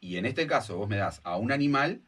[0.00, 2.02] Y en este caso vos me das a un animal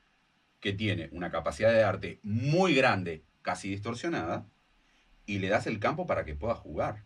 [0.59, 4.49] que tiene una capacidad de arte muy grande, casi distorsionada,
[5.27, 7.05] y le das el campo para que pueda jugar.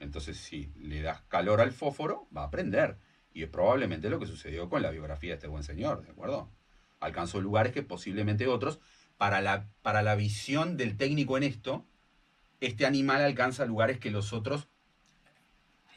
[0.00, 2.98] Entonces, si le das calor al fósforo, va a aprender.
[3.34, 6.50] Y es probablemente lo que sucedió con la biografía de este buen señor, ¿de acuerdo?
[7.00, 8.80] Alcanzó lugares que posiblemente otros,
[9.18, 11.84] para la, para la visión del técnico en esto,
[12.60, 14.68] este animal alcanza lugares que los otros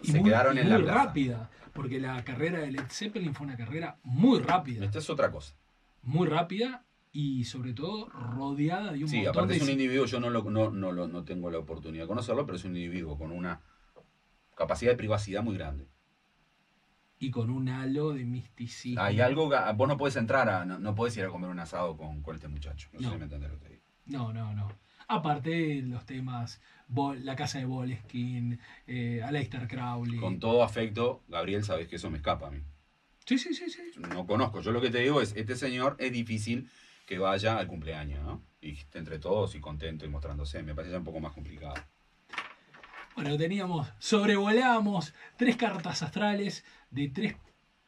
[0.02, 1.06] Y se muy, quedaron y en la muy plaza.
[1.06, 4.86] rápida, porque la carrera de Led Zeppelin fue una carrera muy rápida.
[4.86, 5.56] Esta es otra cosa.
[6.02, 9.58] Muy rápida y sobre todo rodeada de un Sí, montón aparte de...
[9.58, 12.58] es un individuo, yo no, lo, no, no, no tengo la oportunidad de conocerlo, pero
[12.58, 13.62] es un individuo con una
[14.56, 15.88] capacidad de privacidad muy grande.
[17.20, 19.02] Y con un halo de misticismo.
[19.02, 21.98] Hay algo, vos no puedes entrar, a, no, no puedes ir a comer un asado
[21.98, 22.90] con, con este muchacho.
[22.94, 23.12] No, sé No.
[23.14, 23.84] si me entendés lo que te digo.
[24.06, 24.72] No, no, no.
[25.08, 30.20] Aparte los temas, Bol- la casa de Boleskin, eh, Aleister Crowley.
[30.20, 32.60] Con todo afecto, Gabriel, sabes que eso me escapa a mí.
[33.26, 33.82] Sí, sí, sí, sí.
[34.10, 34.62] No conozco.
[34.62, 36.70] Yo lo que te digo es, este señor es difícil
[37.06, 38.44] que vaya al cumpleaños, ¿no?
[38.62, 40.62] Y entre todos y contento y mostrándose.
[40.64, 41.74] Me parece ya un poco más complicado.
[43.18, 47.36] Bueno, teníamos, sobrevolamos tres cartas astrales de tres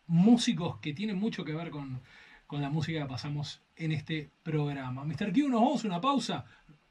[0.07, 2.01] músicos que tienen mucho que ver con,
[2.47, 5.03] con la música que pasamos en este programa.
[5.05, 5.31] Mr.
[5.31, 6.45] Q, nos vamos a una pausa.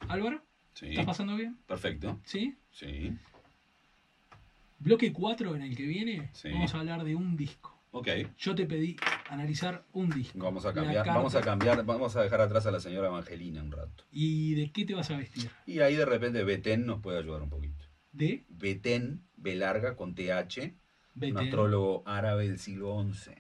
[0.09, 0.41] Álvaro,
[0.73, 0.91] Sí.
[0.91, 1.59] ¿estás pasando bien?
[1.67, 2.21] Perfecto.
[2.23, 2.55] ¿Sí?
[2.71, 3.13] Sí.
[4.79, 6.51] Bloque 4 en el que viene, Sí.
[6.53, 7.77] vamos a hablar de un disco.
[7.91, 8.07] Ok.
[8.39, 8.97] Yo te pedí
[9.31, 10.39] analizar un disco.
[10.39, 13.73] Vamos a cambiar, vamos a cambiar, vamos a dejar atrás a la señora Evangelina un
[13.73, 14.05] rato.
[14.13, 15.51] ¿Y de qué te vas a vestir?
[15.67, 17.88] Y ahí de repente Betén nos puede ayudar un poquito.
[18.13, 20.75] De Betén, B larga con TH,
[21.31, 23.33] un astrólogo árabe del siglo XI.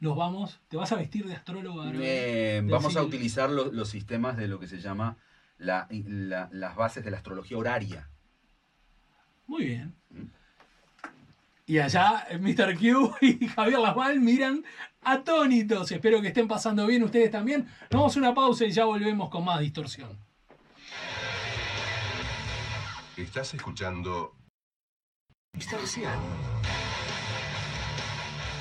[0.00, 2.58] Nos vamos, te vas a vestir de astrólogo árabe?
[2.58, 5.16] Eh, vamos a utilizar lo- los sistemas de lo que se llama
[5.58, 8.08] la- la- las bases de la astrología horaria.
[9.46, 9.94] Muy bien.
[10.10, 10.24] Mm.
[11.66, 12.78] Y allá eh, Mr.
[12.78, 14.64] Q y Javier Lasval miran
[15.02, 15.90] atónitos.
[15.90, 17.66] Espero que estén pasando bien ustedes también.
[17.90, 20.16] Vamos a una pausa y ya volvemos con más distorsión.
[23.18, 24.32] Estás escuchando
[25.52, 26.12] Distorsión.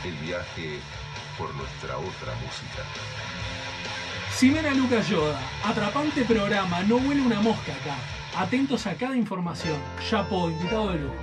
[0.04, 0.80] el viaje
[1.38, 2.82] por nuestra otra música.
[4.36, 7.98] Ximena Lucas Yoda, atrapante programa, no huele una mosca acá.
[8.36, 9.78] Atentos a cada información.
[10.10, 11.16] Chapo, invitado de lujo.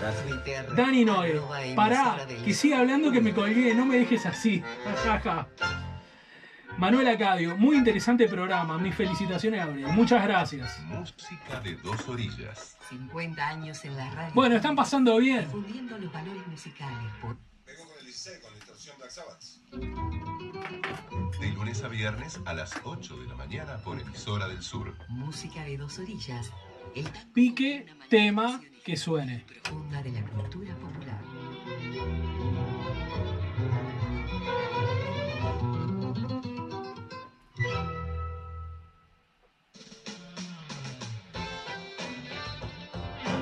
[0.00, 0.74] Gracias.
[0.74, 4.64] Dani arroba pará, que siga hablando que me colgué, no me dejes así.
[5.04, 5.46] Jajaja.
[6.78, 8.78] Manuel Acadio, muy interesante programa.
[8.78, 9.88] Mis felicitaciones, Gabriel.
[9.92, 10.78] Muchas gracias.
[10.84, 12.76] Música de dos orillas.
[12.88, 14.32] 50 años en la radio.
[14.34, 15.40] Bueno, están pasando bien.
[15.40, 19.42] Difundiendo los valores musicales por Vengo con el Licey, con la distorsión Black Sabbath.
[21.40, 24.94] De lunes a viernes a las 8 de la mañana por emisora del sur.
[25.08, 26.50] música de dos orillas.
[26.94, 29.44] El Pique, tema, que suene.
[29.62, 31.20] profunda de la cultura popular.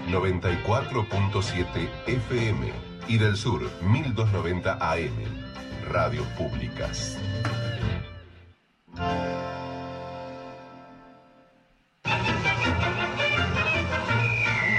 [0.08, 2.72] 94.7 FM
[3.08, 5.12] y del sur 1290 AM.
[5.90, 7.18] Radios públicas.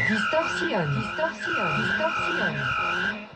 [0.10, 3.27] Distorsión, distorsión, distorsión.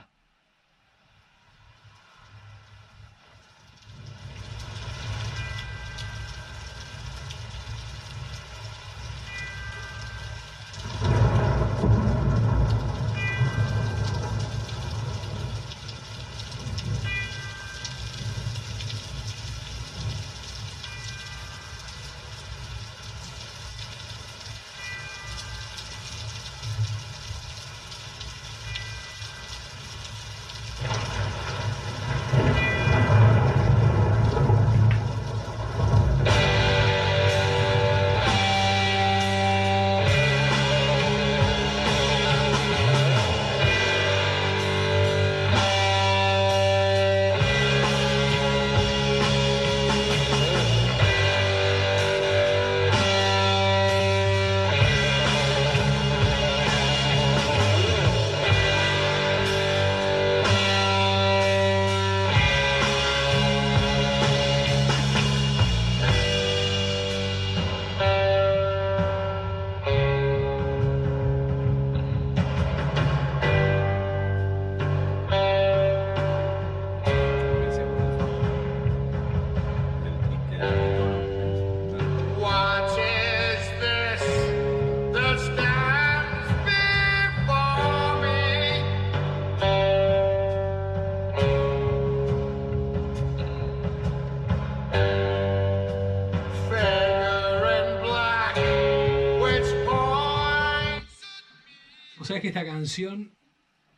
[102.42, 103.32] Que esta canción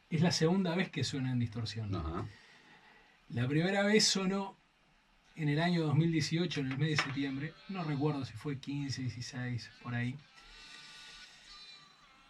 [0.10, 1.96] es la segunda vez que suena en distorsión.
[1.96, 2.26] Ajá.
[3.30, 4.58] La primera vez sonó
[5.36, 7.54] en el año 2018, en el mes de septiembre.
[7.70, 10.16] No recuerdo si fue 15, 16, por ahí.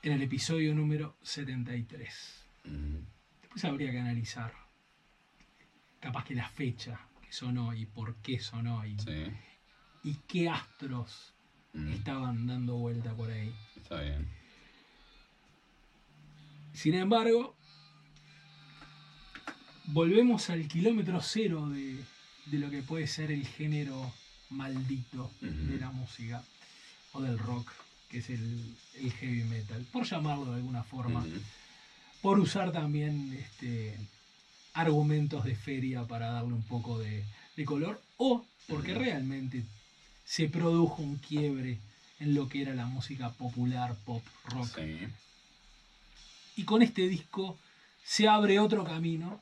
[0.04, 2.46] En el episodio número 73.
[2.66, 2.96] Mm,
[3.42, 4.54] Después habría que analizar.
[6.00, 9.32] Capaz que la fecha que sonó y por qué sonó y, Sí.
[10.04, 11.34] y qué astros
[11.92, 13.52] estaban dando vuelta por ahí.
[13.78, 14.28] Está bien.
[16.74, 17.56] Sin embargo,
[19.86, 22.04] volvemos al kilómetro cero de,
[22.48, 24.12] de lo que puede ser el género
[24.50, 26.44] maldito de la música
[27.14, 27.72] o del rock,
[28.10, 31.26] que es el, el heavy metal, por llamarlo de alguna forma,
[32.22, 33.98] por usar también este,
[34.74, 37.24] argumentos de feria para darle un poco de,
[37.56, 39.64] de color, o porque realmente
[40.26, 41.80] se produjo un quiebre
[42.20, 44.80] en lo que era la música popular, pop, rock.
[44.80, 45.08] Sí.
[46.56, 47.58] Y con este disco
[48.04, 49.42] se abre otro camino,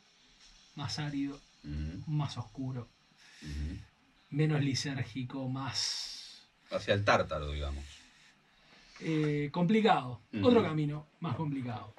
[0.76, 1.40] más árido,
[2.08, 2.88] más oscuro,
[4.30, 7.84] menos lisérgico, más Hacia el tártaro, digamos.
[9.02, 10.22] eh, complicado.
[10.42, 11.94] Otro camino más complicado.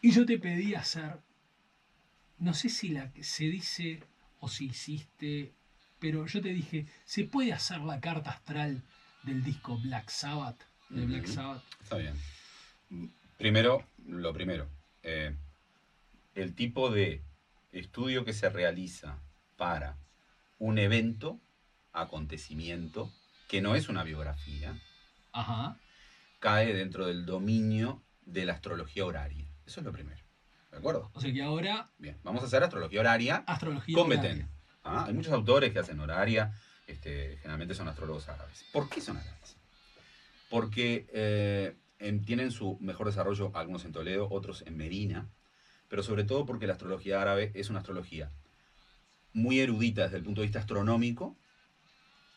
[0.00, 1.20] Y yo te pedí hacer,
[2.38, 4.02] no sé si la, se dice
[4.40, 5.52] o si hiciste,
[6.00, 8.82] pero yo te dije, ¿se puede hacer la carta astral
[9.22, 10.60] del disco Black Sabbath?
[10.88, 11.26] De Black.
[11.26, 11.62] Sabbath.
[11.82, 12.14] Está bien.
[13.38, 14.68] Primero, lo primero.
[15.02, 15.34] eh,
[16.34, 17.22] el tipo de
[17.72, 19.18] estudio que se realiza
[19.56, 19.96] para
[20.58, 21.40] un evento,
[21.92, 23.12] acontecimiento,
[23.48, 24.76] que no es una biografía,
[25.32, 25.76] Ajá.
[26.38, 29.46] cae dentro del dominio de la astrología horaria.
[29.66, 30.22] Eso es lo primero.
[30.70, 31.10] ¿De acuerdo?
[31.14, 33.96] O sea que ahora, Bien, vamos a hacer astrología horaria astrología.
[33.96, 34.48] con horaria.
[34.84, 36.52] Ah, Hay muchos autores que hacen horaria,
[36.86, 38.64] este, generalmente son astrólogos árabes.
[38.72, 39.56] ¿Por qué son árabes?
[40.50, 45.28] Porque eh, en- tienen su mejor desarrollo, algunos en Toledo, otros en Medina,
[45.88, 48.30] pero sobre todo porque la astrología árabe es una astrología
[49.32, 51.36] muy erudita desde el punto de vista astronómico.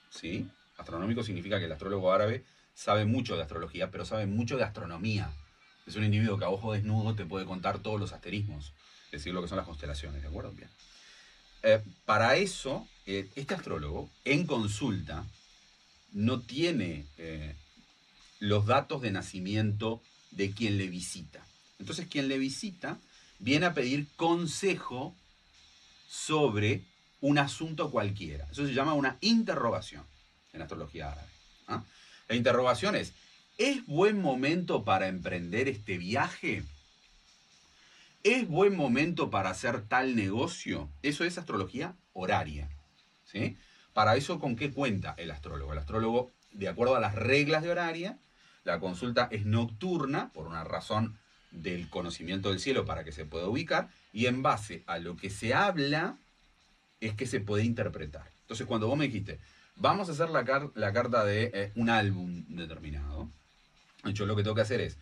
[0.09, 0.47] ¿sí?
[0.78, 2.43] Astronómico significa que el astrólogo árabe
[2.74, 5.32] sabe mucho de astrología, pero sabe mucho de astronomía.
[5.86, 8.74] Es un individuo que a ojo desnudo te puede contar todos los asterismos,
[9.05, 10.51] es decir, lo que son las constelaciones, ¿de acuerdo?
[10.51, 10.70] Bien.
[11.64, 15.26] Eh, para eso, eh, este astrólogo en consulta
[16.14, 17.55] no tiene eh,
[18.42, 21.46] los datos de nacimiento de quien le visita.
[21.80, 22.98] Entonces, quien le visita
[23.38, 25.16] viene a pedir consejo
[26.10, 26.84] sobre
[27.22, 28.48] un asunto cualquiera.
[28.52, 30.04] Eso se llama una interrogación
[30.54, 31.30] en astrología árabe.
[31.68, 31.84] ¿ah?
[32.28, 33.14] La interrogación es,
[33.60, 36.64] ¿es buen momento para emprender este viaje?
[38.24, 40.89] ¿Es buen momento para hacer tal negocio?
[41.04, 42.70] Eso es astrología horaria.
[43.26, 43.56] ¿sí?
[43.94, 45.74] Para eso, ¿con qué cuenta el astrólogo?
[45.74, 48.18] El astrólogo, de acuerdo a las reglas de horaria,
[48.64, 51.18] la consulta es nocturna, por una razón
[51.51, 55.30] del conocimiento del cielo para que se pueda ubicar, y en base a lo que
[55.30, 56.18] se habla
[56.99, 58.30] es que se puede interpretar.
[58.41, 59.39] Entonces, cuando vos me dijiste,
[59.76, 63.30] vamos a hacer la, la carta de eh, un álbum determinado,
[64.14, 64.97] yo lo que tengo que hacer es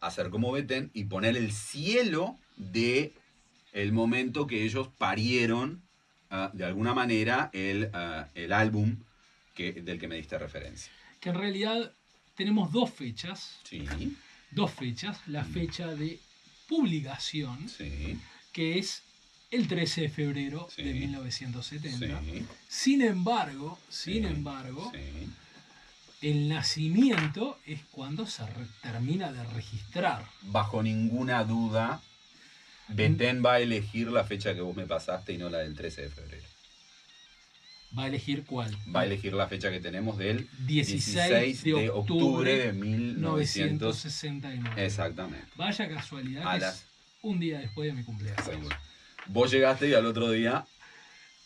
[0.00, 3.14] hacer como Betén y poner el cielo de
[3.72, 5.82] el momento que ellos parieron
[6.30, 8.96] ah, de alguna manera el, ah, el álbum
[9.54, 10.92] que, del que me diste referencia.
[11.20, 11.92] Que en realidad
[12.36, 13.58] tenemos dos fechas.
[13.64, 13.84] Sí,
[14.50, 15.18] Dos fechas.
[15.26, 15.52] La Mm.
[15.52, 16.20] fecha de
[16.68, 18.16] publicación, sí,
[18.52, 19.02] que es
[19.50, 20.82] el 13 de febrero Sí.
[20.82, 22.20] de 1970.
[22.20, 22.44] sí.
[22.68, 24.92] Sin embargo, sin embargo,
[26.22, 28.42] el nacimiento es cuando se
[28.82, 30.24] termina de registrar.
[30.42, 32.00] Bajo ninguna duda,
[32.88, 36.02] Betén va a elegir la fecha que vos me pasaste y no la del 13
[36.02, 36.44] de febrero.
[37.96, 38.76] Va a elegir cuál.
[38.94, 44.04] Va a elegir la fecha que tenemos del 16 de octubre de 1900.
[44.04, 44.84] 1969.
[44.84, 45.46] Exactamente.
[45.56, 46.86] Vaya casualidad A las- es
[47.22, 48.44] un día después de mi cumpleaños.
[48.44, 48.76] Seguro.
[49.26, 50.66] Vos llegaste y al otro día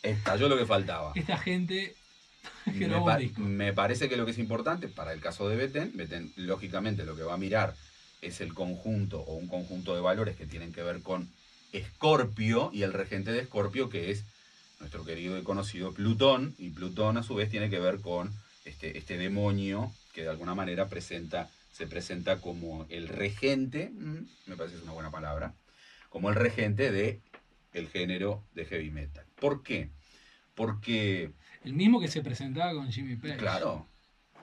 [0.03, 1.11] estalló lo que faltaba.
[1.15, 1.95] Esta gente
[2.65, 3.41] Me, pa- disco.
[3.41, 7.15] me parece que lo que es importante para el caso de Betén, Betén lógicamente lo
[7.15, 7.75] que va a mirar
[8.21, 11.29] es el conjunto o un conjunto de valores que tienen que ver con
[11.71, 14.23] Escorpio y el regente de Escorpio que es
[14.79, 18.31] nuestro querido y conocido Plutón y Plutón a su vez tiene que ver con
[18.65, 23.91] este, este demonio que de alguna manera presenta, se presenta como el regente,
[24.45, 25.53] me parece que es una buena palabra,
[26.09, 27.19] como el regente de
[27.73, 29.25] el género de heavy metal.
[29.39, 29.89] ¿Por qué?
[30.55, 31.31] Porque
[31.63, 33.37] El mismo que se presentaba con Jimmy Page.
[33.37, 33.85] Claro,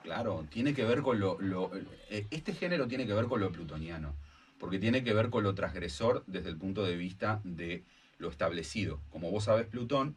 [0.03, 1.71] claro, tiene que ver con lo, lo-
[2.09, 4.15] eh, Este género tiene que ver con lo plutoniano,
[4.59, 7.83] porque tiene que ver con lo transgresor desde el punto de vista de
[8.17, 8.99] lo establecido.
[9.11, 10.15] Como vos sabés, Plutón,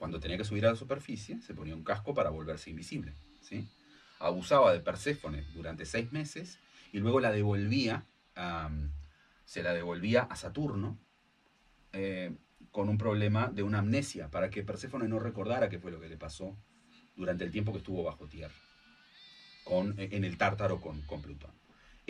[0.00, 3.12] cuando tenía que subir a la superficie, se ponía un casco para volverse invisible.
[3.42, 3.68] ¿sí?
[4.18, 6.58] Abusaba de Perséfone durante seis meses
[6.90, 8.06] y luego la devolvía,
[9.44, 10.98] se la devolvía a Saturno.
[11.92, 12.32] eh,
[12.70, 16.08] con un problema de una amnesia, para que Perséfone no recordara qué fue lo que
[16.08, 16.56] le pasó
[17.16, 18.54] durante el tiempo que estuvo bajo tierra,
[19.64, 21.50] con, en el tártaro con, con Plutón.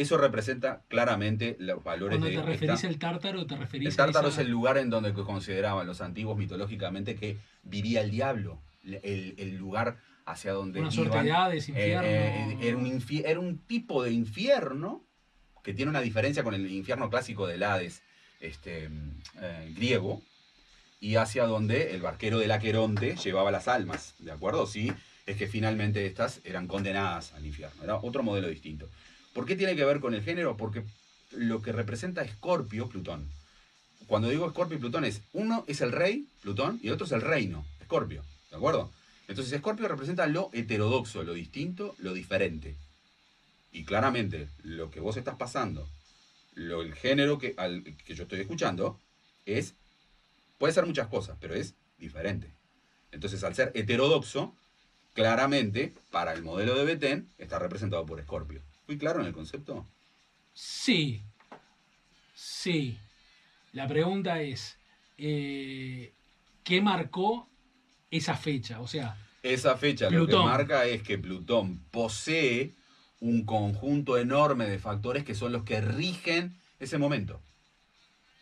[0.00, 4.28] Eso representa claramente los valores Cuando de te referís al tártaro, te referís el tártaro
[4.28, 9.34] a es el lugar en donde consideraban los antiguos mitológicamente que vivía el diablo, el,
[9.36, 11.04] el lugar hacia donde una iban.
[11.04, 12.08] suerte de Hades, Eh, infierno.
[12.08, 15.04] eh, era, un infi- era un tipo de infierno
[15.62, 18.02] que tiene una diferencia con el infierno clásico del Hades
[18.40, 18.88] este,
[19.42, 20.22] eh, griego
[20.98, 24.66] y hacia donde el barquero del Aqueronte llevaba las almas, ¿de acuerdo?
[24.66, 24.90] Sí,
[25.26, 28.88] es que finalmente estas eran condenadas al infierno, era otro modelo distinto.
[29.32, 30.56] ¿Por qué tiene que ver con el género?
[30.56, 30.84] Porque
[31.32, 33.28] lo que representa Escorpio, Plutón.
[34.06, 37.12] Cuando digo Escorpio y Plutón es, uno es el rey, Plutón, y el otro es
[37.12, 38.90] el reino, Escorpio, ¿de acuerdo?
[39.28, 42.74] Entonces Escorpio representa lo heterodoxo, lo distinto, lo diferente.
[43.72, 45.88] Y claramente lo que vos estás pasando
[46.54, 48.98] lo, el género que, al, que yo estoy escuchando
[49.46, 49.74] es,
[50.58, 52.48] puede ser muchas cosas, pero es diferente.
[53.12, 54.54] Entonces, al ser heterodoxo,
[55.14, 58.60] claramente, para el modelo de Betén, está representado por Scorpio.
[58.90, 59.86] ¿Fui claro en el concepto?
[60.52, 61.22] Sí.
[62.34, 62.98] Sí.
[63.72, 64.76] La pregunta es,
[65.16, 66.12] eh,
[66.64, 67.48] ¿qué marcó
[68.10, 68.80] esa fecha?
[68.80, 72.72] O sea, Esa fecha lo que marca es que Plutón posee
[73.20, 77.40] un conjunto enorme de factores que son los que rigen ese momento.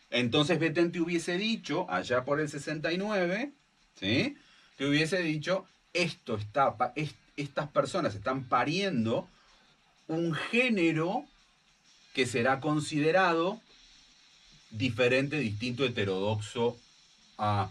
[0.08, 3.52] Entonces Betén te hubiese dicho, allá por el 69,
[3.96, 4.34] ¿sí?
[4.78, 9.28] Te hubiese dicho, esto está, pa- es- estas personas están pariendo
[10.08, 11.24] un género
[12.14, 13.60] que será considerado
[14.70, 16.76] diferente, distinto, heterodoxo
[17.38, 17.70] a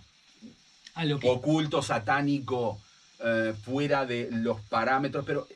[0.95, 1.29] a lo que...
[1.29, 2.79] oculto, satánico,
[3.23, 5.47] eh, fuera de los parámetros, pero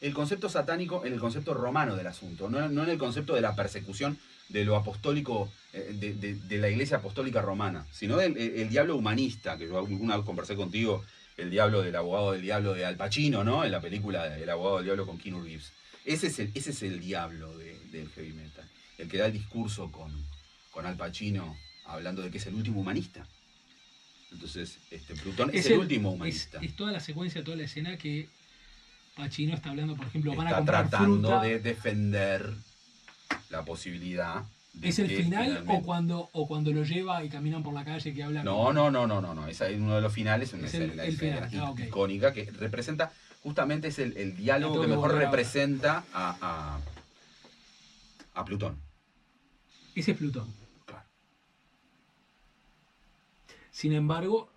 [0.00, 3.42] el concepto satánico en el concepto romano del asunto, no, no en el concepto de
[3.42, 4.18] la persecución
[4.48, 8.68] de lo apostólico, eh, de, de- de la iglesia apostólica romana, sino del el, el
[8.70, 11.04] diablo humanista, que yo alguna vez conversé contigo,
[11.36, 13.64] el diablo del abogado del diablo de Al Pacino, ¿no?
[13.64, 15.72] En la película El abogado del diablo con Keanu Reeves.
[16.04, 18.68] Ese es el, ese es el diablo de- del heavy metal,
[18.98, 20.12] el que da el discurso con,
[20.70, 21.56] con Al Pacino
[21.86, 23.26] hablando de que es el último humanista.
[24.32, 26.58] Entonces, este, Plutón es, el, último humanista.
[26.62, 28.28] Es, toda la secuencia, toda la escena que
[29.16, 31.42] Pacino está hablando, por ejemplo, van a Está comprar tratando fruta.
[31.42, 32.54] de defender
[33.50, 34.44] la posibilidad.
[34.72, 37.74] de ¿Es el que final finalmente- o cuando, o cuando lo lleva y caminan por
[37.74, 38.44] la calle que habla?
[38.44, 39.48] No, no, no, no, no, no.
[39.48, 42.32] Esa es uno de los finales, una Es el- escena, el escena final, ah, icónica
[42.32, 46.36] que representa, justamente es el, el diálogo que mejor representa a,
[48.34, 48.76] a, a Plutón.
[49.94, 50.48] Ese es Plutón.
[50.86, 51.06] Claro.
[53.70, 54.50] Sin embargo,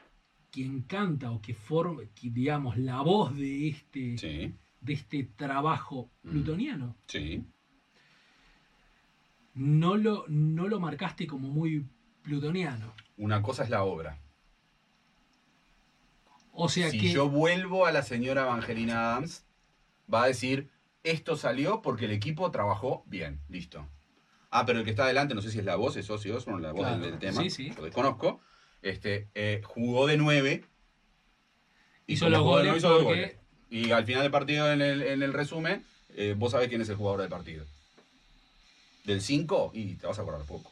[0.51, 6.10] quien canta o que forma, que, digamos, la voz de este, Sí, de este trabajo
[6.23, 6.30] Mm.
[6.30, 7.43] plutoniano, sí.
[9.55, 11.85] no lo, no lo marcaste como muy
[12.22, 12.93] plutoniano.
[13.18, 14.19] Una cosa es la obra.
[16.53, 19.43] O sea si que yo vuelvo a la señora Evangelina Adams,
[20.11, 20.69] va a decir,
[21.03, 23.88] esto salió porque el equipo trabajó bien, listo.
[24.51, 26.61] Ah, pero el que está adelante, no sé si es la voz, es Ozzy Osbourne,
[26.61, 27.69] la voz Claro, del, del tema, sí, sí.
[27.75, 28.39] lo desconozco,
[28.84, 30.63] este, eh, jugó de nueve.
[32.05, 33.35] Hizo como los hizo goles.
[33.71, 35.84] Y al final del partido, en el, en el resumen,
[36.15, 37.65] eh, vos sabés quién es el jugador del partido.
[39.05, 40.71] Del 5, y te vas a acordar poco.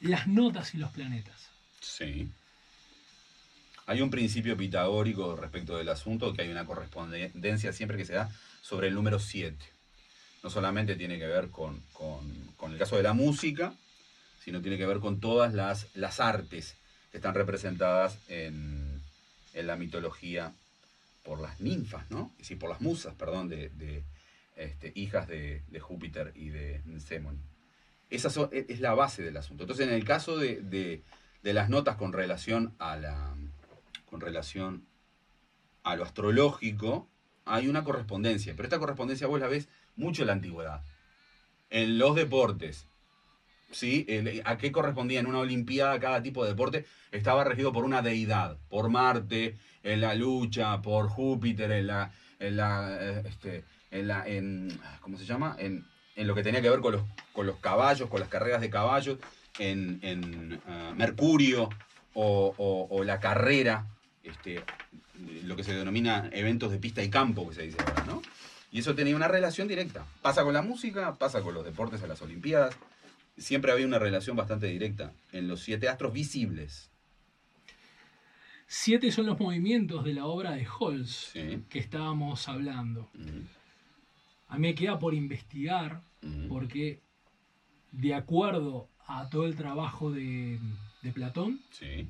[0.00, 1.48] las notas y los planetas.
[1.80, 2.28] Sí.
[3.86, 8.30] Hay un principio pitagórico respecto del asunto, que hay una correspondencia siempre que se da
[8.60, 9.56] sobre el número 7.
[10.42, 13.74] No solamente tiene que ver con, con- el caso de la música,
[14.44, 16.76] sino tiene que ver con todas las, las artes
[17.10, 19.02] que están representadas en,
[19.54, 20.52] en la mitología
[21.24, 22.32] por las ninfas, ¿no?
[22.38, 24.02] Decir, por las musas, perdón, de, de,
[24.56, 27.38] este, hijas de, Júpiter y de Semon.
[28.10, 29.64] Esa e- es la base del asunto.
[29.64, 30.60] Entonces, en el caso de-
[31.42, 33.34] de las notas con relación a la
[34.12, 34.84] con relación
[35.84, 37.08] a lo astrológico,
[37.46, 40.82] hay una correspondencia, pero esta correspondencia vos la ves mucho en la antigüedad.
[41.70, 42.86] En los deportes,
[43.70, 44.04] ¿sí?
[44.06, 46.84] El- ¿A qué correspondía en una olimpiada cada tipo de deporte?
[47.10, 52.58] Estaba regido por una deidad, por Marte, en la lucha, por Júpiter, en la, en
[52.58, 55.56] la, eh, este, en la, en, ¿cómo se llama?
[55.58, 55.86] En,
[56.16, 57.02] en lo que tenía que ver con los,
[57.32, 59.18] con los caballos, con las carreras de caballos,
[59.58, 61.70] en, en, ah, Mercurio
[62.14, 63.86] o la carrera,
[64.22, 64.62] este,
[65.44, 68.22] lo que se denomina eventos de pista y campo, que se dice ahora, ¿no?
[68.70, 70.06] Y eso tenía una relación directa.
[70.22, 72.74] Pasa con la música, pasa con los deportes en las Olimpiadas.
[73.36, 76.90] Siempre había una relación bastante directa en los siete astros visibles.
[78.66, 81.62] Siete son los movimientos de la obra de Holz Sí.
[81.68, 83.10] que estábamos hablando.
[84.48, 86.00] A mí me queda por investigar
[86.48, 87.00] porque
[87.90, 90.58] de acuerdo a todo el trabajo de,
[91.02, 92.08] de Platón, Sí.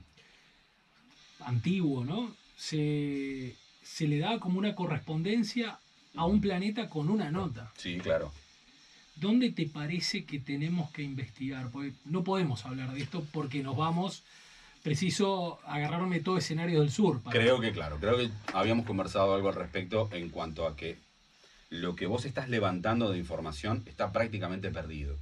[1.47, 2.35] Antiguo, ¿no?
[2.57, 5.79] Se, se le da como una correspondencia
[6.15, 7.73] a un planeta con una nota.
[7.77, 8.33] Sí, claro.
[9.17, 11.71] ¿Dónde te parece que tenemos que investigar?
[11.71, 14.23] Porque no podemos hablar de esto porque nos vamos,
[14.83, 17.21] preciso agarrarme todo escenario del sur.
[17.23, 20.97] para- Creo que, claro, creo que habíamos conversado algo al respecto en cuanto a que
[21.71, 25.17] lo que vos estás levantando de información está prácticamente perdido.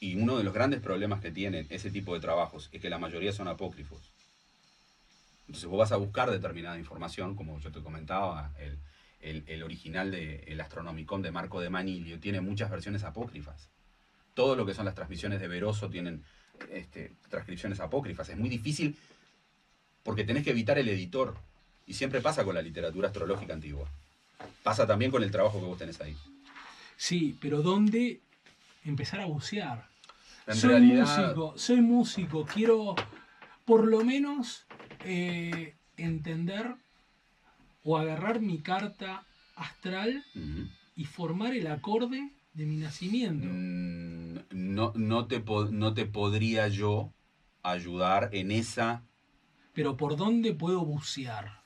[0.00, 2.98] Y uno de los grandes problemas que tienen ese tipo de trabajos es que la
[2.98, 4.00] mayoría son apócrifos.
[5.46, 8.78] Entonces vos vas a buscar determinada información, como yo te comentaba, el,
[9.20, 13.68] el- el original de El Astronomicon de Marco de Manilio tiene muchas versiones apócrifas.
[14.34, 16.24] Todo lo que son las transmisiones de Veroso tienen
[16.70, 18.28] este, transcripciones apócrifas.
[18.28, 18.96] Es muy difícil
[20.02, 21.36] porque tenés que evitar el editor.
[21.86, 23.86] Y siempre pasa con la literatura astrológica antigua.
[24.62, 26.16] Pasa también con el trabajo que vos tenés ahí.
[26.96, 28.20] Sí, pero ¿dónde
[28.84, 29.86] empezar a bucear?
[30.46, 32.94] En soy realidad, músico, soy músico, quiero
[33.64, 34.64] por lo menos
[35.04, 36.74] eh, entender
[37.84, 39.24] o agarrar mi carta
[39.56, 40.24] astral
[40.96, 43.46] y formar el acorde de mi nacimiento.
[43.48, 47.12] Mm, no, no, te no te podría yo
[47.62, 49.02] ayudar en esa...
[49.72, 51.60] Pero ¿por dónde puedo bucear?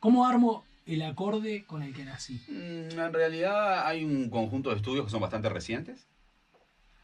[0.00, 2.40] ¿Cómo armo el acorde con el que nací?
[2.48, 6.06] Mm, En realidad hay un conjunto de estudios que son bastante recientes,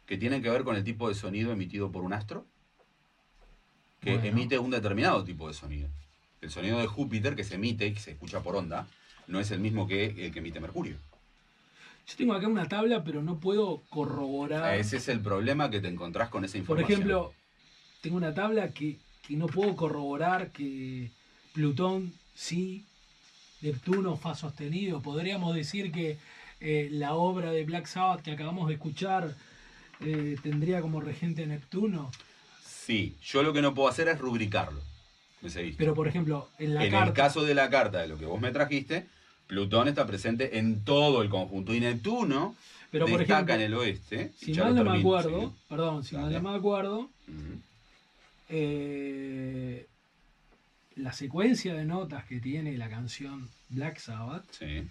[0.07, 2.47] que tienen que ver con el tipo de sonido emitido por un astro,
[4.01, 4.27] que Bueno.
[4.29, 5.89] emite un determinado tipo de sonido.
[6.41, 8.87] El sonido de Júpiter que se emite y que se escucha por onda
[9.27, 10.97] no es el mismo que el que emite Mercurio.
[12.07, 14.75] Yo tengo acá una tabla, pero no puedo corroborar.
[14.79, 16.91] Ese es el problema que te encontrás con esa Por información.
[16.93, 17.35] ejemplo,
[18.01, 18.97] tengo una tabla que,
[19.27, 21.11] que no puedo corroborar que
[21.53, 22.85] Plutón sí,
[23.61, 25.03] Neptuno fa sostenido.
[25.03, 26.17] Podríamos decir que
[26.61, 29.35] eh, la obra de Black Sabbath que acabamos de escuchar
[30.01, 32.11] eh, tendría como regente a Neptuno.
[32.89, 34.81] Sí, yo lo que no puedo hacer es rubricarlo.
[35.43, 35.77] ¿Me seguís?
[35.77, 37.07] Pero por ejemplo, en la en carta.
[37.09, 39.07] el caso de la carta de lo que vos me trajiste,
[39.47, 42.57] Plutón está presente en todo el conjunto y Neptuno
[42.91, 44.33] pero por destaca ejemplo, en el oeste.
[44.41, 45.57] y si mal no me acuerdo, sí.
[45.69, 47.11] perdón, si mal no me acuerdo,
[48.49, 49.87] eh,
[50.97, 54.85] la secuencia de notas que tiene la canción Black Sabbath Sí.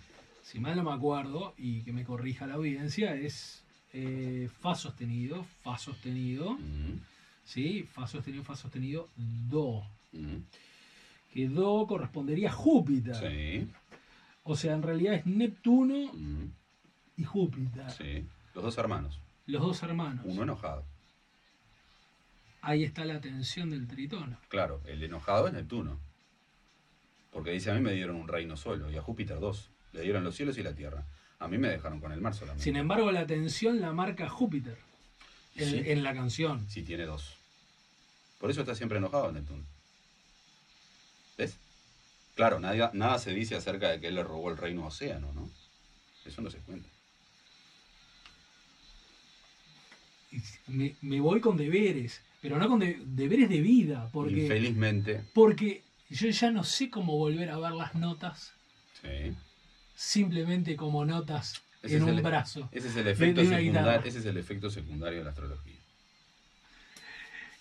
[0.44, 3.64] si mal no me acuerdo, y que me corrija la audiencia, es
[3.94, 6.58] eh, Fa sostenido, Fa sostenido.
[7.48, 7.84] ¿Sí?
[7.92, 9.84] Fa sostenido, Fa sostenido, Do.
[11.34, 13.16] Que Do correspondería a Júpiter.
[13.16, 13.68] Sí.
[14.44, 16.12] O sea, en realidad es Neptuno
[17.18, 18.26] y Júpiter, Sí.
[18.54, 19.20] Los dos hermanos.
[19.48, 20.24] los dos hermanos.
[20.28, 20.84] Uno enojado.
[22.62, 24.38] Ahí está la tensión del tritono.
[24.50, 26.00] Claro, el enojado es Neptuno.
[27.32, 29.70] Porque dice, a mí me dieron un reino solo y a Júpiter dos.
[29.94, 31.06] Le dieron los cielos y la tierra.
[31.40, 32.64] A mí me dejaron con el mar solamente.
[32.64, 34.78] Sin embargo, la tensión la marca Júpiter
[35.56, 35.82] en, Sí.
[35.92, 36.66] en la canción.
[36.68, 37.37] Sí, tiene dos.
[38.40, 39.64] Por eso está siempre enojado Neptuno.
[41.38, 41.58] ¿Ves?
[42.36, 45.50] Claro, nada, nada se dice acerca de que él le robó el reino Océano, ¿no?
[46.26, 46.88] Eso no se cuenta.
[50.68, 54.44] Me, me voy con deberes, pero no con de- deberes de vida, porque...
[54.44, 58.54] Infelizmente, Porque yo ya no sé cómo volver a ver las notas
[59.02, 59.34] sí.
[59.96, 62.70] simplemente como notas Ese en un el- brazo.
[62.72, 63.88] Ese es el efecto de una secundario.
[63.92, 64.08] guitarra.
[64.08, 65.77] Ese es el efecto secundario de la astrología.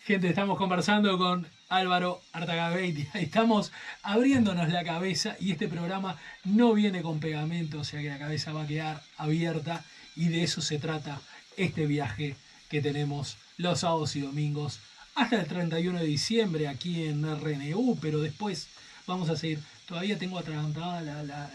[0.07, 3.11] Gente, estamos conversando con Álvaro Artagabeitia.
[3.15, 3.73] Estamos
[4.05, 8.53] abriéndonos la cabeza y este programa no viene con pegamento, o sea que la cabeza
[8.53, 9.85] va a quedar abierta
[10.15, 11.21] y de eso se trata
[11.57, 12.37] este viaje
[12.71, 14.79] que tenemos los sábados y domingos
[15.17, 18.69] hasta el 31 de diciembre aquí en RNU, pero después
[19.09, 19.59] vamos a seguir.
[19.89, 21.51] Todavía tengo atragantada la,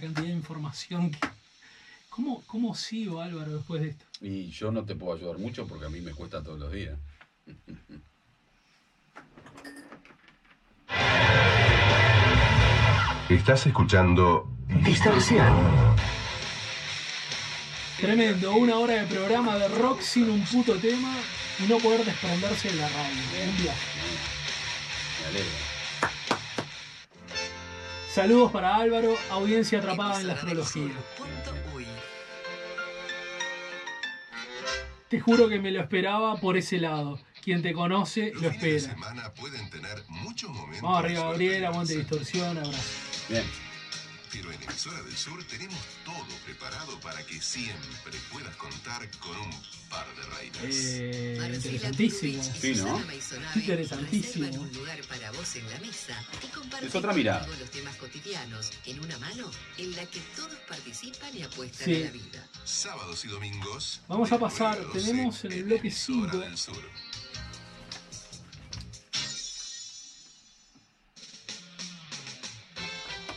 [0.00, 1.18] cantidad de información que...
[2.10, 4.04] ¿Cómo, ¿Cómo sigo, Álvaro, después de esto?
[4.20, 6.96] Y yo no te puedo ayudar mucho porque a mí me cuesta todos los días.
[13.28, 14.48] Estás escuchando
[14.84, 15.54] Distorsión.
[18.00, 21.14] Tremendo, una hora de programa de rock sin un puto tema
[21.58, 23.16] y no poder desprenderse de la radio.
[23.50, 23.98] Un viaje.
[28.10, 30.92] Saludos para Álvaro, audiencia atrapada en la astrología.
[35.08, 37.18] Te juro que me lo esperaba por ese lado.
[37.42, 38.80] Quien te conoce Los lo espera.
[38.80, 40.82] semana pueden tener muchos momentos.
[40.82, 42.82] Vamos arriba, Gabriel, aguante distorsión, abrazo.
[43.28, 43.44] Bien.
[44.30, 49.50] Pero en Emisora del Sur tenemos todo preparado para que siempre puedas contar con un
[49.88, 50.74] par de reinas.
[50.76, 52.42] Eh, interesantísimo.
[52.42, 53.00] Sí, ¿no?
[53.54, 54.46] Interesantísimo.
[54.60, 56.22] un lugar para vos en la mesa
[56.82, 57.46] y Es otra mirada.
[57.58, 61.94] los temas cotidianos en una mano en la que todos participan y apuestan Sí.
[62.02, 62.48] a la vida.
[62.64, 64.02] Sábados y domingos.
[64.08, 66.78] Vamos a pasar, 9 a 12 tenemos en el bloque Emisora 5.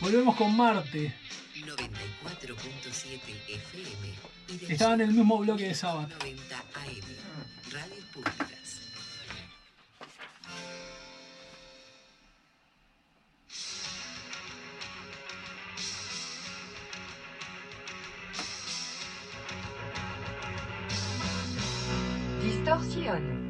[0.01, 1.13] Volvemos con Marte.
[1.55, 4.13] 94.7 FM
[4.47, 6.07] y del Estaba en el mismo bloque de sábado.
[6.19, 7.71] 90 AM.
[7.71, 8.81] Radios públicas.
[22.43, 23.40] Distorsión.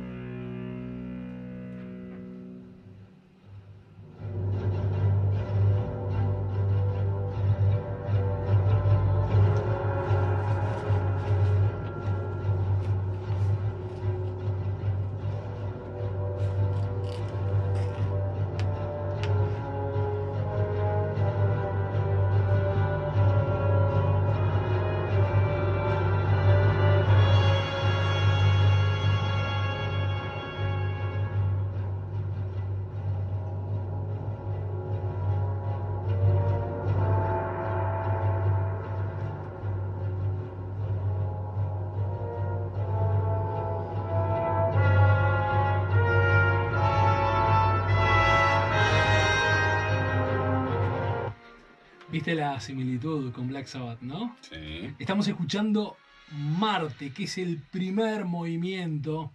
[52.31, 54.37] Viste la similitud con Black Sabbath, ¿no?
[54.39, 54.95] Sí.
[54.99, 55.97] Estamos escuchando
[56.31, 59.33] Marte, que es el primer movimiento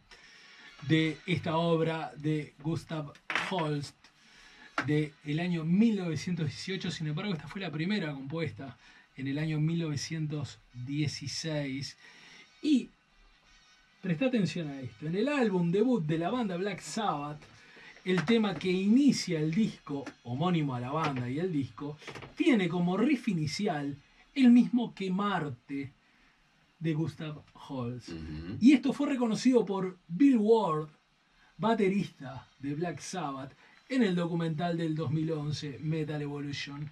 [0.89, 3.13] de esta obra de Gustav
[3.51, 3.95] Holst
[4.87, 6.91] del el año 1918.
[6.91, 8.79] Sin embargo, esta fue la primera compuesta
[9.15, 11.99] en el año 1916.
[12.63, 12.89] Y
[14.01, 15.07] presta atención a esto.
[15.07, 17.43] En el álbum debut de la banda Black Sabbath,
[18.07, 21.99] el tema que inicia el disco, homónimo a la banda y el disco,
[22.37, 23.97] tiene como riff inicial
[24.33, 25.93] el mismo que Marte
[26.79, 28.11] de Gustav Holst.
[28.61, 30.89] Y esto fue reconocido por Bill Ward,
[31.59, 33.57] baterista de Black Sabbath,
[33.89, 36.89] en el documental del 2011 Metal Evolution,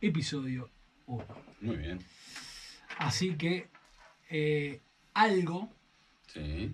[0.00, 0.70] episodio
[1.04, 1.26] 1.
[1.60, 1.98] Muy bien.
[2.96, 3.68] Así que
[4.30, 4.80] eh,
[5.12, 5.68] algo,
[6.28, 6.72] Sí,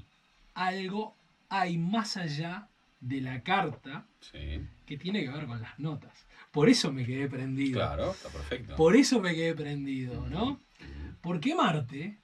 [0.55, 1.17] algo
[1.49, 2.69] hay más allá
[3.03, 4.67] de la carta sí.
[4.87, 6.27] que tiene que ver con las notas.
[6.51, 7.75] Por eso me quedé prendido.
[7.79, 8.77] Claro, está perfecto.
[8.77, 10.59] Por eso me quedé prendido, ¿no?
[11.21, 12.19] Porque Marte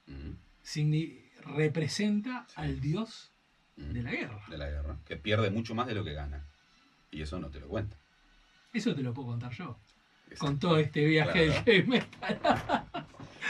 [1.45, 2.55] representa Sí.
[2.57, 3.31] al dios
[3.77, 4.43] de la guerra.
[4.49, 4.97] De la guerra.
[5.07, 6.45] Que pierde mucho más de lo que gana.
[7.11, 7.97] Y eso no te lo cuenta.
[8.73, 9.79] Eso te lo puedo contar yo.
[10.39, 11.63] Con todo este viaje Claro.
[11.65, 12.41] heavy metal.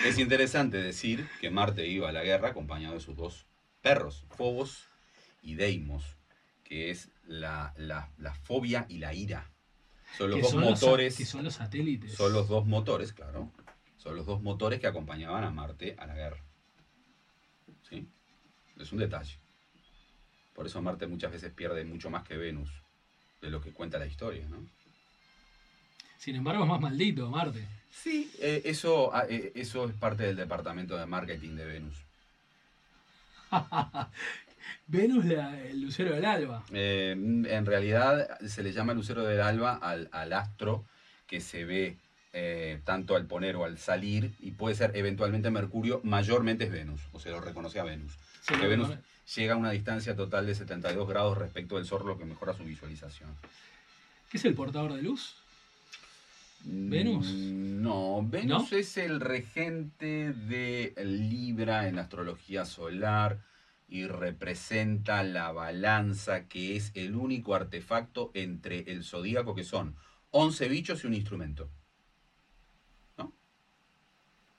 [0.07, 3.47] Es interesante decir que Marte iba a la guerra acompañado de sus dos
[3.83, 4.85] perros, Phobos
[5.43, 6.05] y Deimos,
[6.63, 9.49] que es la, la- la fobia y la ira.
[10.17, 11.17] Son los dos son los- motores.
[11.17, 12.15] que son los satélites.
[12.15, 13.53] Son los dos motores, claro.
[13.99, 16.43] Son los dos motores que acompañaban a Marte a la guerra.
[17.89, 18.09] ¿Sí?
[18.79, 19.39] Es un detalle.
[20.55, 22.71] Por eso Marte muchas veces pierde mucho más que Venus
[23.41, 24.67] de lo que cuenta la historia, ¿no?
[26.19, 27.65] Sin embargo, es más maldito, Marte.
[27.93, 31.97] Sí, eh, eso, ah, eh, eso es parte del departamento de marketing de Venus.
[34.87, 36.65] Venus, la- el lucero del alba.
[36.73, 40.85] Eh, en realidad se le llama lucero del alba al, al astro
[41.27, 41.97] que se ve
[42.33, 47.01] eh, tanto al poner o al salir y puede ser eventualmente Mercurio, mayormente es Venus,
[47.13, 48.13] o se lo reconoce a Venus.
[48.43, 48.91] Se Porque Venus
[49.35, 52.65] llega a una distancia total de 72 grados respecto del Sol, lo que mejora su
[52.65, 53.31] visualización.
[54.31, 55.37] ¿Qué es el portador de luz?
[56.65, 57.27] ¿Venus?
[57.29, 63.39] Mm, No, Venus es el regente de Libra en la astrología solar
[63.89, 69.97] y representa la balanza, que es el único artefacto entre el zodíaco, que son
[70.31, 71.71] 11 bichos y un instrumento.
[73.17, 73.33] ¿No?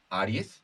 [0.10, 0.64] Aries,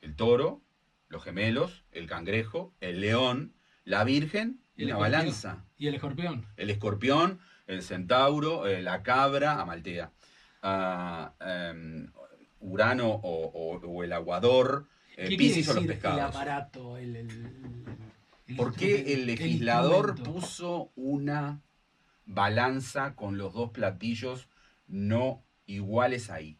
[0.00, 0.60] el toro,
[1.08, 3.54] los gemelos, el cangrejo, el león,
[3.84, 6.46] la virgen y la balanza Y el escorpión.
[6.56, 10.10] el escorpión, el centauro, eh, la cabra, Amaltea,
[10.62, 12.10] ah, em,
[12.62, 14.86] Urano o, o- o el aguador,
[15.28, 16.34] ¿Qué quiere Piscis o los decir el pescados.
[16.36, 16.96] aparato?
[16.96, 17.86] El, el-
[18.48, 21.60] el ¿Por qué el legislador puso una
[22.26, 24.48] balanza con los dos platillos
[24.88, 26.58] no iguales ahí?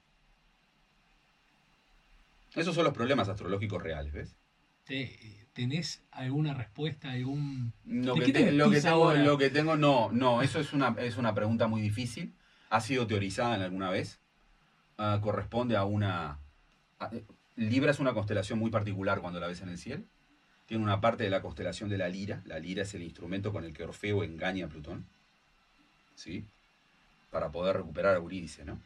[2.54, 4.36] Esos son los problemas astrológicos reales, ¿ves?
[4.84, 7.72] Te- ¿Tenés alguna respuesta, algún...
[7.84, 9.22] Lo ¿De que, qué te lo, que tengo, ahora?
[9.22, 12.34] lo que tengo, no, no, eso es una, es una pregunta muy difícil.
[12.70, 14.20] ¿Ha sido teorizada en alguna vez?
[14.96, 16.38] Ah, corresponde a una...
[17.00, 17.24] a- eh,
[17.68, 20.02] Libra es una constelación muy particular cuando la ves en el cielo.
[20.64, 22.40] Tiene una parte de la constelación de la lira.
[22.46, 25.04] La lira es el instrumento con el que Orfeo engaña a Plutón.
[26.14, 26.46] ¿Sí?
[27.30, 28.80] Para poder recuperar a Eurídice, ¿no?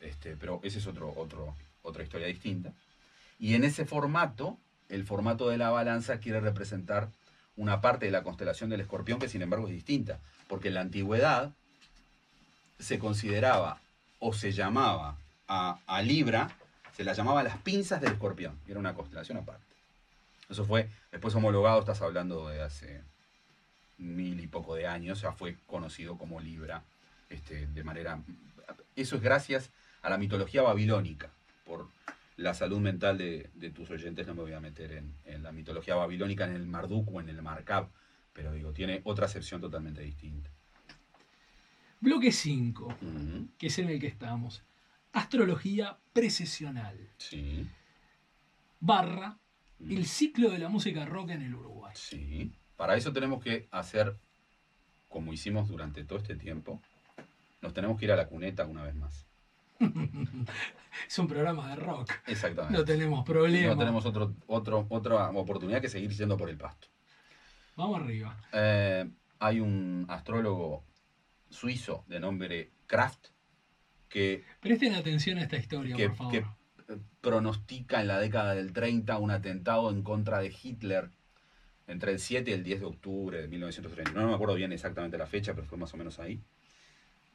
[0.00, 2.74] Este, pero esa es otro, otro, otra historia distinta.
[3.38, 4.58] Y en ese formato,
[4.90, 7.08] el formato de la balanza quiere representar
[7.56, 10.82] una parte de la constelación del escorpión que sin embargo es distinta, porque en la
[10.82, 11.54] antigüedad
[12.78, 13.80] se consideraba
[14.18, 15.16] o se llamaba
[15.48, 16.54] a, a Libra,
[16.98, 19.64] se la llamaba las pinzas del escorpión, era una constelación aparte.
[20.50, 23.02] Eso fue después homologado, estás hablando de hace
[23.98, 26.82] mil y poco de años, ya fue conocido como Libra
[27.30, 28.20] este, de manera...
[28.96, 29.70] Eso es gracias
[30.02, 31.30] a la mitología babilónica,
[31.64, 31.86] por
[32.36, 35.52] la salud mental de, de tus oyentes, no me voy a meter en, en la
[35.52, 37.86] mitología babilónica, en el Marduk o en el Markab,
[38.32, 40.50] pero digo, tiene otra acepción totalmente distinta.
[42.00, 44.64] Bloque 5, Ujú, que es en el que estamos.
[45.12, 47.08] Astrología precesional.
[47.18, 47.66] Sí,
[48.80, 49.38] Barra
[49.80, 51.94] ujú, el ciclo de la música rock en el Uruguay.
[51.96, 52.52] sí.
[52.76, 54.16] Para eso tenemos que hacer,
[55.08, 56.80] como hicimos durante todo este tiempo,
[57.60, 59.26] nos tenemos que ir a la cuneta una vez más.
[61.06, 62.12] Es un programa de rock.
[62.26, 62.76] Exactamente.
[62.76, 63.74] No tenemos problema.
[63.74, 66.88] No tenemos otro, otro, otra oportunidad que seguir yendo por el pasto.
[67.76, 68.36] Vamos arriba.
[68.52, 69.08] Eh,
[69.38, 70.84] hay un astrólogo
[71.50, 73.28] suizo de nombre Kraft
[74.08, 76.32] que, Presten atención a esta historia, que- por favor.
[76.32, 76.38] que,
[76.92, 81.10] eh, pronostica en la década del 30 un atentado en contra de Hitler
[81.86, 84.12] entre el 7 y el 10 de octubre de 1930.
[84.12, 86.40] No me acuerdo bien exactamente la fecha, pero fue más o menos ahí.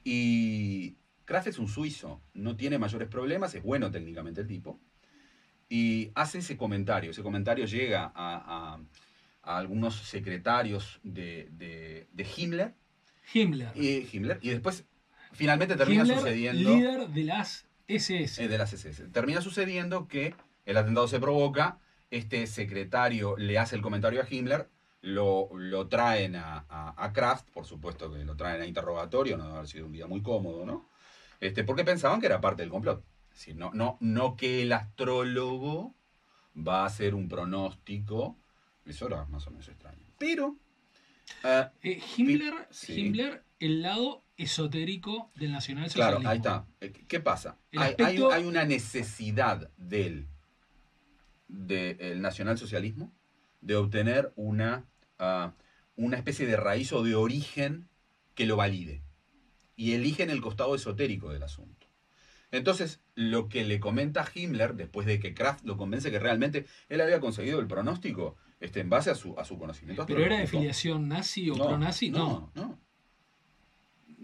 [0.04, 0.96] Y
[1.26, 4.80] Kraft es un suizo, no tiene mayores problemas, es bueno técnicamente el tipo,
[5.70, 7.12] y hace ese comentario.
[7.12, 8.12] Ese comentario llega a,
[8.76, 8.80] a-
[9.46, 12.74] a algunos secretarios de, de- de Himmler,
[13.34, 13.72] Himmler.
[13.76, 14.86] y, Himmler, y después
[15.34, 16.70] finalmente termina sucediendo...
[16.76, 18.44] líder de las SS.
[18.44, 19.08] eh, de las SS.
[19.10, 20.36] Termina sucediendo que
[20.66, 21.80] el atentado se provoca,
[22.12, 24.70] este secretario le hace el comentario a Himmler,
[25.02, 29.44] lo, lo traen a, a, a Kraft, por supuesto que lo traen a interrogatorio, no
[29.44, 30.88] debe haber sido un día muy cómodo, ¿no?
[31.42, 33.04] Este, porque pensaban que era parte del complot.
[33.34, 35.94] Es decir, no, no, no que el astrólogo
[36.56, 38.38] va a hacer un pronóstico,
[38.86, 39.98] eso era más o menos extraño.
[40.18, 40.56] Pero,
[41.44, 42.94] eh, Eh, Himmler, Sí.
[43.00, 46.30] Himmler, el lado esotérico del Claro, nacionalsocialismo.
[46.30, 46.66] ahí está.
[46.82, 47.58] Eh, ¿Qué pasa?
[47.76, 50.28] Hay, hay- una necesidad del,
[51.48, 53.12] del nacionalsocialismo
[53.62, 54.86] de obtener una,
[55.20, 55.54] ah,
[55.96, 57.88] una especie de raíz o de origen
[58.36, 59.02] que lo valide.
[59.76, 61.88] Y eligen el costado esotérico del asunto.
[62.52, 67.02] Entonces, lo que le comenta Himmler, después de que Kraft lo convence que realmente él
[67.02, 70.46] había conseguido el pronóstico, este, en base a su, a su conocimiento ¿Pero era de
[70.48, 72.12] filiación nazi o pro-nazi?
[72.12, 72.52] No.
[72.56, 72.80] No, no.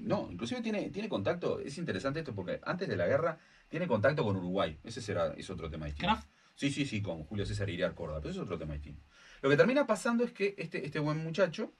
[0.03, 4.23] No, inclusive tiene, tiene contacto, es interesante esto porque antes de la guerra tiene contacto
[4.23, 4.77] con Uruguay.
[4.83, 6.13] Ese será, es otro tema distinto.
[6.13, 6.29] ¿Kraft?
[6.55, 9.01] Sí, sí, sí, con Julio César Iriar Córdoba, pero eso es otro tema distinto.
[9.41, 11.71] Lo que termina pasando es que este, este buen muchacho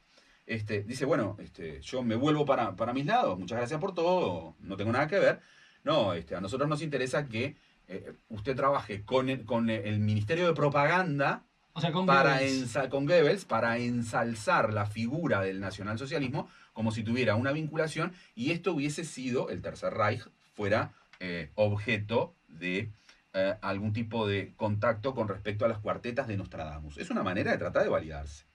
[0.45, 4.55] este, dice, bueno, este, yo me vuelvo para, para mis lados, muchas gracias por todo,
[4.59, 5.41] no tengo nada que ver.
[5.83, 7.55] No, este, a nosotros nos interesa que
[7.87, 11.43] eh, usted trabaje con el, con el Ministerio de Propaganda
[11.73, 12.77] O sea, con para Goebbels.
[12.89, 16.49] con Goebbels para ensalzar la figura del nacionalsocialismo
[16.79, 20.25] como si tuviera una vinculación y esto hubiese sido, el Tercer Reich
[20.55, 22.89] fuera eh, objeto de
[23.33, 26.97] eh, algún tipo de contacto con respecto a las cuartetas de Nostradamus.
[26.97, 28.45] Es una manera de tratar de validarse.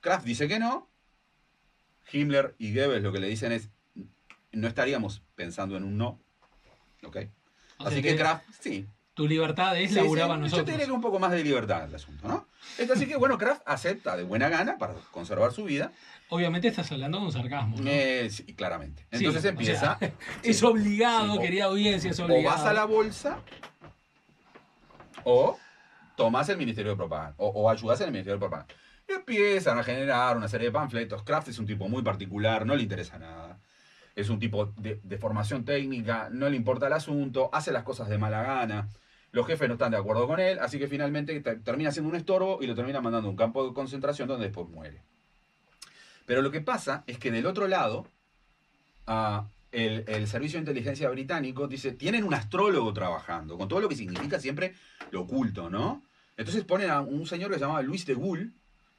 [0.00, 0.88] Kraft dice que no.
[2.10, 3.68] Himmler y Goebbels lo que le dicen es,
[4.52, 6.18] no estaríamos pensando en un no.
[7.04, 7.18] ¿Ok?
[7.76, 10.78] O Así que que Kraft, sí, Tu libertad es Sí, laburar sí, a Yo nosotros.
[10.78, 12.48] te que un poco más de libertad el asunto, ¿no?
[12.78, 15.92] Este, así que, bueno, Kraft acepta de buena gana para conservar su vida.
[16.28, 17.76] Obviamente estás hablando con sarcasmo.
[17.78, 17.90] ¿no?
[17.90, 19.02] Eh, sí, claramente.
[19.12, 19.98] Sí, Entonces o empieza.
[19.98, 20.10] sea,
[20.42, 22.56] es sí, obligado, sí, o- querida audiencia, es o obligado.
[22.56, 23.38] vas a la bolsa
[25.24, 25.58] o
[26.16, 27.34] tomas el Ministerio de Propaganda.
[27.38, 28.74] O, o ayudas en el Ministerio de Propaganda.
[29.08, 31.22] Y empiezan a generar una serie de panfletos.
[31.22, 33.58] Kraft es un tipo muy particular, no le interesa nada.
[34.14, 38.08] Es un tipo de, de formación técnica, no le importa el asunto, hace las cosas
[38.08, 38.88] de mala gana.
[39.32, 42.16] Los jefes no están de acuerdo con él, así que finalmente te- termina siendo un
[42.16, 45.02] estorbo y lo termina mandando a un campo de concentración donde después muere.
[46.26, 48.06] Pero lo que pasa es que del otro lado,
[49.72, 54.38] el, Servicio de Inteligencia Británico dice, tienen un astrólogo trabajando, con todo lo que significa
[54.40, 54.74] siempre
[55.10, 56.02] lo oculto, ¿no?
[56.36, 58.50] Entonces ponen a un señor que se llamaba Luis de Gaulle,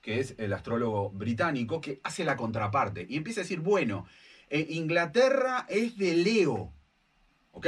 [0.02, 4.06] que es el astrólogo británico, que hace la contraparte y empieza a decir, bueno,
[4.50, 6.72] eh, Inglaterra es de Leo,
[7.54, 7.68] ¿ok?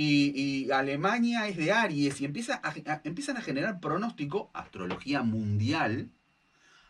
[0.00, 6.08] Y, Alemania es de Aries, y empieza a- empiezan a generar pronóstico, astrología mundial,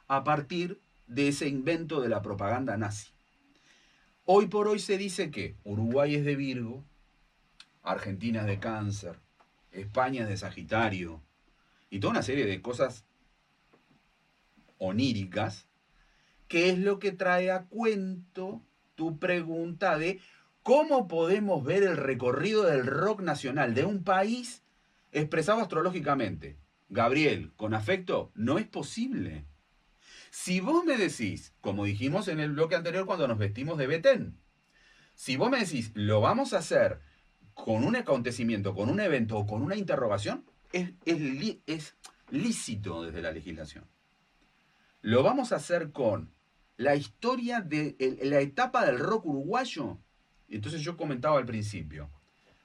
[0.08, 3.08] a partir de ese invento de la propaganda nazi.
[4.26, 6.84] Hoy por hoy se dice que Uruguay es de Virgo,
[7.82, 9.18] Argentina es de Cáncer,
[9.72, 11.22] España es de Sagitario,
[11.88, 13.06] y toda una serie de cosas
[14.76, 15.66] oníricas,
[16.46, 18.60] que es lo que trae a cuento
[18.96, 20.20] tu pregunta de
[20.68, 24.62] cómo podemos ver el recorrido del rock nacional de un país
[25.12, 26.58] expresado astrológicamente.
[26.90, 29.46] Gabriel, con afecto, no es posible.
[30.30, 34.36] Si vos me decís, como dijimos en el bloque anterior cuando nos vestimos de Betén,
[35.14, 37.00] si vos me decís, lo vamos a hacer
[37.54, 41.94] con un acontecimiento, con un evento o con una interrogación, es,
[42.30, 43.86] lícito desde la legislación.
[45.00, 46.30] Lo vamos a hacer con
[46.76, 49.96] la historia de la etapa del rock uruguayo.
[50.48, 52.10] Entonces yo comentaba al principio,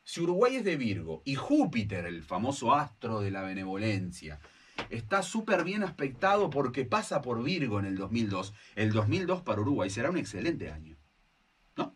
[0.03, 4.39] si Uruguay es de Virgo y Júpiter, el famoso astro de la benevolencia,
[4.89, 9.89] está súper bien aspectado porque pasa por Virgo en el 2002, el 2002 para Uruguay
[9.89, 10.97] será un excelente año.
[11.77, 11.95] ¿No?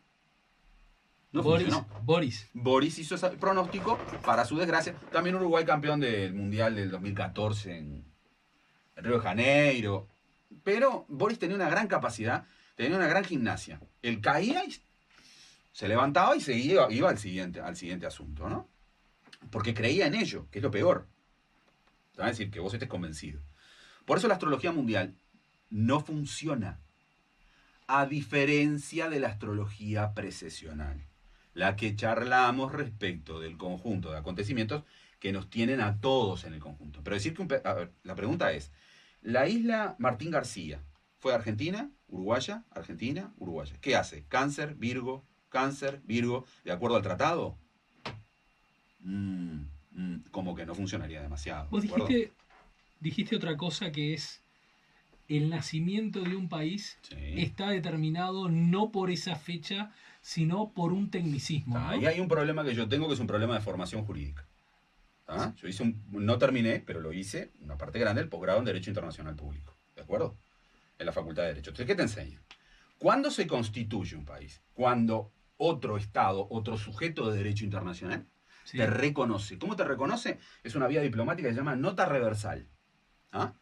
[1.31, 2.03] No Boris, funcionó.
[2.03, 2.49] Boris.
[2.53, 4.95] Boris hizo ese pronóstico, para su desgracia.
[5.11, 8.05] También Uruguay campeón del Mundial del 2014 en,
[8.95, 10.07] Río de Janeiro.
[10.63, 12.45] Pero Boris tenía una gran capacidad,
[12.75, 13.81] tenía una gran gimnasia.
[14.01, 14.71] Él caía y
[15.77, 18.67] se levantaba y seguía, iba al siguiente, al siguiente asunto, ¿no?
[19.51, 21.07] Porque creía en ello, que es lo peor.
[22.15, 23.43] Te a decir que vos estés convencido.
[24.03, 25.13] Por eso la astrología mundial
[25.69, 26.79] no funciona.
[27.85, 31.05] A diferencia de la astrología precesional
[31.53, 34.83] la que charlamos respecto del conjunto de acontecimientos
[35.19, 37.01] que nos tienen a todos en el conjunto.
[37.03, 37.61] Pero decir que
[38.01, 38.71] la pregunta es,
[39.21, 40.81] la isla Martín García
[41.19, 43.75] fue Argentina, Uruguaya, Argentina, Uruguaya.
[43.79, 44.25] ¿Qué hace?
[44.27, 47.57] Cáncer, Virgo, Cáncer, Virgo, de acuerdo al tratado,
[48.99, 49.61] mm,
[49.91, 51.67] mm, como que no funcionaría demasiado.
[51.69, 52.33] Vos dijiste,
[52.99, 54.41] dijiste otra cosa que es
[55.27, 57.15] el nacimiento de un país Sí.
[57.37, 59.91] está determinado no por esa fecha,
[60.21, 61.77] sino por un tecnicismo.
[61.77, 61.89] ¿no?
[61.89, 64.45] Ahí hay un problema que yo tengo que es un problema de formación jurídica.
[65.29, 65.53] ¿Ah?
[65.61, 68.89] Yo hice un- no terminé, pero lo hice, una parte grande del posgrado en Derecho
[68.89, 69.75] Internacional Público.
[69.95, 70.37] ¿De acuerdo?
[70.97, 71.71] En la Facultad de Derecho.
[71.71, 72.41] Entonces, ¿qué te enseña?
[72.97, 74.61] ¿Cuándo se constituye un país?
[74.73, 78.25] Cuando otro Estado, otro sujeto de derecho internacional,
[78.63, 78.77] Sí.
[78.77, 79.57] te reconoce.
[79.57, 80.39] ¿Cómo te reconoce?
[80.63, 82.67] Es una vía diplomática que se llama nota reversal.
[83.31, 83.53] ¿Ah?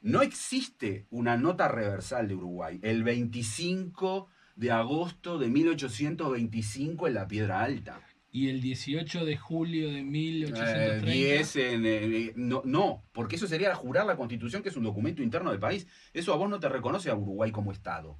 [0.00, 7.26] No existe una nota reversal de Uruguay el 25 de agosto de 1825 en la
[7.28, 8.00] Piedra Alta.
[8.34, 11.06] Y el 18 de julio de Eh, 1830.
[11.10, 15.22] 10 en, eh, no, no, porque eso sería jurar la constitución, que es un documento
[15.22, 15.86] interno del país.
[16.14, 18.18] Eso a vos no te reconoce a Uruguay como Estado.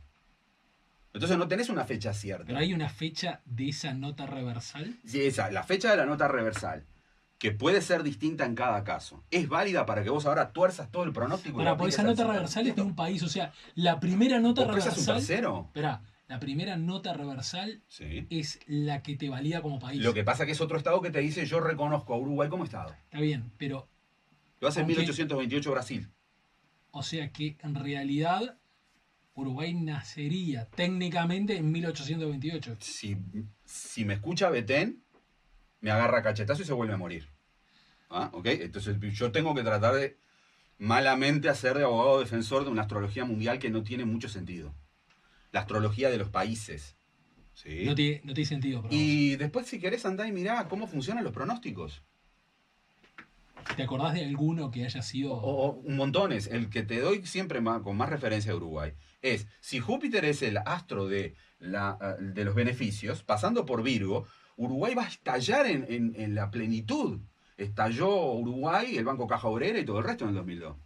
[1.14, 2.44] Entonces no tenés una fecha cierta.
[2.46, 4.94] Pero hay una fecha de esa nota reversal.
[5.04, 6.86] Sí, esa, la fecha de la nota reversal,
[7.38, 11.04] que puede ser distinta en cada caso, es válida para que vos ahora tuerzas todo
[11.04, 11.58] el pronóstico.
[11.58, 13.22] Para, lo por apliques esa nota reversal es de un país.
[13.22, 15.16] O sea, la primera nota ¿Vos pensás un reversal.
[15.26, 15.64] tercero?
[15.66, 18.26] Espera, la primera nota reversal Sí.
[18.30, 20.00] es la que te valía como país.
[20.02, 22.64] Lo que pasa que es otro Estado que te dice yo reconozco a Uruguay como
[22.64, 22.94] Estado.
[23.04, 23.86] Está bien, pero
[24.60, 26.08] Lo hace en Aunque- 1828 Brasil.
[26.92, 28.56] O sea que en realidad
[29.34, 32.76] Uruguay nacería técnicamente en 1828.
[32.80, 33.16] Si,
[33.64, 35.02] si me escucha Betén,
[35.80, 37.28] me agarra cachetazo y se vuelve a morir.
[38.10, 38.30] ¿Ah?
[38.34, 38.46] ¿Ok?
[38.46, 40.18] Entonces yo tengo que tratar de
[40.78, 44.74] malamente hacer de abogado defensor de una astrología mundial que no tiene mucho sentido.
[45.50, 46.96] La astrología de los países.
[47.54, 47.84] ¿sí?
[47.86, 48.84] No, tiene, no tiene sentido.
[48.90, 52.02] Y después si querés andar y mirá cómo funcionan los pronósticos.
[53.76, 55.32] ¿Te acordás de alguno que haya sido...
[55.32, 56.48] O, o un montones.
[56.48, 58.92] El que te doy siempre más- con más referencia a Uruguay
[59.22, 64.26] es, si Júpiter es el astro de, la, ah, de los beneficios, pasando por Virgo,
[64.56, 67.20] Uruguay va a estallar en, en- en la plenitud.
[67.56, 70.76] Estalló Uruguay, el Banco Caja Obrera y todo el resto en el 2002.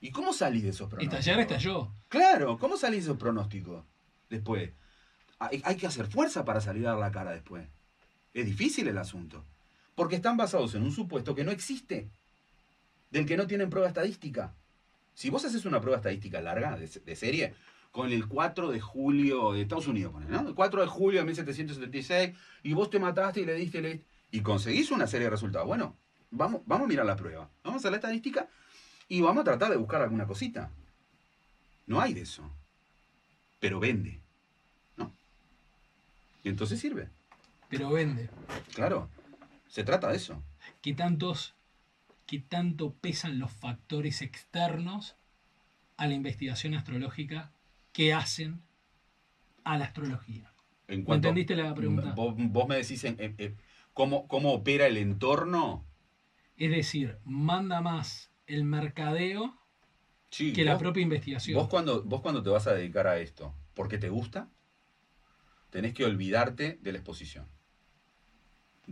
[0.00, 1.18] ¿Y cómo salís de esos pronósticos?
[1.18, 1.92] Estallar estalló.
[2.08, 3.84] Claro, ¿cómo salís de esos pronósticos
[4.28, 4.70] después?
[5.38, 7.66] Hay, hay que hacer fuerza para salir a dar la cara después.
[8.34, 9.44] Es difícil el asunto.
[9.94, 12.10] Porque están basados en un supuesto que no existe,
[13.10, 14.54] del que no tienen prueba estadística.
[15.16, 17.54] Si vos haces una prueba estadística larga, de, de serie,
[17.90, 20.48] con el 4 de julio de Estados Unidos, ¿no?
[20.48, 24.06] El 4 de julio de 1776, y vos te mataste y le diste, le diste,
[24.30, 25.66] y conseguís una serie de resultados.
[25.66, 25.96] Bueno,
[26.30, 27.48] vamos, vamos a mirar la prueba.
[27.64, 28.46] Vamos a hacer la estadística
[29.08, 30.70] y vamos a tratar de buscar alguna cosita.
[31.86, 32.42] No hay de eso.
[33.58, 34.20] Pero vende.
[34.98, 35.10] ¿No?
[36.44, 37.08] Y entonces sirve.
[37.70, 38.28] Pero vende.
[38.74, 39.08] Claro.
[39.68, 40.42] Se trata de eso.
[40.82, 41.55] ¿Qué tantos...
[42.26, 45.16] ¿Qué tanto pesan los factores externos
[45.96, 47.52] a la investigación astrológica
[47.92, 48.62] que hacen
[49.64, 50.52] a la astrología?
[50.88, 52.12] En ¿Me entendiste la pregunta?
[52.14, 53.56] Vos, vos me decís en- en- en
[53.94, 55.86] cómo, cómo opera el entorno.
[56.56, 59.58] Es decir, manda más el mercadeo
[60.30, 61.56] Sí, que la propia investigación.
[61.56, 64.48] Vos cuando, vos cuando te vas a dedicar a esto, porque te gusta,
[65.70, 67.48] tenés que olvidarte de la exposición.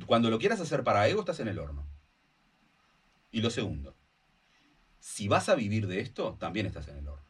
[0.07, 1.87] Cuando lo quieras hacer para ego, estás en el horno.
[3.35, 3.97] Y lo segundo,
[5.01, 7.27] si vas a vivir de esto, también estás en el horno.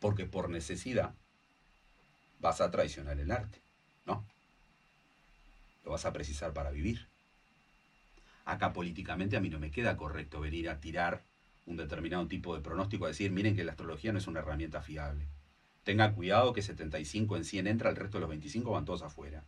[0.00, 1.14] Porque por necesidad
[2.40, 3.62] vas a traicionar el arte,
[4.06, 4.26] ¿no?
[5.84, 7.06] Lo vas a precisar para vivir.
[8.44, 11.22] Acá políticamente a mí no me queda correcto venir a tirar
[11.64, 14.82] un determinado tipo de pronóstico, a decir, miren que la astrología no es una herramienta
[14.82, 15.28] fiable.
[15.84, 19.44] Tenga cuidado que 75 en 100 entra, el resto de los 25 van todos afuera.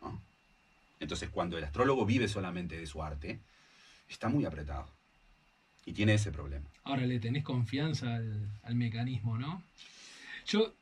[0.00, 0.29] ¿No?
[1.00, 3.40] Entonces, cuando el astrólogo vive solamente de su arte,
[4.08, 4.88] está muy apretado.
[5.86, 6.68] Y tiene ese problema.
[6.84, 9.62] Ahora le tenés confianza al, al mecanismo, ¿no?
[10.46, 10.74] Yo,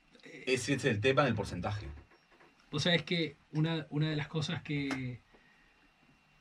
[0.47, 1.87] Ese es el tema del porcentaje.
[2.71, 5.21] vos sabés que una, una de las cosas que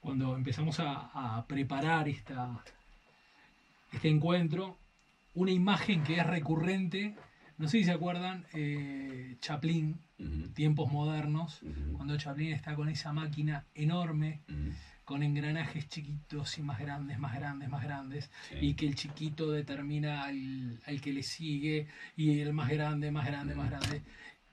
[0.02, 2.64] cuando empezamos a, a preparar esta,
[3.92, 4.78] este encuentro,
[5.34, 7.16] una imagen que es recurrente,
[7.58, 10.00] no sé si se acuerdan, eh, Chaplin,
[10.54, 11.62] Tiempos modernos,
[11.96, 14.42] cuando Chaplin está con esa máquina enorme,
[15.06, 18.56] con engranajes chiquitos y más grandes, más grandes, más grandes, sí.
[18.60, 23.28] y que el chiquito determina al, al que le sigue, y el más grande, más
[23.28, 24.02] grande, más grande.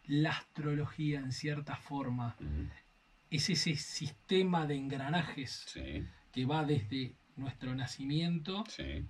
[0.06, 2.36] La astrología, en cierta forma,
[3.30, 9.04] es ese sistema de engranajes sí, que va desde nuestro nacimiento, sí.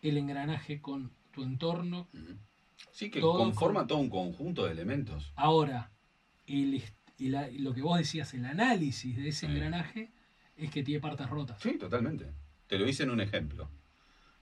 [0.00, 2.08] el engranaje con tu entorno.
[2.92, 5.32] Sí, que Todo conforma con- todo un conjunto de elementos.
[5.36, 5.90] Ahora,
[6.46, 6.82] el,
[7.58, 9.52] lo que vos decías, el análisis de ese Sí.
[9.52, 10.12] engranaje
[10.56, 11.60] es que tiene partes rotas.
[11.60, 12.32] Sí, totalmente.
[12.66, 13.68] Te lo hice en un ejemplo.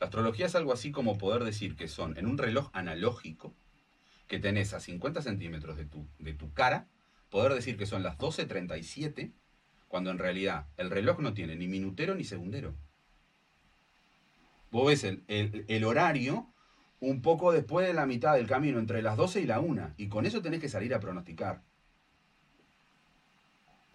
[0.01, 3.55] La astrología es algo así como poder decir que son en un reloj analógico,
[4.29, 6.89] que tenés a 50 centímetros de tu, de tu cara,
[7.31, 9.33] poder decir que son las 12.37,
[9.89, 12.75] cuando en realidad el reloj no tiene ni minutero ni segundero.
[14.71, 16.52] Vos ves el, el- el horario
[17.03, 20.09] un poco después de la mitad del camino, entre las 12 y la 1, y
[20.09, 21.61] con eso tenés que salir a pronosticar.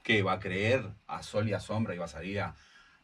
[0.04, 0.24] ¿Qué?
[0.24, 2.54] ¿Va a creer a sol y a sombra y va a salir a,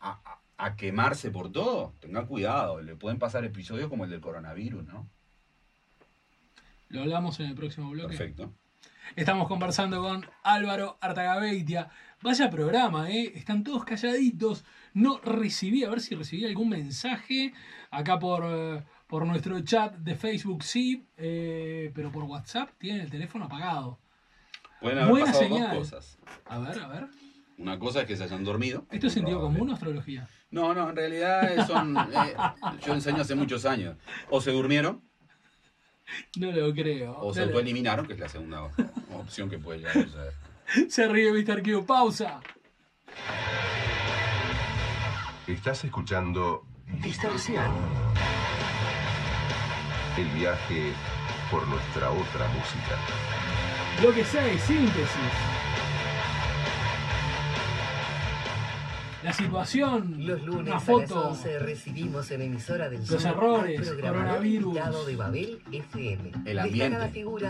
[0.02, 1.94] a- quemarse por todo?
[2.02, 5.10] Tenga cuidado, le pueden pasar episodios como el del coronavirus, ¿no?
[6.90, 8.10] Lo hablamos en el próximo bloque.
[8.18, 8.54] Perfecto.
[9.16, 11.90] Estamos conversando con Álvaro Artagabeitia.
[12.22, 13.32] Vaya programa, ¿eh?
[13.36, 14.66] Están todos calladitos.
[14.94, 17.54] No recibí, a ver si recibí algún mensaje
[17.90, 23.11] acá por, eh, por nuestro chat de Facebook, sí, eh, pero por WhatsApp tienen el
[23.11, 23.99] teléfono apagado.
[24.81, 25.69] Pueden haber Buena pasado señal.
[25.69, 26.18] dos cosas.
[26.45, 27.07] A ver, a ver.
[27.60, 28.88] Una cosa es que se hayan dormido.
[28.90, 29.60] ¿Esto es sentido Probable.
[29.60, 30.27] común o astrología?
[30.49, 31.95] No, no, en realidad son.
[32.11, 32.35] eh,
[32.84, 33.98] yo enseño hace muchos años.
[34.31, 35.03] O se durmieron
[36.35, 37.15] No lo creo.
[37.19, 38.64] o se autoeliminaron, que es la segunda
[39.11, 40.34] opción que puede llegar a suceder.
[40.90, 41.61] Se ríe Mr.
[41.61, 41.85] Q.
[41.85, 42.41] Pausa.
[45.45, 46.65] Estás escuchando
[47.03, 47.72] Distorsión.
[50.18, 50.94] El viaje
[51.49, 52.98] por nuestra otra música.
[54.02, 55.10] Bloque 6, síntesis.
[59.23, 61.30] La situación, Los lunes una a las foto.
[61.30, 64.73] 11 recibimos en emisora del Los Sur errores, coronavirus.
[65.07, 66.31] de Babel FM.
[66.45, 66.98] El ambiente.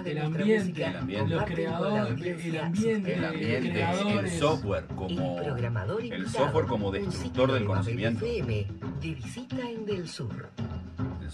[0.04, 1.34] De El ambiente, música el ambiente.
[1.34, 3.82] los creadores, el ambiente, El ambiente,
[4.20, 5.10] el software como.
[5.40, 8.24] el programador el software como destructor del conocimiento.
[8.24, 8.68] FM,
[9.02, 10.52] de visita en Del Sur.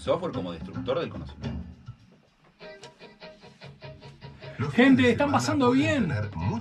[0.00, 1.62] El software como destructor del conocimiento.
[4.72, 6.10] Gente, están pasando bien.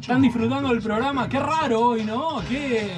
[0.01, 1.29] Están disfrutando del programa.
[1.29, 2.41] Qué raro hoy, ¿no?
[2.49, 2.91] Qué.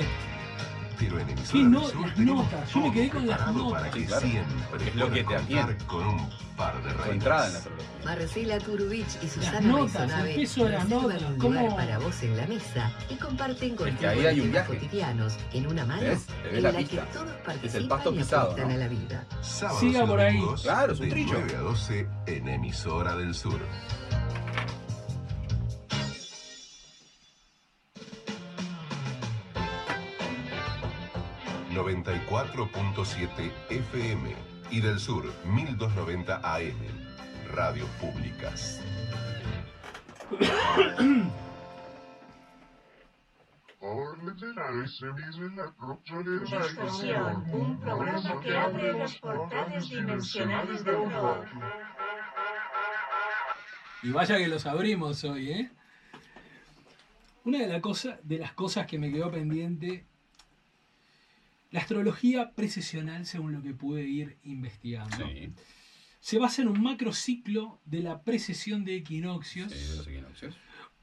[0.97, 2.73] Pero en Emisora ¿Qué no- las notas?
[2.73, 3.71] Yo me quedé con las notas.
[3.81, 4.21] Para que Sí, claro.
[4.27, 5.77] siempre Es lo que te atiende.
[5.85, 7.07] con un par de reinas.
[7.09, 7.87] entrada en la astrología.
[8.05, 11.59] Marcela Turubich y Susana notas, Maisonabe el peso de las reservan notas, un ¿cómo?
[11.61, 14.73] lugar para vos en la mesa y comparten contigo que ahí los hay un viaje.
[14.77, 16.27] cotidianos en una mano ¿Ves?
[16.43, 17.05] ¿Le ves en la la, pista?
[17.05, 18.73] que todos Es el participan pasto y pisado, aportan ¿no?
[18.73, 19.27] a la vida.
[19.41, 20.33] Sábados Siga y por ahí.
[20.37, 21.33] domingos Claro, es un de trillo.
[21.39, 23.59] 9 a 12 en Emisora del Sur.
[31.73, 34.50] ...94.7 FM...
[34.71, 36.75] ...y del Sur 1290 AM...
[37.53, 38.81] ...radios públicas.
[46.39, 51.45] Distorsión, un programa que abre los portales dimensionales del rock.
[54.03, 55.71] Y vaya que los abrimos hoy, ¿eh?
[57.43, 60.05] Una de, la cosa, de las cosas que me quedó pendiente,
[61.71, 65.51] la astrología precesional, según lo que pude ir investigando, Sí,
[66.19, 70.55] se basa en un macrociclo de la precesión de equinoccios sí, de los equinoccios.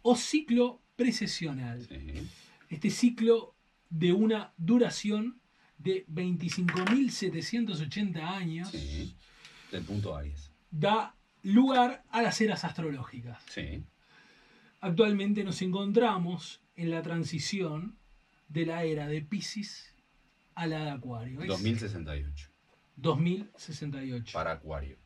[0.03, 1.85] o ciclo precesional.
[1.89, 2.29] Sí.
[2.69, 3.57] Este ciclo
[3.91, 5.41] de una duración
[5.79, 8.73] de 25.780 años.
[8.73, 10.51] Del punto Aries.
[10.71, 13.43] da lugar a las eras astrológicas.
[14.81, 17.97] Actualmente nos encontramos en la transición
[18.49, 19.95] de la era de Pisces
[20.59, 21.41] a la de Acuario.
[21.41, 22.49] Es 2068.
[22.97, 24.33] 2068.
[24.33, 24.97] Para Acuario.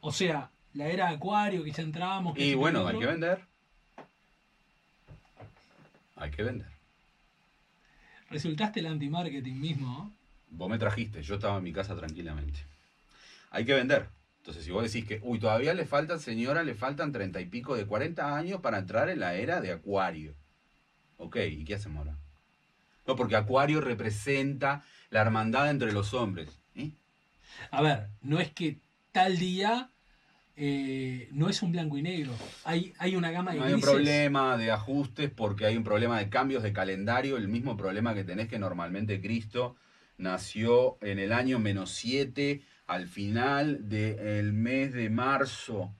[0.00, 2.34] O sea, la era de Acuario que ya entramos.
[2.34, 3.40] que Y bueno, hay que vender.
[6.16, 6.68] Hay que vender.
[8.28, 10.12] Resultaste el anti-marketing mismo.
[10.50, 12.60] Vos me trajiste, yo estaba en mi casa tranquilamente.
[13.50, 14.08] Hay que vender.
[14.38, 17.74] Entonces, si vos decís que, uy, todavía le faltan, señora, le faltan treinta y pico
[17.74, 20.34] de 40 años para entrar en la era de Acuario.
[21.16, 22.18] Ok, ¿y qué hacemos ahora?
[23.08, 26.60] No, porque Acuario representa la hermandad entre los hombres.
[26.74, 26.90] ¿eh?
[27.70, 28.80] A ver, no es que
[29.12, 29.90] tal día
[30.56, 32.34] eh, no es un blanco y negro.
[32.64, 36.18] Hay, hay una gama de No hay un problema de ajustes porque hay un problema
[36.18, 39.76] de cambios de calendario, el mismo problema que tenés que normalmente Cristo
[40.18, 45.94] nació en el año menos 7 al final del mes de marzo.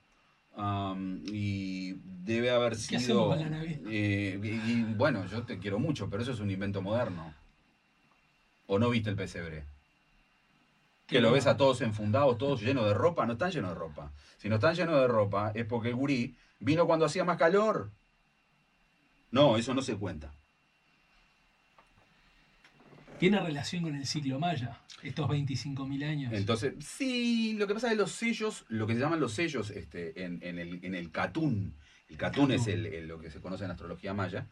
[1.31, 3.89] Y debe haber ¿Qué hacemos sido...
[3.89, 7.33] eh, y, y, bueno, yo te quiero mucho, pero eso es un invento moderno.
[8.67, 9.65] ¿O no viste el pesebre?
[11.07, 13.25] Que lo ves a todos enfundados, todos llenos de ropa.
[13.25, 14.13] No están llenos de ropa.
[14.37, 17.91] Si no están llenos de ropa es porque el gurí vino cuando hacía más calor.
[19.31, 20.38] No, eso no se cuenta.
[23.19, 26.33] Tiene relación con el ciclo maya, estos 25.000 años.
[26.33, 29.69] Entonces, sí, lo que pasa es que los sellos, lo que se llaman los sellos
[29.71, 31.75] este, en, en el, en el Catún,
[32.09, 34.47] el Catún es el- lo que se conoce en astrología maya,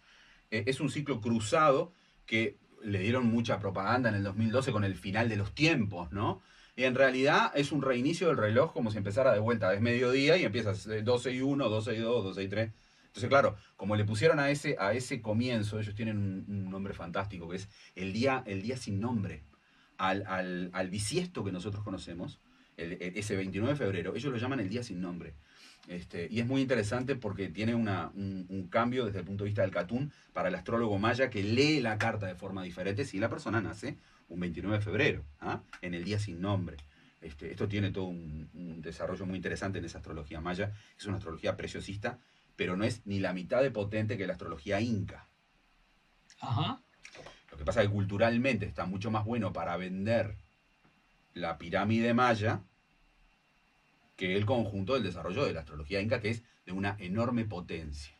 [0.52, 1.91] eh, es un ciclo cruzado
[2.26, 6.41] que le dieron mucha propaganda en el 2012 con el final de los tiempos, ¿no?
[6.76, 9.73] Y en realidad es un reinicio del reloj como si empezara de vuelta.
[9.73, 12.72] Es mediodía y empiezas eh, 12 y 1, 12 y 2, 12 y 3.
[13.07, 16.93] Entonces, claro, como le pusieron a ese, a ese comienzo, ellos tienen un, un nombre
[16.93, 19.43] fantástico, que es el día, el día sin nombre.
[19.97, 22.39] Al, al, al bisiesto que nosotros conocemos,
[22.77, 25.34] el- el- ese 29 de febrero, ellos lo llaman el día sin nombre.
[25.88, 29.49] Este, y es muy interesante porque tiene una- un, un cambio desde el punto de
[29.49, 33.19] vista del catún para el astrólogo maya que lee la carta de forma diferente si
[33.19, 33.97] la persona nace
[34.29, 35.61] un 29 de febrero, ¿ah?
[35.81, 36.77] en el día sin nombre.
[37.21, 40.73] Este, esto tiene todo un, un desarrollo muy interesante en esa astrología maya.
[40.99, 42.19] Es una astrología preciosista,
[42.57, 45.25] pero no es ni la mitad de potente que la astrología inca.
[46.41, 46.81] Ajá.
[47.51, 50.35] Lo que pasa es que culturalmente está mucho más bueno para vender
[51.34, 52.61] la pirámide maya
[54.17, 58.13] que el conjunto del desarrollo de la astrología inca, que es de una enorme potencia.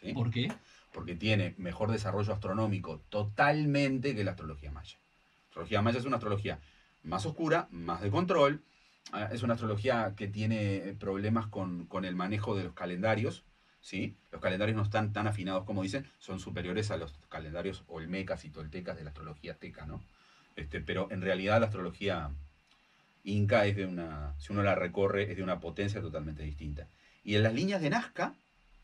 [0.00, 0.12] ¿sí?
[0.12, 0.52] ¿Por qué?
[0.92, 4.96] Porque tiene mejor desarrollo astronómico totalmente que la astrología maya.
[4.98, 6.60] La astrología maya es una astrología
[7.02, 8.62] más oscura, más de control.
[9.12, 13.44] ah, Es una astrología que tiene problemas con, con el manejo de los calendarios.
[13.82, 14.16] ¿Sí?
[14.30, 18.50] Los calendarios no están tan afinados como dicen, son superiores a los calendarios olmecas y
[18.50, 20.02] toltecas de la astrología azteca, ¿no?
[20.56, 22.30] Este, pero en realidad la astrología
[23.24, 26.88] inca es de una, si uno la recorre, es de una potencia totalmente distinta.
[27.24, 28.34] Y en las líneas de Nazca,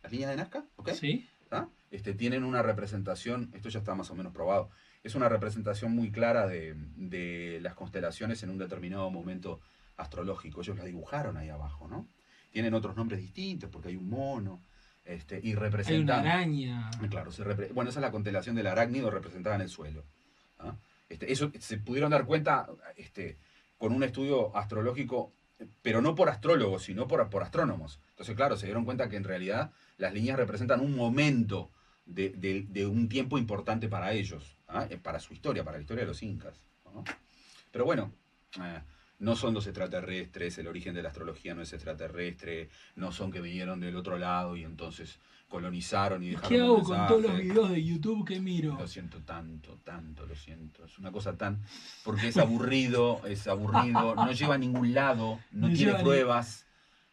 [0.03, 0.91] las líneas de Nazca, ¿ok?
[0.91, 1.29] Sí.
[1.49, 1.69] ¿tá?
[1.91, 4.71] Este, tienen una representación, esto ya está más o menos probado,
[5.05, 9.61] es una representación muy clara de, de las constelaciones en un determinado momento
[9.97, 10.61] astrológico.
[10.61, 12.07] Ellos la dibujaron ahí abajo, ¿no?
[12.51, 14.61] Tienen otros nombres distintos porque hay un mono
[15.09, 16.27] este, y Hay una representan...
[16.27, 16.91] araña.
[17.11, 20.05] Claro, se repre- bueno, esa es la constelación del arácnido representada en el suelo.
[20.59, 20.75] ¿ah?
[21.09, 23.39] Este, eso se pudieron dar cuenta este,
[23.79, 25.33] con un estudio astrológico,
[25.83, 27.99] pero no por astrólogos, sino por, por astrónomos.
[28.11, 31.71] Entonces, claro, se dieron cuenta que en realidad las líneas representan un momento
[32.07, 34.87] de, de- de un tiempo importante para ellos, ¿ah?
[34.91, 36.61] Eh, para su historia, para la historia de los incas.
[36.85, 37.05] ¿no?
[37.71, 38.13] Pero bueno,
[38.63, 38.81] eh,
[39.19, 43.41] no son los extraterrestres, el origen de la astrología no es extraterrestre, no son que
[43.41, 45.19] vinieron del otro lado y entonces
[45.49, 48.77] colonizaron y dejaron ¿Qué hago con todos los videos de YouTube que miro?
[48.79, 50.85] Lo siento tanto, tanto, lo siento.
[50.85, 51.59] Es una cosa tan.
[52.05, 56.67] Porque es aburrido, es aburrido, no lleva a ningún lado, no No tiene ni- pruebas,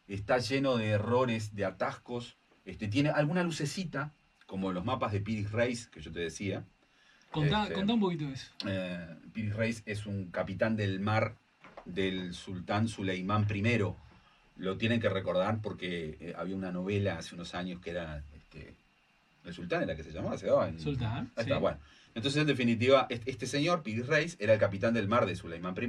[0.08, 2.36] está lleno de errores, de atascos.
[2.66, 4.14] Este, tiene alguna lucecita,
[4.46, 6.66] como los mapas de Piris Reis, que yo te decía.
[7.32, 8.52] Contá, Este, contá un poquito de eso.
[8.68, 11.38] Eh, Piris Reis es un capitán del mar
[11.86, 13.84] del sultán Suleimán I.
[14.58, 18.74] Lo tienen que recordar porque eh, había una novela hace unos años que era este,
[19.44, 21.32] El Sultán, era que se llamaba, se daba en, Sultán.
[21.36, 21.50] Ahí sí.
[21.52, 21.78] está, bueno.
[22.16, 25.88] Entonces, en definitiva, este, señor, Piris Reis, era el capitán del mar de Suleimán I.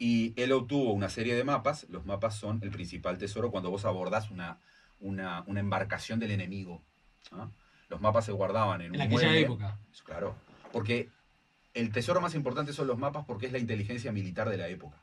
[0.00, 1.86] Y él obtuvo una serie de mapas.
[1.88, 4.58] Los mapas son el principal tesoro cuando vos abordás una,
[5.00, 6.82] una, una embarcación del enemigo.
[7.30, 7.48] ¿ah?
[7.88, 9.40] Los mapas se guardaban en, En un aquella mueble.
[9.40, 9.78] época.
[10.04, 10.34] Claro.
[10.72, 11.08] Porque
[11.78, 14.96] el tesoro más importante son los mapas porque es la inteligencia militar de la época.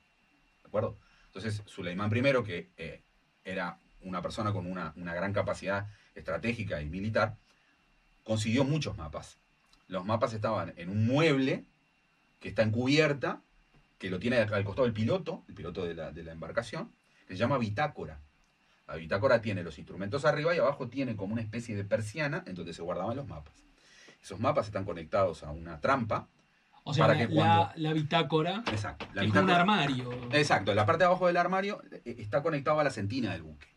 [0.61, 0.97] ¿De acuerdo?
[1.27, 3.01] Entonces, Suleimán I, que eh,
[3.45, 7.37] era una persona con una, gran capacidad estratégica y militar,
[8.23, 9.37] consiguió muchos mapas.
[9.87, 11.63] Los mapas estaban en un mueble
[12.39, 13.41] que está en cubierta,
[13.97, 16.91] que lo tiene al costado el piloto, el piloto de la, de la embarcación,
[17.27, 18.19] que se llama bitácora.
[18.87, 22.55] La bitácora tiene los instrumentos arriba y abajo tiene como una especie de persiana en
[22.55, 23.53] donde se guardaban los mapas.
[24.21, 26.27] Esos mapas están conectados a una trampa.
[26.87, 29.07] O sea, para la, que cuando- la, la bitácora, Exacto.
[29.11, 30.11] que es como un bitácora- armario.
[30.31, 33.67] Exacto, la parte de abajo del armario eh, está conectado a la sentina del buque.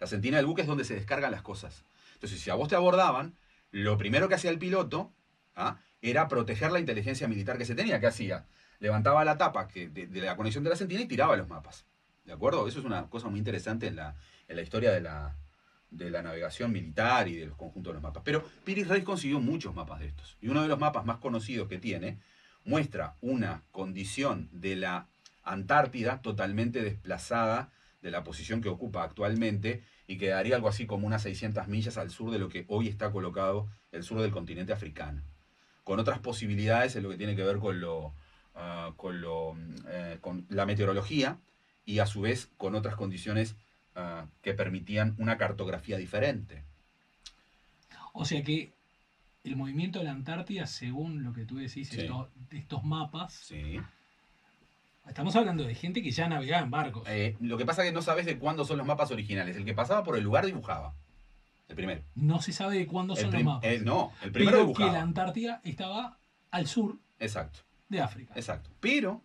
[0.00, 1.84] La sentina del buque es donde se descargan las cosas.
[2.14, 3.34] Entonces, si a vos te abordaban,
[3.70, 5.10] lo primero que hacía el piloto
[5.56, 5.78] ¿ah?
[6.02, 8.00] era proteger la inteligencia militar que se tenía.
[8.00, 8.44] ¿Qué hacía?
[8.80, 11.86] Levantaba la tapa que, de, de la conexión de la sentina y tiraba los mapas.
[12.26, 12.68] ¿De acuerdo?
[12.68, 14.14] Eso es una cosa muy interesante en la,
[14.46, 15.34] en la historia de la,
[15.90, 18.22] de la navegación militar y de los conjuntos de los mapas.
[18.24, 20.36] Pero Piris Reis consiguió muchos mapas de estos.
[20.42, 22.18] Y uno de los mapas más conocidos que tiene
[22.68, 25.06] muestra una condición de la
[25.42, 27.70] Antártida totalmente desplazada
[28.02, 32.10] de la posición que ocupa actualmente y quedaría algo así como unas 600 millas al
[32.10, 35.22] sur de lo que hoy está colocado el sur del continente africano.
[35.82, 38.12] Con otras posibilidades en lo que tiene que ver con, lo,
[38.54, 41.38] ah, con, lo, mm, eh, con la meteorología
[41.86, 43.56] y a su vez con otras condiciones
[43.94, 46.62] ah, que permitían una cartografía diferente.
[48.12, 48.72] O sea que
[49.48, 52.06] el movimiento de la Antártida, según lo que tú decís, Sí.
[52.52, 53.80] estos mapas, Sí.
[55.08, 57.04] estamos hablando de gente que ya navegaba en barcos.
[57.08, 59.56] Eh, lo que pasa es que no sabes de cuándo son los mapas originales.
[59.56, 60.94] El que pasaba por el lugar dibujaba.
[61.68, 62.02] El primero.
[62.14, 63.70] No se sabe de cuándo El son los mapas.
[63.70, 64.92] eh, no, el primero pero que dibujaba.
[64.92, 66.18] la Antártida estaba
[66.50, 68.32] al sur Exacto, de África.
[68.36, 68.70] exacto.
[68.80, 69.22] Pero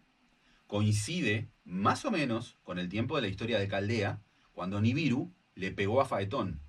[0.67, 4.19] coincide más o menos con el tiempo de la historia de Caldea,
[4.53, 6.59] cuando Nibiru le pegó a Faetón.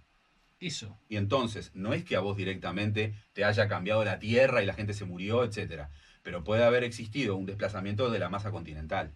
[0.66, 0.98] Eso.
[1.08, 4.74] Y entonces, no es que a vos directamente te haya cambiado la Tierra y la
[4.74, 5.90] gente se murió, etcétera.
[6.22, 9.12] Pero puede haber existido un desplazamiento de la masa continental.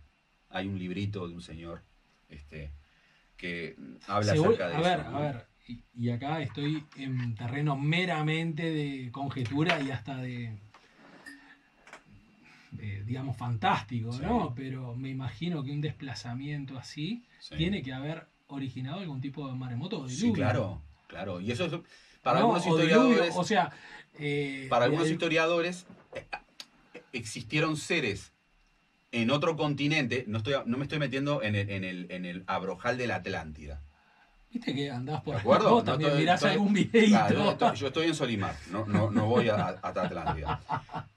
[0.51, 1.83] Hay un librito de un señor
[2.29, 2.71] este,
[3.37, 3.77] que
[4.07, 4.89] habla acerca de a eso.
[4.89, 5.17] ver, ¿no?
[5.17, 10.59] a ver, y, y acá estoy en terreno meramente de conjetura y hasta de,
[13.07, 14.23] digamos, fantástico, Sí.
[14.23, 14.55] ¿no?
[14.55, 17.57] Pero me imagino que un desplazamiento así Sí.
[17.57, 20.27] tiene que haber originado algún tipo de maremoto o diluvio.
[20.27, 21.41] Sí, claro, claro.
[21.41, 21.73] Y eso es
[22.23, 22.47] para ¿no?
[22.55, 23.35] algunos historiadores.
[23.37, 23.73] o sea,
[24.19, 26.27] eh, Para algunos historiadores eh,
[27.13, 28.33] existieron seres
[29.11, 32.45] en otro continente, no, estoy, no me estoy metiendo en el, en, el, en el
[32.47, 33.81] abrojal de la Atlántida.
[34.51, 35.71] Viste que andás por ¿De ahí, acuerdo?
[35.71, 37.09] vos No también estoy- mirás estoy- algún videíto.
[37.11, 40.61] Claro, yo, estoy, yo estoy en Solimar, no, no, no voy a, a- hasta Atlántida.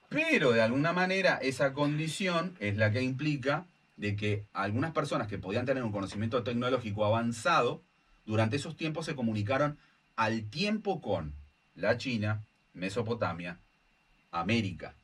[0.08, 3.66] Pero de alguna manera esa condición es la que implica
[3.96, 7.82] de que algunas personas que podían tener un conocimiento tecnológico avanzado,
[8.24, 9.78] durante esos tiempos se comunicaron
[10.16, 11.34] al tiempo con
[11.74, 12.42] la China,
[12.74, 13.58] Mesopotamia,
[14.30, 14.94] América,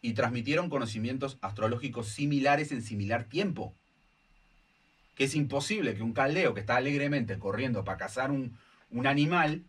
[0.00, 3.74] y transmitieron conocimientos astrológicos similares en similar tiempo.
[5.14, 8.56] Que es imposible que un caldeo que está alegremente corriendo para cazar un,
[8.90, 9.64] un animal,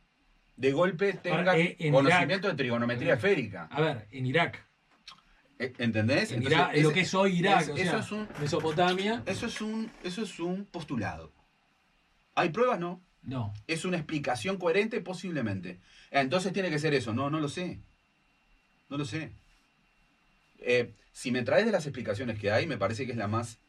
[0.55, 3.65] de golpe tenga Ahora, eh, en conocimiento Irak- de trigonometría esférica.
[3.71, 4.65] A ver, en Irak,
[5.61, 6.31] Eh, ¿Entendés?
[6.31, 9.23] en Entonces, Irak, lo que es hoy Irak, es- o eso sea, es un- Mesopotamia,
[9.25, 11.31] Eso es un, eso es un postulado.
[12.39, 12.79] ¿Hay pruebas?
[12.79, 13.01] No.
[13.23, 13.53] no.
[13.67, 15.01] ¿Es una explicación coherente?
[15.01, 15.79] Posiblemente.
[16.11, 17.13] Entonces tiene que ser eso.
[17.13, 17.79] No, no lo sé.
[18.89, 19.31] No lo sé.
[20.59, 23.59] Eh, si me traes de las explicaciones que hay, me parece que es la más...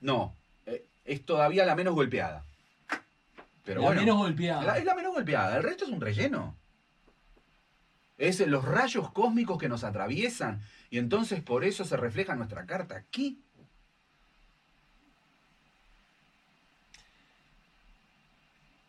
[0.00, 0.34] No,
[0.66, 2.44] eh, es todavía la menos golpeada.
[3.64, 4.64] Pero la bueno, menos golpeada.
[4.64, 5.56] la- es la menos golpeada.
[5.56, 6.56] El resto es un relleno.
[8.18, 10.60] Es los rayos cósmicos que nos atraviesan
[10.90, 13.40] y entonces por eso se refleja nuestra carta aquí.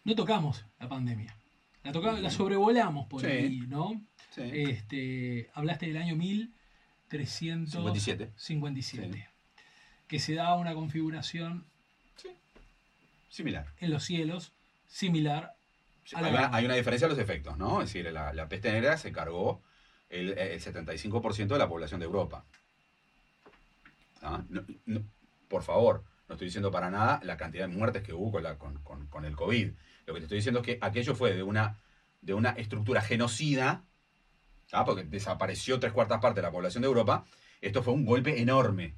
[0.03, 1.35] No tocamos la pandemia.
[1.83, 3.27] La, sobrevolamos por Sí.
[3.27, 4.01] ahí, ¿no?
[4.31, 4.41] Sí.
[4.53, 9.29] Este, hablaste del año 1357, 57.
[10.07, 11.65] que se da una configuración
[13.29, 13.67] Similar.
[13.79, 14.53] en los cielos
[14.87, 15.53] similar
[16.13, 16.57] a la Hay una, Gamma.
[16.57, 17.81] hay una diferencia en los efectos, ¿no?
[17.81, 19.61] Es decir, la, la peste negra se cargó
[20.09, 22.45] el, el 75% de la población de Europa.
[24.21, 24.43] ¿Ah?
[24.49, 25.01] No- no-
[25.47, 28.57] por favor, no estoy diciendo para nada la cantidad de muertes que hubo con, la-
[28.57, 29.71] con- con- con el COVID.
[30.05, 31.79] Lo que te estoy diciendo es que aquello fue de una,
[32.21, 33.83] de una estructura genocida,
[34.71, 34.85] ¿ah?
[34.85, 37.25] porque desapareció tres cuartas partes de la población de Europa.
[37.61, 38.95] Esto fue un golpe enorme.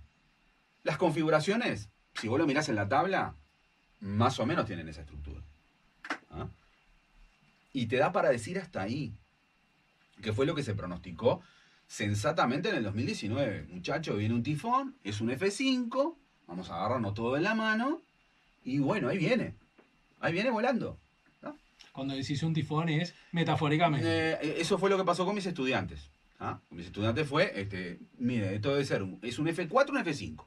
[0.84, 3.36] Las configuraciones, si vos lo mirás en la tabla,
[4.00, 5.42] más o menos tienen esa estructura.
[6.32, 6.48] ¿Ah?
[7.74, 9.14] Y te da para decir hasta ahí,
[10.22, 11.42] que fue lo que se pronosticó
[11.88, 13.68] sensatamente en el 2019.
[13.70, 16.16] Muchacho, viene un tifón, es un F5,
[16.48, 18.02] vamos a agarrarnos todo en la mano,
[18.64, 19.56] y bueno, ahí viene.
[20.26, 20.98] Ahí viene volando.
[21.92, 24.06] Cuando decís un tifón es metafóricamente.
[24.42, 26.10] Eh, eso fue lo que pasó con mis estudiantes.
[26.40, 26.60] ¿ah?
[26.68, 30.46] Con mis estudiantes fue, este, mire, esto debe ser, un- es un F4, un F5.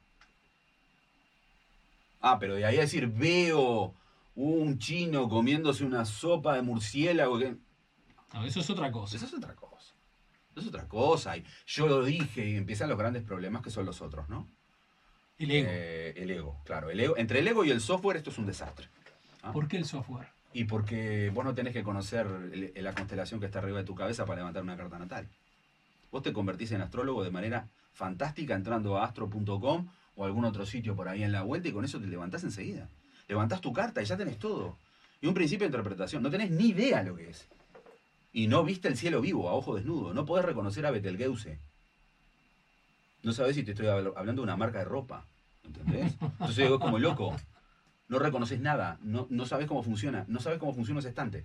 [2.21, 3.95] Ah, pero de ahí a decir, veo
[4.35, 7.39] un chino comiéndose una sopa de murciélago.
[7.39, 7.57] que-
[8.35, 9.17] No, eso es otra cosa.
[9.17, 9.95] Eso es otra cosa.
[10.51, 11.37] Eso es otra cosa.
[11.37, 14.47] Y yo lo dije y empiezan los grandes problemas que son los otros, ¿no?
[15.39, 15.69] El ego.
[15.71, 16.91] Eh, el ego, claro.
[16.91, 18.89] El ego, entre el ego y el software esto es un desastre.
[19.43, 19.53] ¿Ah?
[19.53, 20.29] ¿Por qué el software?
[20.53, 23.95] Y porque vos no tenés que conocer el- la constelación que está arriba de tu
[23.95, 25.29] cabeza para levantar una carta natal.
[26.11, 30.97] Vos te convertís en astrólogo de manera fantástica entrando a astro.com o algún otro sitio
[30.97, 32.89] por ahí en la vuelta y con eso te levantás enseguida.
[33.29, 34.77] Levantás tu carta y ya tenés todo.
[35.21, 36.23] Y un principio de interpretación.
[36.23, 37.47] No tenés ni idea lo que es.
[38.33, 40.15] Y no viste el cielo vivo, a ojo desnudo.
[40.15, 41.59] No podés reconocer a Betelgeuse.
[43.23, 45.25] No sabés si te estoy habl- hablando de una marca de ropa.
[45.65, 46.15] ¿Entendés?
[46.21, 47.37] Entonces digo, como loco.
[48.09, 48.99] No reconoces nada.
[49.03, 50.25] No, no sabes cómo funciona.
[50.29, 51.45] No sabes cómo funciona ese estante.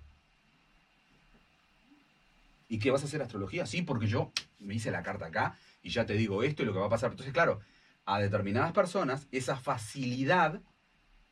[2.68, 3.66] ¿Y qué vas a hacer astrología?
[3.66, 6.72] Sí, porque yo me hice la carta acá y ya te digo esto y lo
[6.72, 7.10] que va a pasar.
[7.10, 7.60] Entonces, claro,
[8.06, 10.60] a determinadas personas esa facilidad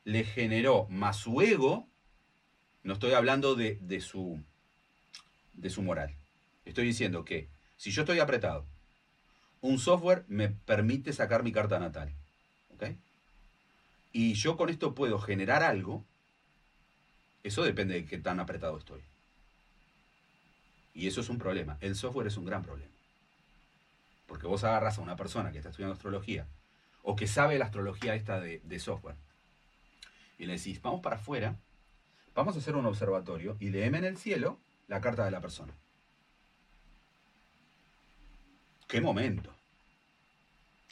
[0.04, 1.88] le generó más su ego.
[2.82, 4.42] No estoy hablando de, de su,
[5.54, 6.14] de su moral.
[6.64, 8.66] Estoy diciendo que si yo estoy apretado,
[9.62, 12.12] un software me permite sacar mi carta natal.
[12.74, 12.84] ¿Ok?
[14.12, 16.04] Y yo con esto puedo generar algo.
[17.42, 19.02] Eso depende de qué tan apretado estoy.
[20.94, 21.78] Y eso es un problema.
[21.80, 22.92] El software es un gran problema.
[24.26, 26.46] Porque vos agarras a una persona que está estudiando astrología
[27.02, 29.16] o que sabe la astrología esta de, de software
[30.38, 31.56] y le decís, vamos para afuera,
[32.34, 34.58] vamos a hacer un observatorio y leeme en el cielo
[34.88, 35.72] la carta de la persona.
[38.88, 39.54] ¿Qué momento?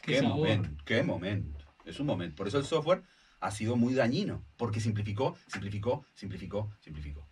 [0.02, 0.36] Qué ¿Qué, sabor.
[0.36, 0.84] momento?
[0.84, 1.59] ¿Qué momento?
[1.85, 2.36] Es un momento.
[2.36, 3.02] Por eso el software
[3.40, 7.27] ha sido muy dañino, porque simplificó, simplificó, simplificó, simplificó.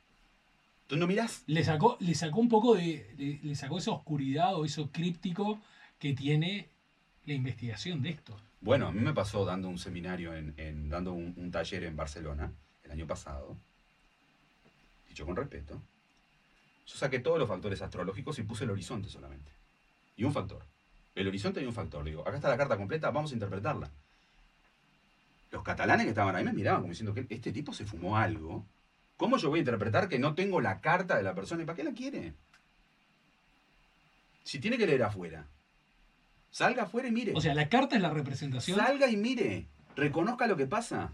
[0.87, 1.43] Tú no mirás.
[1.47, 3.15] Le sacó, le sacó un poco de.
[3.19, 5.61] Le, le sacó esa oscuridad o eso críptico
[5.99, 6.69] que tiene
[7.27, 8.35] la investigación de esto.
[8.61, 11.95] Bueno, a mí me pasó dando un seminario, en, en- dando un, un taller en
[11.95, 12.51] Barcelona
[12.85, 13.57] el año pasado,
[15.09, 15.81] dicho con respeto.
[16.87, 19.53] Yo saqué todos los factores astrológicos y puse el horizonte solamente.
[20.17, 20.65] Y un factor.
[21.15, 22.03] El horizonte y un factor.
[22.03, 23.91] Digo, acá está la carta completa, vamos a interpretarla.
[25.51, 28.67] Los catalanes que estaban ahí me miraban como diciendo que este tipo se fumó algo.
[29.17, 31.63] ¿Cómo yo voy a interpretar que no tengo la carta de la persona?
[31.63, 32.35] ¿Y para qué la quiere?
[34.45, 35.47] Si tiene que leer afuera.
[36.51, 37.33] Salga afuera y mire.
[37.35, 38.79] O sea, la carta es la representación.
[38.79, 39.67] Salga y mire.
[39.97, 41.13] Reconozca lo que pasa.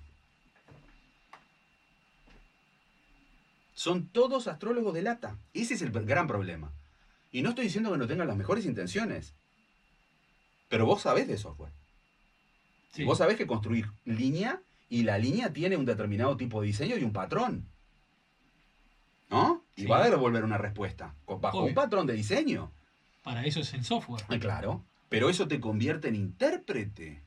[3.75, 5.37] Son todos astrólogos de lata.
[5.53, 6.73] Ese es el gran problema.
[7.33, 9.35] Y no estoy diciendo que no tengan las mejores intenciones.
[10.69, 11.73] Pero vos sabés de software.
[12.95, 13.05] Sí.
[13.05, 17.03] Vos sabés que construir línea y la línea tiene un determinado tipo de diseño y
[17.03, 17.67] un patrón.
[19.31, 19.63] ¿No?
[19.77, 19.87] Y Sí.
[19.89, 21.69] va a devolver una respuesta bajo Obvio.
[21.71, 22.71] un patrón de diseño.
[23.25, 24.23] Para eso es el software.
[24.31, 24.85] Eh, Claro.
[25.09, 27.21] Pero eso te convierte en intérprete.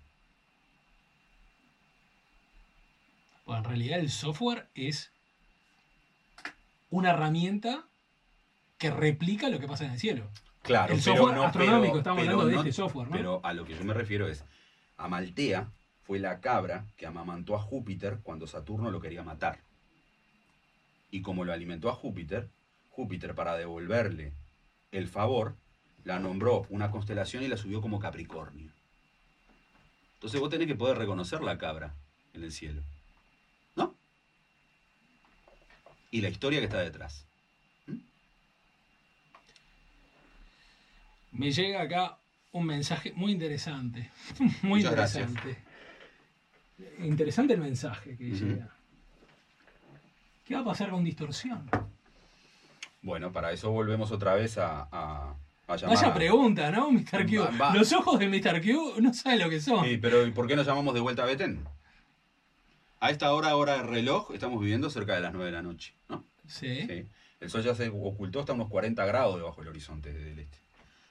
[3.46, 5.12] Bueno, en realidad el software es
[6.90, 7.86] una herramienta
[8.78, 10.30] que replica lo que pasa en el cielo.
[10.64, 13.16] Claro, El pero software no- astronómico, pero- estamos pero hablando de este software, ¿no?
[13.16, 14.44] Pero a lo que yo me refiero es,
[14.98, 15.72] Amaltea
[16.04, 19.60] fue la cabra que amamantó a Júpiter cuando Saturno lo quería matar.
[21.12, 22.50] Y como lo alimentó a Júpiter,
[22.90, 24.34] Júpiter para devolverle
[24.92, 25.56] el favor,
[26.04, 28.72] la nombró una constelación y la subió como Capricornio.
[30.16, 31.94] Entonces vos tenés que poder reconocer la cabra
[32.34, 32.82] en el cielo.
[33.76, 33.94] ¿No?
[36.10, 37.26] Y la historia que está detrás.
[41.32, 42.18] Me llega acá
[42.58, 44.10] un mensaje muy interesante.
[44.62, 45.30] muy Muchas gracias.
[45.30, 45.64] interesante.
[47.00, 48.46] Interesante el mensaje que Ujú.
[48.46, 48.70] llega.
[50.46, 51.70] ¿Qué va a pasar con distorsión?
[53.02, 55.36] Bueno, para eso volvemos otra vez a, a,
[55.76, 57.26] llamar Vaya pregunta, ¿no, Mr.
[57.30, 57.40] Q?
[57.42, 57.74] Va- va.
[57.76, 58.62] Los ojos de Mr.
[58.62, 59.86] Q no saben lo que son.
[59.86, 61.64] Sí, pero ¿y por qué nos llamamos de vuelta a Betén?
[63.00, 65.94] A esta hora, hora de reloj, estamos viviendo cerca de las 9 de la noche,
[66.10, 66.24] ¿no?
[66.48, 66.86] Sí.
[66.88, 67.06] Sí.
[67.40, 70.58] El sol ya se ocultó hasta unos 40 grados debajo del horizonte del este.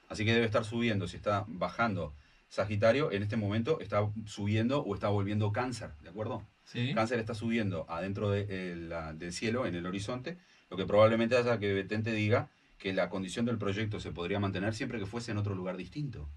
[0.09, 1.07] Así que debe estar subiendo.
[1.07, 2.13] Si está bajando
[2.49, 6.43] Sagitario, en este momento está subiendo o está volviendo Cáncer, ¿de acuerdo?
[6.63, 6.93] Sí.
[6.93, 10.37] Cáncer está subiendo adentro de, eh, la- del cielo, en el horizonte,
[10.69, 14.39] lo que probablemente haga que Betén te diga que la condición del proyecto se podría
[14.39, 16.29] mantener siempre que fuese en otro lugar distinto.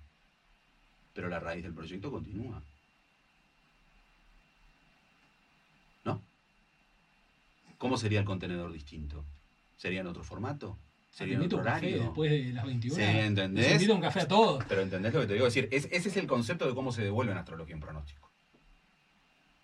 [1.14, 2.62] Pero la raíz del proyecto continúa.
[6.05, 6.22] ¿No?
[7.78, 9.24] ¿Cómo sería el contenedor distinto?
[9.76, 10.78] ¿Sería en otro formato?
[11.11, 12.95] Te ¿Sería en invito otro a un café después de las 21.
[12.97, 13.65] Sí, ¿entendés?
[13.65, 14.65] Les invito a un café a todos.
[14.69, 15.47] Pero ¿entendés lo que te digo?
[15.47, 18.31] Es decir, es- ese es el concepto de cómo se devuelve en astrología un pronóstico.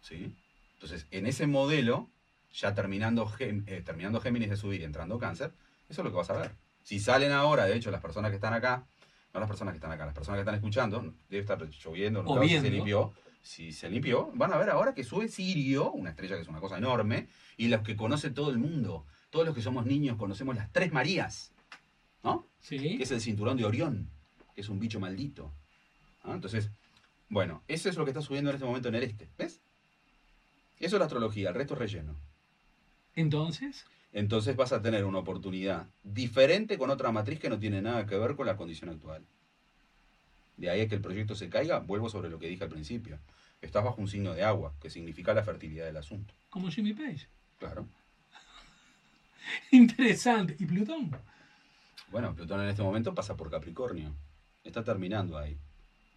[0.03, 0.35] ¿Sí?
[0.75, 2.09] Entonces, en ese modelo,
[2.53, 5.53] ya terminando, eh, terminando Géminis de subir y entrando Cáncer,
[5.89, 6.53] eso es lo que vas a ver.
[6.83, 8.85] Si salen ahora, de hecho, las personas que están acá,
[9.35, 12.43] no las personas que están acá, las personas que están escuchando, debe estar lloviendo, no
[12.43, 13.13] si se limpió.
[13.43, 16.61] Si se limpió, van a ver ahora que sube Sirio, una estrella que es una
[16.61, 19.07] cosa enorme, y los que conoce todo el mundo,
[19.37, 21.53] todos los que somos niños conocemos las tres Marías,
[22.25, 22.47] ¿no?
[22.59, 22.97] Sí.
[22.97, 24.09] que es el cinturón de Orión,
[24.55, 25.53] que es un bicho maldito.
[26.25, 26.33] ¿Ah?
[26.33, 26.71] Entonces,
[27.29, 29.29] bueno, eso es lo que está subiendo en este momento en el este.
[29.37, 29.61] ¿Ves?
[30.81, 32.17] Eso es la astrología, el resto es relleno.
[33.15, 33.85] Entonces,
[34.15, 38.17] Entonces vas a tener una oportunidad diferente con otra matriz que no tiene nada que
[38.17, 39.23] ver con la condición actual.
[40.57, 43.19] De ahí a que el proyecto se caiga, vuelvo sobre lo que dije al principio.
[43.61, 46.33] Estás bajo un signo de agua, que significa la fertilidad del asunto.
[46.49, 47.29] como Jimmy Page.
[47.59, 47.87] Claro.
[49.71, 50.57] Interesante.
[50.59, 51.11] ¿Y Plutón?
[52.11, 54.15] Bueno, Plutón en este momento pasa por Capricornio.
[54.65, 55.59] Está terminando ahí.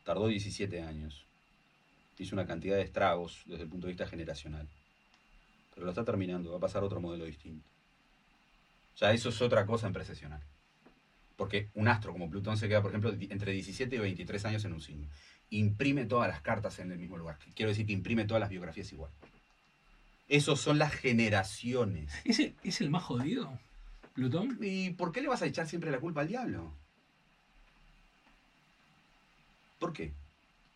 [0.03, 1.25] Tardó 17 años.
[2.17, 4.67] Hizo una cantidad de estragos desde el punto de vista generacional.
[5.73, 7.69] Pero lo está terminando, va a pasar otro modelo distinto.
[8.97, 10.41] Ya eso es otra cosa en precesional.
[11.37, 14.73] Porque un astro como Plutón se queda, por ejemplo, entre 17 y 23 años en
[14.73, 15.07] un signo.
[15.51, 17.37] Imprime todas las cartas en el mismo lugar.
[17.55, 19.11] Quiero decir que imprime todas las biografías igual.
[20.29, 22.13] Esos son las generaciones.
[22.23, 23.51] ¿Ese es el más jodido?
[24.13, 24.57] ¿Plutón?
[24.61, 26.71] ¿Y por qué le vas a echar siempre la culpa al diablo?
[29.79, 30.13] ¿Por qué?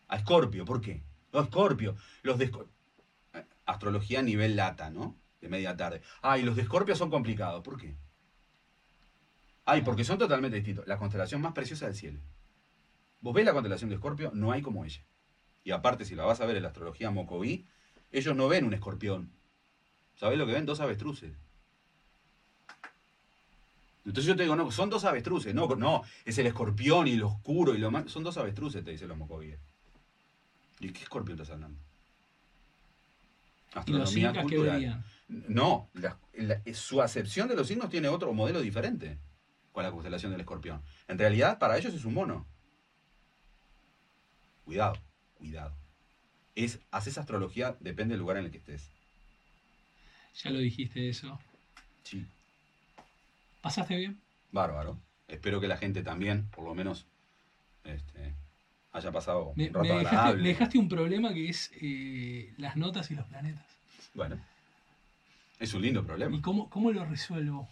[0.08, 1.02] A Escorpio, ¿por qué?
[1.32, 1.94] No, Escorpio.
[2.22, 2.66] Los de Esco-
[3.34, 5.14] eh, Astrología a nivel lata, ¿no?
[5.40, 6.02] De media tarde.
[6.22, 7.62] Ay, los de Escorpio son complicados.
[7.62, 7.94] ¿Por qué?
[9.66, 10.86] Ay, porque son totalmente distintos.
[10.86, 12.20] La constelación más preciosa del cielo.
[13.20, 15.02] Vos ves la constelación de Escorpio, no hay como ella.
[15.64, 17.66] Y aparte, si la vas a ver en la astrología Mocoví,
[18.12, 19.30] ellos no ven un escorpión.
[20.16, 20.66] ¿Sabés lo que ven?
[20.66, 21.32] Dos avestruces.
[24.04, 25.54] Entonces yo te digo, no, son dos avestruces.
[25.54, 28.10] No, no, es el escorpión y lo oscuro y lo más.
[28.10, 29.58] Son dos avestruces, te dicen los mocovíes.
[30.80, 31.78] ¿Y qué escorpión estás hablando?
[33.86, 35.04] ¿Y los Astronomía cultural.
[35.28, 39.18] No, la- la- su acepción de los signos tiene otro modelo diferente
[39.72, 40.82] con la constelación del escorpión.
[41.08, 42.46] En realidad, para ellos es un mono.
[44.64, 44.96] Cuidado,
[45.38, 45.74] cuidado.
[46.54, 48.90] es, haces astrología, depende del lugar en el que estés.
[50.42, 51.38] Ya lo dijiste eso.
[52.02, 52.26] Sí.
[53.60, 54.20] ¿Pasaste bien?
[54.52, 54.98] Bárbaro.
[55.28, 57.06] Espero que la gente también, por lo menos,
[57.84, 58.34] este,
[58.92, 60.42] haya pasado Me, un rato me dejaste, agradable.
[60.42, 63.64] me dejaste un problema que es eh, las notas y los planetas.
[64.12, 64.38] Bueno,
[65.58, 66.36] es un lindo problema.
[66.36, 67.68] ¿Y cómo, cómo lo resuelvo?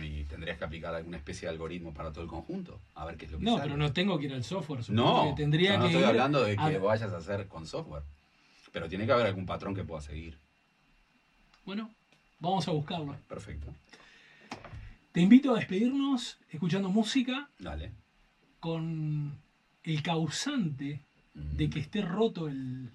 [0.00, 3.26] Y tendrías que aplicar alguna especie de algoritmo para todo el conjunto, a ver qué
[3.26, 3.64] es lo que No, sale.
[3.64, 4.88] pero no tengo que ir al software.
[4.90, 7.66] No, que tendría no que estoy ir hablando de que a- vayas a hacer con
[7.66, 8.02] software.
[8.72, 10.38] Pero tiene que haber algún patrón que pueda seguir.
[11.64, 11.90] Bueno,
[12.40, 13.16] vamos a buscarlo.
[13.28, 13.72] Perfecto.
[15.12, 17.92] Te invito a despedirnos escuchando música Dale.
[18.60, 19.38] con
[19.84, 21.00] el causante
[21.34, 22.90] de que esté roto el,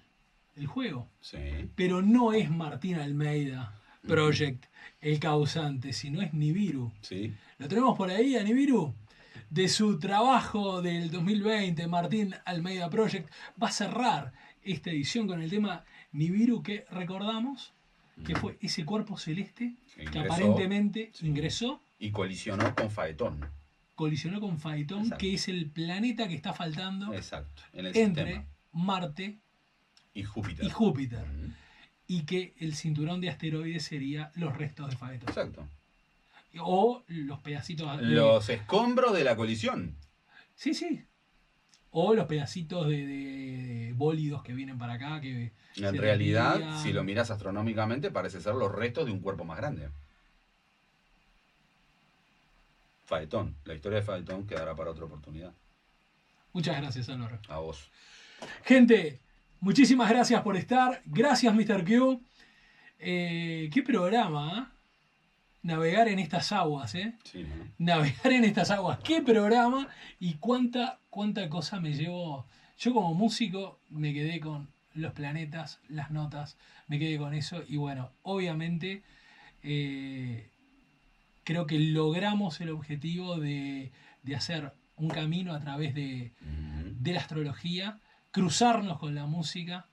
[0.56, 1.08] el juego.
[1.20, 1.38] Sí.
[1.74, 3.74] Pero no es Martín Almeida
[4.06, 4.66] Project
[5.00, 6.92] el causante, sino es Nibiru.
[7.00, 7.32] Sí.
[7.58, 8.94] Lo tenemos por ahí a Nibiru.
[9.50, 13.30] De su trabajo del 2020, Martín Almeida Project
[13.60, 14.32] va a cerrar
[14.62, 17.72] esta edición con el tema Nibiru que recordamos
[18.24, 19.74] que fue ese cuerpo celeste
[20.12, 23.40] que aparentemente ingresó, Y colisionó con Faetón.
[23.94, 25.18] colisionó con Faetón, Exacto.
[25.22, 27.62] que es el planeta que está faltando Exacto.
[27.72, 28.46] En el entre sistema.
[28.72, 29.38] Marte
[30.14, 30.64] Y Júpiter.
[30.64, 31.24] y Júpiter.
[32.06, 35.28] Y que el cinturón de asteroides sería los restos de Faetón.
[35.28, 35.68] Exacto.
[36.60, 39.96] O los pedacitos de, Los escombros de la colisión.
[40.54, 41.04] Sí, sí.
[41.90, 45.20] O los pedacitos de, de bólidos que vienen para acá.
[45.20, 49.58] Que En realidad, si lo miras astronómicamente, parece ser los restos de un cuerpo más
[49.58, 49.88] grande.
[53.06, 53.54] Faetón.
[53.64, 55.52] La historia de Faetón quedará para otra oportunidad.
[56.52, 57.38] Muchas gracias, Álvaro.
[57.48, 57.90] A vos.
[58.64, 59.18] Gente,
[59.60, 61.00] muchísimas gracias por estar.
[61.06, 61.84] Gracias, Mr.
[61.84, 62.20] Q.
[62.98, 64.72] Eh, ¿Qué programa?
[65.62, 67.14] Navegar en estas aguas, ¿eh?
[67.24, 67.64] Sí, ¿no?
[67.78, 68.98] Navegar en estas aguas.
[69.04, 69.88] ¿Qué programa?
[70.18, 72.46] Y cuánta, cuánta cosa me llevó.
[72.78, 76.56] Yo como músico me quedé con los planetas, las notas,
[76.86, 77.62] me quedé con eso.
[77.68, 79.02] Y bueno, obviamente
[79.62, 80.50] eh,
[81.44, 83.90] creo que logramos el objetivo de,
[84.22, 89.86] de hacer un camino a través de, de la astrología, cruzarnos con la música,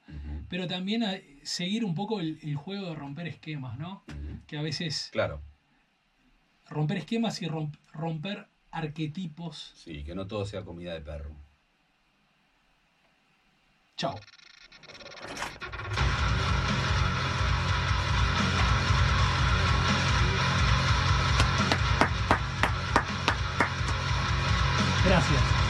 [0.50, 4.04] pero también a seguir un poco el, el juego de romper esquemas, ¿no?
[4.48, 5.42] Que a veces Claro.
[6.70, 9.74] Romper esquemas y romp- romper arquetipos.
[9.76, 11.36] Sí, que no todo sea comida de perro.
[13.98, 14.20] Chao.
[25.06, 25.65] Gracias.